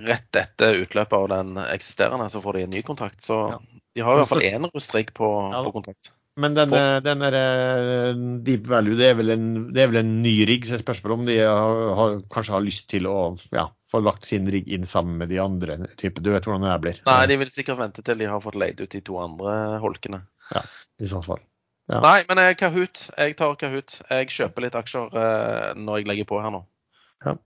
[0.08, 3.20] rett etter utløpet av den eksisterende, så får de en ny kontrakt.
[3.22, 3.58] Så Ja.
[3.94, 6.10] de har i hvert fall én rustrigg på, Ja på kontrakt.
[6.36, 6.68] men den,
[7.04, 8.14] den der eh,
[8.44, 11.02] deep value, det er vel en, det er vel en ny rigg, så jeg spørs
[11.08, 14.86] om de har, har, kanskje har lyst til å ja, få lagt sin rigg inn
[14.88, 16.22] sammen med de andre Type.
[16.22, 17.02] Du vet hvordan det her blir.
[17.08, 20.22] Nei, de vil sikkert vente til de har fått leid ut de to andre holkene.
[20.52, 21.42] I så fall.
[21.86, 22.00] Ja.
[22.02, 23.06] Nei, men jeg, Kahoot.
[23.14, 24.00] Jeg tar Kahoot.
[24.10, 26.64] Jeg kjøper litt aksjer eh, når jeg legger på her nå.
[27.24, 27.36] Ja.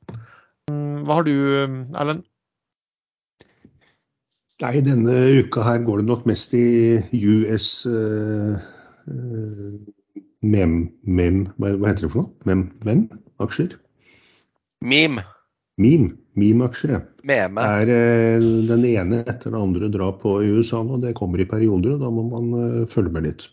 [0.71, 1.35] Hva har du,
[1.99, 2.25] Erlend?
[4.61, 8.61] Nei, denne uka her går det nok mest i US uh,
[10.45, 12.35] mem, mem hva, hva heter det for noe?
[12.49, 13.07] Mem, mem?
[13.41, 13.79] Aksjer?
[14.85, 15.25] Meme.
[15.81, 16.20] Meme.
[16.39, 17.01] Meme-aksjer.
[17.27, 17.63] Meme.
[17.63, 21.01] Er eh, den ene etter den andre drar på i USA nå.
[21.03, 23.49] Det kommer i perioder, og da må man eh, følge med litt.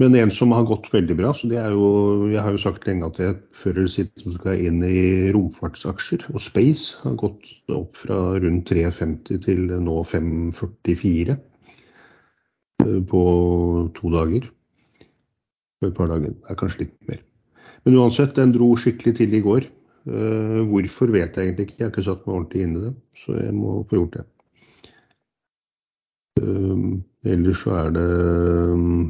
[0.00, 2.86] Men en som har gått veldig bra, så det er jo Jeg har jo sagt
[2.88, 6.24] lenge at jeg før eller siden skal inn i romfartsaksjer.
[6.32, 13.24] Og Space har gått opp fra rundt 3,50 til nå 5,44 eh, på
[13.98, 14.48] to dager.
[15.80, 16.32] På et par dager.
[16.32, 17.20] Det er kanskje litt mer.
[17.84, 19.68] Men uansett, den dro skikkelig til i går.
[20.08, 21.74] Eh, hvorfor vet jeg egentlig ikke.
[21.78, 24.26] Jeg har ikke satt meg ordentlig inn i det, så jeg må få gjort det.
[26.40, 26.84] Eh,
[27.34, 28.10] ellers så er det
[28.72, 29.00] um,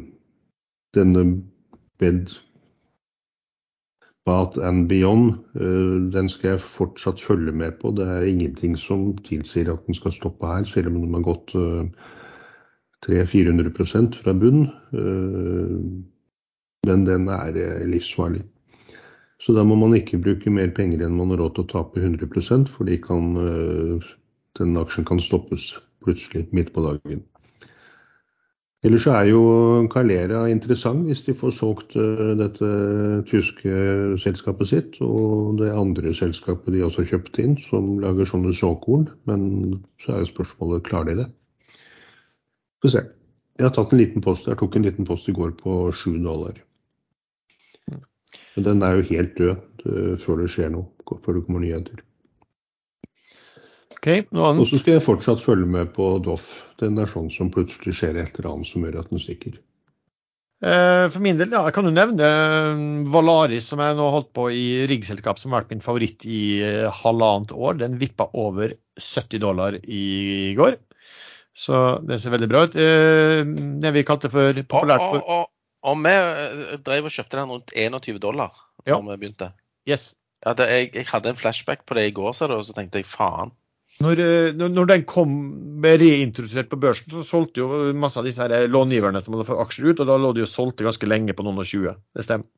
[0.97, 1.25] denne
[2.03, 2.33] Bed
[4.27, 5.33] Bath and Beyond.
[5.55, 7.91] eh, den skal jeg fortsatt følge med på.
[7.91, 11.55] Det er ingenting som tilsier at den skal stoppe her, selv om den har gått
[11.55, 11.87] eh,
[13.07, 14.67] 300-400% fra bunn.
[14.93, 15.79] Eh,
[16.87, 18.43] men den er eh, livsfarlig.
[19.41, 22.03] Så da må man ikke bruke mer penger enn man har råd til å tape
[22.03, 24.09] 100 fordi kan, øh,
[24.59, 25.73] den aksjen kan stoppes
[26.05, 27.25] plutselig midt på dagen.
[28.85, 29.41] Ellers er jo
[29.93, 32.69] Calera interessant hvis de får solgt øh, dette
[33.29, 33.73] tyske
[34.23, 39.09] selskapet sitt, og det andre selskapet de også har kjøpt inn, som lager sånne såkorn.
[39.29, 39.43] Men
[40.01, 41.29] så er jo spørsmålet klarer de det.
[42.81, 43.05] Skal vi se.
[43.61, 44.49] Jeg har tatt en liten post.
[44.49, 46.57] Jeg tok en liten post i går på 7 dollar.
[48.57, 49.57] Men den er jo helt død
[49.87, 52.05] eh, før det skjer noe, før det kommer nyheter.
[54.01, 56.55] Okay, noe Og så skal jeg fortsatt følge med på Doff.
[56.81, 59.59] Den er sånn som plutselig skjer et eller annet som gjør at den stikker.
[60.61, 62.81] Eh, For min del, ja, jeg kan jo nevne eh,
[63.13, 66.43] Valaris, som jeg nå har holdt på i riggselskap, som har vært min favoritt i
[67.03, 67.77] halvannet år.
[67.81, 70.81] Den vippa over 70 dollar i går.
[71.57, 72.77] Så det ser veldig bra ut.
[72.77, 73.45] Eh,
[73.85, 75.49] Det vi kalte for populært for
[75.83, 78.53] og, vi eh, drev og kjøpte den rundt 21 dollar
[78.85, 79.01] da Ja.
[79.01, 79.53] vi begynte.
[79.89, 80.15] Yes.
[80.45, 82.73] Ja, det, jeg, jeg hadde en flashback på det i går, så, det, og så
[82.77, 83.53] tenkte jeg faen.
[84.01, 85.35] Når, eh, når når den kom
[85.83, 89.61] ble reintrodusert på børsen, så solgte jo masse av disse her långiverne som hadde fått
[89.67, 91.93] aksjer ut, og da lå de jo solgte ganske lenge på noen og 20.
[92.17, 92.49] Det stemmer.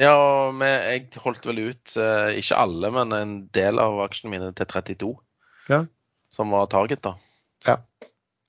[0.00, 4.32] Ja, og vi, jeg holdt vel ut, eh, ikke alle, men en del av aksjene
[4.36, 5.10] mine til 32.
[5.68, 5.82] Ja.
[6.32, 7.16] Som var target, da.
[7.66, 7.76] Ja.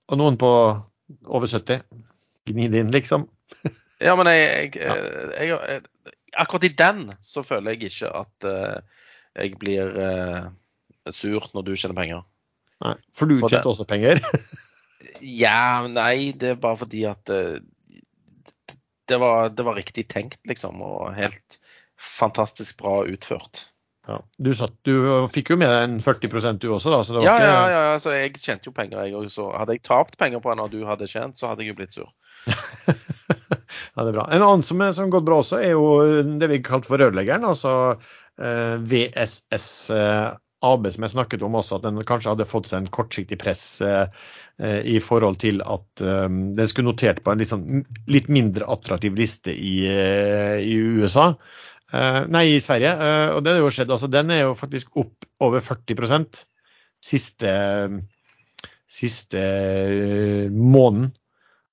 [0.07, 0.47] Og noen på
[1.27, 1.83] over 70.
[2.47, 3.27] Gni det inn, liksom.
[3.99, 4.95] Ja, men jeg, jeg, Ja.
[4.95, 8.81] eh, jeg, jeg Akkurat i den så føler jeg ikke at uh,
[9.33, 10.43] jeg blir uh,
[11.09, 12.21] surt når du tjener penger.
[12.85, 14.21] Nei, for du tjente også penger.
[15.23, 17.57] Ja, nei, det er bare fordi at uh,
[19.09, 20.81] det, var, det var riktig tenkt, liksom.
[20.85, 21.57] Og helt
[21.99, 23.65] fantastisk bra utført.
[24.09, 24.19] Ja.
[24.37, 24.93] Du, satt, du
[25.33, 27.01] fikk jo med deg en 40% du også, da.
[27.03, 29.27] Så det var Ja, ikke, ja, ja, altså jeg tjente jo penger, jeg òg.
[29.33, 31.79] Så hadde jeg tapt penger på en og du hadde tjent, så hadde jeg jo
[31.79, 32.11] blitt sur.
[33.95, 34.27] Ja, det er bra.
[34.31, 35.87] En annen som har gått bra også, er jo
[36.39, 37.47] det vi kalte for rørleggeren.
[37.47, 40.27] Altså eh, VSS eh,
[40.65, 43.63] AB, som jeg snakket om også, at den kanskje hadde fått seg en kortsiktig press
[43.85, 44.11] eh,
[44.59, 48.67] eh, i forhold til at eh, den skulle notert på en litt, sånn, litt mindre
[48.71, 51.31] attraktiv liste i, eh, i USA.
[51.91, 52.91] Eh, nei, i Sverige.
[52.91, 53.93] Eh, og det har jo skjedd.
[53.95, 56.27] Altså, den er jo faktisk opp over 40
[56.99, 57.53] siste,
[58.99, 61.13] siste eh, måneden.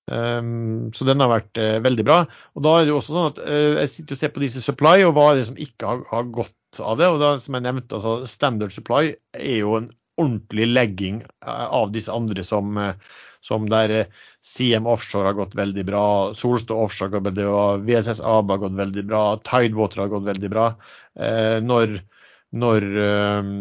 [0.07, 2.21] Um, så den har vært eh, veldig bra.
[2.55, 4.63] Og da er det jo også sånn at eh, Jeg sitter og ser på disse
[4.63, 7.09] supply, og hva er det som ikke har, gått av det.
[7.11, 11.91] og da, Som jeg nevnte, altså Standard Supply er jo en ordentlig legging eh, av
[11.97, 12.79] disse andre som,
[13.45, 14.07] som der
[14.47, 16.07] CM Offshore har gått veldig bra,
[16.39, 20.29] Solstad Offshore har gått veldig bra, VSS AB har gått veldig bra, Tidewater har gått
[20.31, 20.69] veldig bra.
[21.67, 21.97] Når
[22.57, 22.85] når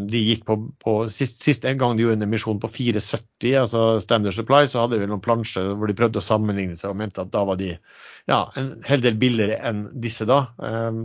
[0.08, 3.82] de gikk på, på sist, sist, en gang de gjorde en emisjon på 470, altså
[4.00, 7.24] Standard Supply, så hadde de noen plansjer hvor de prøvde å sammenligne seg og mente
[7.26, 10.46] at da var de ja, en hel del billigere enn disse da.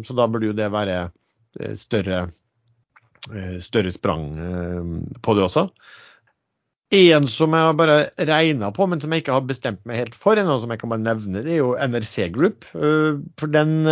[0.06, 1.00] Så da burde jo det være
[1.80, 2.28] større
[3.28, 4.84] Eh, større sprang eh,
[5.20, 5.66] på det også.
[6.90, 10.16] En som jeg har bare regna på, men som jeg ikke har bestemt meg helt
[10.18, 12.66] for, ennå, som jeg kan bare nevne, det er jo NRC Group.
[12.74, 13.84] Eh, for den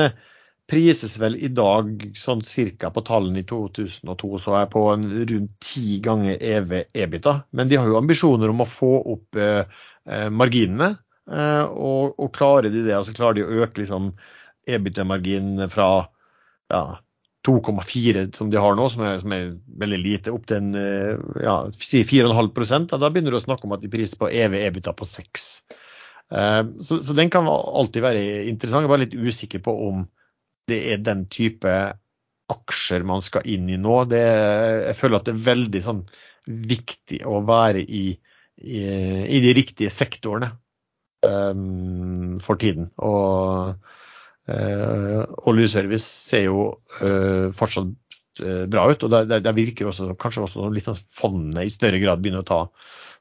[0.69, 5.55] prises vel i dag sånn cirka på tallene i 2002, så er på en rundt
[5.65, 7.35] ti ganger EV EBITA.
[7.57, 9.41] Men de har jo ambisjoner om å få opp
[10.33, 10.95] marginene.
[11.29, 14.13] og, og klarer de det, altså klarer de å øke liksom
[14.69, 15.89] EBITA-marginen fra
[16.73, 16.83] ja,
[17.49, 19.51] 2,4 som de har nå, som er, som er,
[19.81, 23.77] veldig lite, opp til en eh, ja, si 4,5 Da begynner du å snakke om
[23.77, 25.51] at de priser på EV EBITDA på 6
[26.29, 28.83] Eh, så, så, den kan alltid være interessant.
[28.85, 30.03] Jeg er bare litt usikker på om
[30.69, 31.75] det er den type
[32.49, 34.01] aksjer man skal inn i nå.
[34.09, 34.23] Det,
[34.89, 36.03] jeg føler at det er veldig sånn,
[36.49, 38.07] viktig å være i,
[38.65, 40.55] i, i de riktige sektorene
[41.27, 42.89] um, for tiden.
[43.05, 43.77] Og
[44.49, 46.63] Uh, oljeservice ser jo
[47.03, 47.91] uh, fortsatt
[48.41, 49.03] uh, bra ut.
[49.05, 52.63] og Det, virker også, kanskje også litt sånn fondet i større grad begynner å ta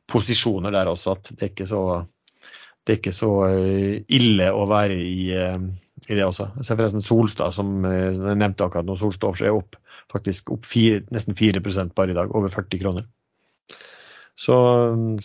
[0.08, 1.18] posisjoner der også.
[1.18, 1.82] At det er ikke så,
[2.80, 5.28] det er ikke så ille å være i,
[6.08, 6.50] i det også.
[6.60, 9.78] Jeg ser forresten Solstad, som jeg nevnte akkurat nå, Solstad Offshore er opp,
[10.12, 11.62] faktisk opp fire, nesten 4
[11.96, 12.32] bare i dag.
[12.36, 13.08] Over 40 kroner.
[14.38, 14.54] Så,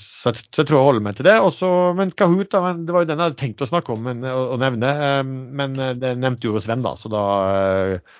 [0.00, 1.36] så, jeg, så, jeg, tror jeg holder meg til det.
[1.44, 1.68] Også,
[1.98, 4.54] men Kahoot da, det var jo den jeg hadde tenkt å snakke om men, å,
[4.54, 4.88] å nevne.
[4.88, 5.22] Eh,
[5.60, 8.14] men eh, det nevnte jo Sven, da, så da eh,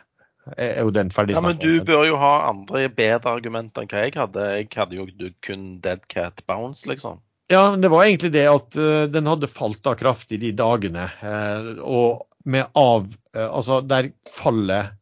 [0.60, 1.38] er jo den ferdig.
[1.38, 4.48] Ja, men du bør jo ha andre bedre argumenter enn hva jeg hadde.
[4.58, 7.22] Jeg hadde jo kun Dead Cat Bounce, liksom.
[7.52, 8.76] Ja, men det var egentlig det at
[9.12, 11.08] den hadde falt da kraftig de dagene.
[11.84, 13.06] Og med av
[13.36, 14.98] uh, Altså der fallet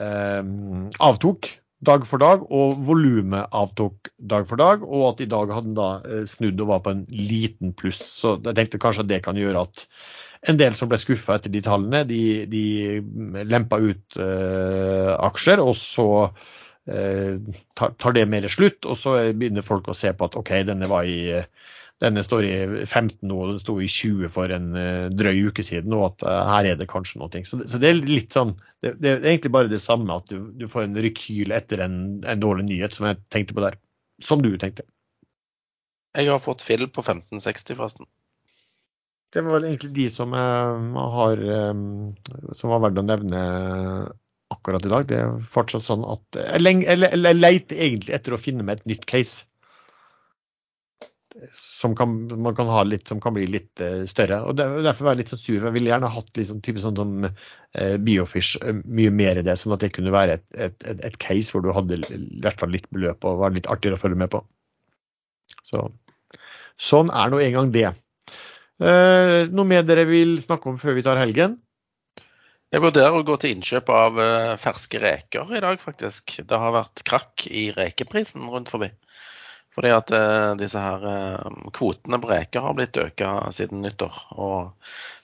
[0.00, 1.48] avtok
[1.84, 4.84] dag for dag, og volumet avtok dag for dag.
[4.84, 8.00] Og at i dag hadde den da eh, snudd og var på en liten pluss.
[8.20, 9.86] Så jeg tenkte kanskje at det kan gjøre at
[10.48, 15.74] en del som ble skuffa etter de tallene, de, de lempa ut eh, aksjer, og
[15.76, 16.08] så
[16.88, 17.36] eh,
[17.76, 18.88] tar, det mer slutt.
[18.88, 22.46] Og så begynner folk å se på at OK, denne var i uh, denne står
[22.48, 22.52] i
[22.86, 25.92] 15 nå, og den sto i 20 for en uh, drøy uke siden.
[25.96, 27.42] Og at uh, her er det kanskje noe.
[27.44, 30.48] Så, så, det er litt sånn det, det, er egentlig bare det samme at du,
[30.56, 33.76] du får en rekyl etter en, en, dårlig nyhet, som jeg tenkte på der.
[34.24, 34.86] Som du tenkte.
[36.16, 38.08] Jeg har fått fill på 1560, forresten.
[39.30, 41.44] Det var vel egentlig de som, uh, har,
[42.58, 43.44] som var verdt å nevne
[44.50, 45.06] akkurat i dag.
[45.06, 48.90] Det er fortsatt sånn at Jeg, jeg, jeg leter egentlig etter å finne meg et
[48.96, 49.49] nytt case
[51.52, 54.40] som kan, man kan ha litt, som kan bli litt uh, større.
[54.42, 55.58] og Derfor var jeg litt sånn sur.
[55.58, 59.46] Jeg ville gjerne hatt litt sånn, type sånn, sånn uh, Biofish uh, mye mer i
[59.46, 62.20] det, sånn at det kunne være et, et, et, et, case hvor du hadde i
[62.42, 64.42] hvert fall litt beløp og var litt artigere å følge med på.
[65.66, 65.88] Så,
[66.80, 67.88] sånn er nå en gang det.
[68.80, 71.58] noe mer dere vil snakke om før vi tar helgen?
[72.70, 74.18] Jeg vurderer å gå til innkjøp av
[74.62, 76.36] ferske reker i dag, faktisk.
[76.46, 78.92] Det har vært krakk i rekeprisen rundt forbi.
[79.74, 83.22] Fordi at eh, disse her eh, kvotene på reker har blitt økt
[83.54, 84.16] siden nyttår.
[84.34, 84.72] Og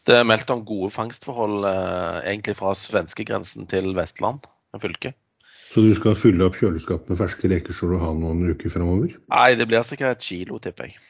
[0.07, 4.47] det er meldt om gode fangstforhold eh, egentlig fra svenskegrensen til Vestland
[4.81, 5.15] fylke.
[5.73, 9.17] Så du skal fylle opp kjøleskapet med ferske reker så du har noen uker fremover?
[9.33, 11.01] Nei, det blir sikkert et kilo, tipper jeg.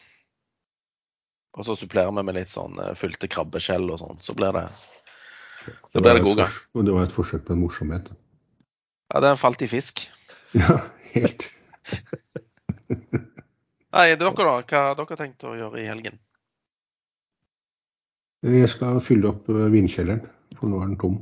[1.56, 4.20] Og så supplerer vi med litt sånn fylte krabbeskjell og sånn.
[4.22, 4.68] Så blir det
[5.92, 6.56] så blir det god gang.
[6.76, 8.10] Og det var et forsøk på en morsomhet?
[9.12, 10.06] Ja, det falt i fisk.
[10.54, 10.80] Ja,
[11.14, 11.48] helt.
[13.96, 14.56] Nei, dere da?
[14.60, 16.18] Hva har dere tenkt å gjøre i helgen?
[18.44, 20.26] Jeg skal fylle opp vinkjelleren, vindkjelleren,
[20.58, 21.14] for nå er den tom.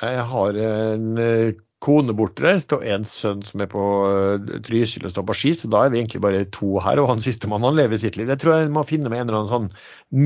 [0.00, 1.52] Jeg har en eh,
[1.84, 5.70] kone bortreist og en sønn som er på eh, Trysil og står på ski, så
[5.70, 7.00] da er vi egentlig bare to her.
[7.02, 8.32] Og han sistemann han lever sitt liv.
[8.32, 9.70] Jeg tror jeg må finne meg en eller annen sånn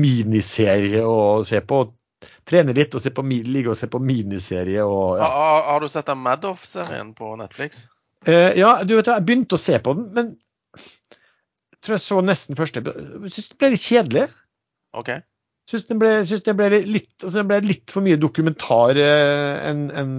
[0.01, 1.83] miniserie å se på.
[2.47, 4.81] Trene litt og se på, ligge og se på miniserie.
[4.81, 5.29] Og, ja.
[5.29, 7.85] har, har, du sett den Madoff-serien på Netflix?
[8.25, 10.33] Eh, ja, du vet, jeg begynte å se på den, men
[11.85, 14.27] tror jeg så nesten første Jeg syns det ble litt kjedelig.
[14.95, 15.15] Ok.
[15.65, 16.11] Syns ble,
[16.85, 20.11] litt, altså det ble litt for mye dokumentar eh, enn en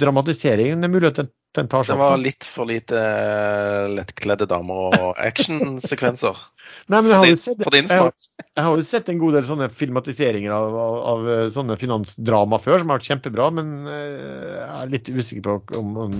[0.00, 0.80] dramatisering.
[0.82, 2.00] Det er mulig at den, den tar seg opp.
[2.00, 6.40] Det var litt for lite uh, lettkledde damer og actionsekvenser.
[6.90, 10.54] Nei, men jeg har, sett, jeg, jeg har jo sett en god del sånne filmatiseringer
[10.54, 13.46] av, av, av eh, sånne finansdrama før, som har vært kjempebra.
[13.60, 16.18] Men jeg er litt usikker på om, om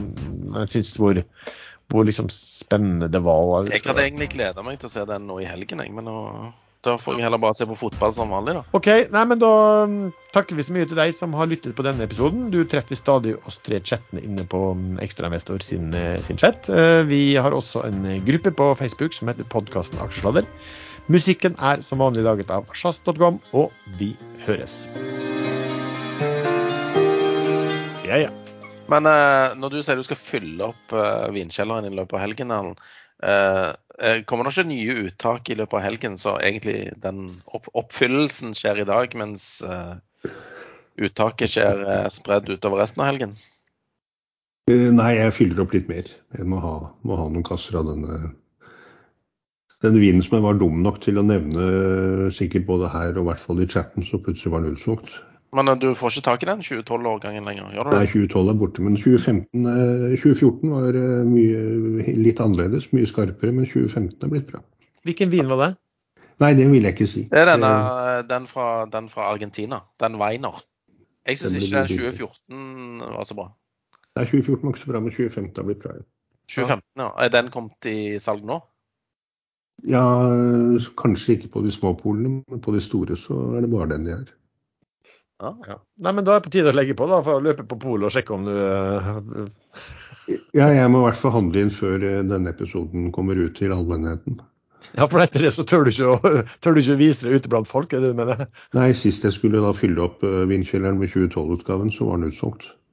[0.60, 1.18] jeg syns hvor
[1.90, 3.68] hvor liksom spennende det var.
[3.70, 6.18] Jeg hadde egentlig gleda meg til å se den nå i helgen, jeg, men nå,
[6.86, 8.62] da får jeg heller bare se på fotball som vanlig, da.
[8.76, 9.52] OK, nei, men da
[9.90, 9.96] mm,
[10.32, 12.46] takker vi så mye til deg som har lyttet på denne episoden.
[12.54, 16.70] Du treffer stadig oss tre chattene inne på mm, Ekstrainvestor sin, eh, sin chat.
[16.72, 20.48] Eh, Vi har også en gruppe på Facebook som heter podkasten Aksjesladder.
[21.10, 24.14] Musikken er som vanlig laget av sjazz.com, og vi
[24.46, 24.86] høres.
[28.06, 28.30] Ja, ja.
[28.90, 32.54] Men eh, når du sier du skal fylle opp eh, vinkjelleren i løpet av helgen,
[32.56, 33.68] eh,
[34.00, 38.56] eh, kommer det ikke nye uttak i løpet av helgen, så egentlig den opp oppfyllelsen
[38.56, 40.32] skjer i dag, mens eh,
[41.06, 43.38] uttaket skjer eh, spredd utover resten av helgen?
[44.72, 46.10] Eh, Nei, jeg fyller opp litt mer.
[46.36, 46.76] Jeg må ha,
[47.06, 48.34] må ha noen kasser av denne
[49.80, 53.28] den vinen som jeg var dum nok til å nevne sikkert både her og i
[53.30, 55.14] hvert fall i chatten, så plutselig var den utsolgt.
[55.56, 57.98] Men eh, du får ikke tak i den 2012-årgangen lenger, gjør du det?
[57.98, 61.62] Nei, 2012 er borte, men 2015, eh, 2014 var eh, mye,
[62.22, 64.62] litt annerledes, mye skarpere, men 2015 er blitt bra.
[65.08, 65.70] Hvilken vin var det?
[66.40, 67.22] Nei, det vil jeg ikke si.
[67.32, 67.72] Det er denne,
[68.20, 69.82] Eh, den, fra, den fra Argentina.
[70.00, 70.62] Den Weiner.
[71.28, 73.50] Jeg syns ikke den 2014 var så bra.
[74.16, 75.94] Nei, 2014 var ikke så bra, men 2015 har blitt bra.
[75.98, 76.06] ja.
[76.50, 77.08] 2015, ja.
[77.22, 78.56] Er den kommet i salg nå?
[79.88, 80.02] Ja,
[80.98, 84.08] kanskje ikke på de små polene, men på de store så er det bare den
[84.08, 84.32] de er.
[85.40, 85.54] Ja.
[85.66, 85.78] Ja.
[86.04, 87.78] Nei, men Da er det på tide å legge på, da, for å løpe på
[87.80, 89.10] polet og sjekke om du eh,
[90.58, 93.74] Ja, jeg må i hvert fall handle inn før eh, denne episoden kommer ut til
[93.74, 94.38] allmennheten.
[94.96, 97.40] Ja, for etter det så tør du ikke å, tør du ikke å vise deg
[97.40, 98.44] ute blant folk, er det du mener?
[98.76, 102.68] Nei, sist jeg skulle da fylle opp vindkjelleren med 2012-utgaven, så var den utsolgt.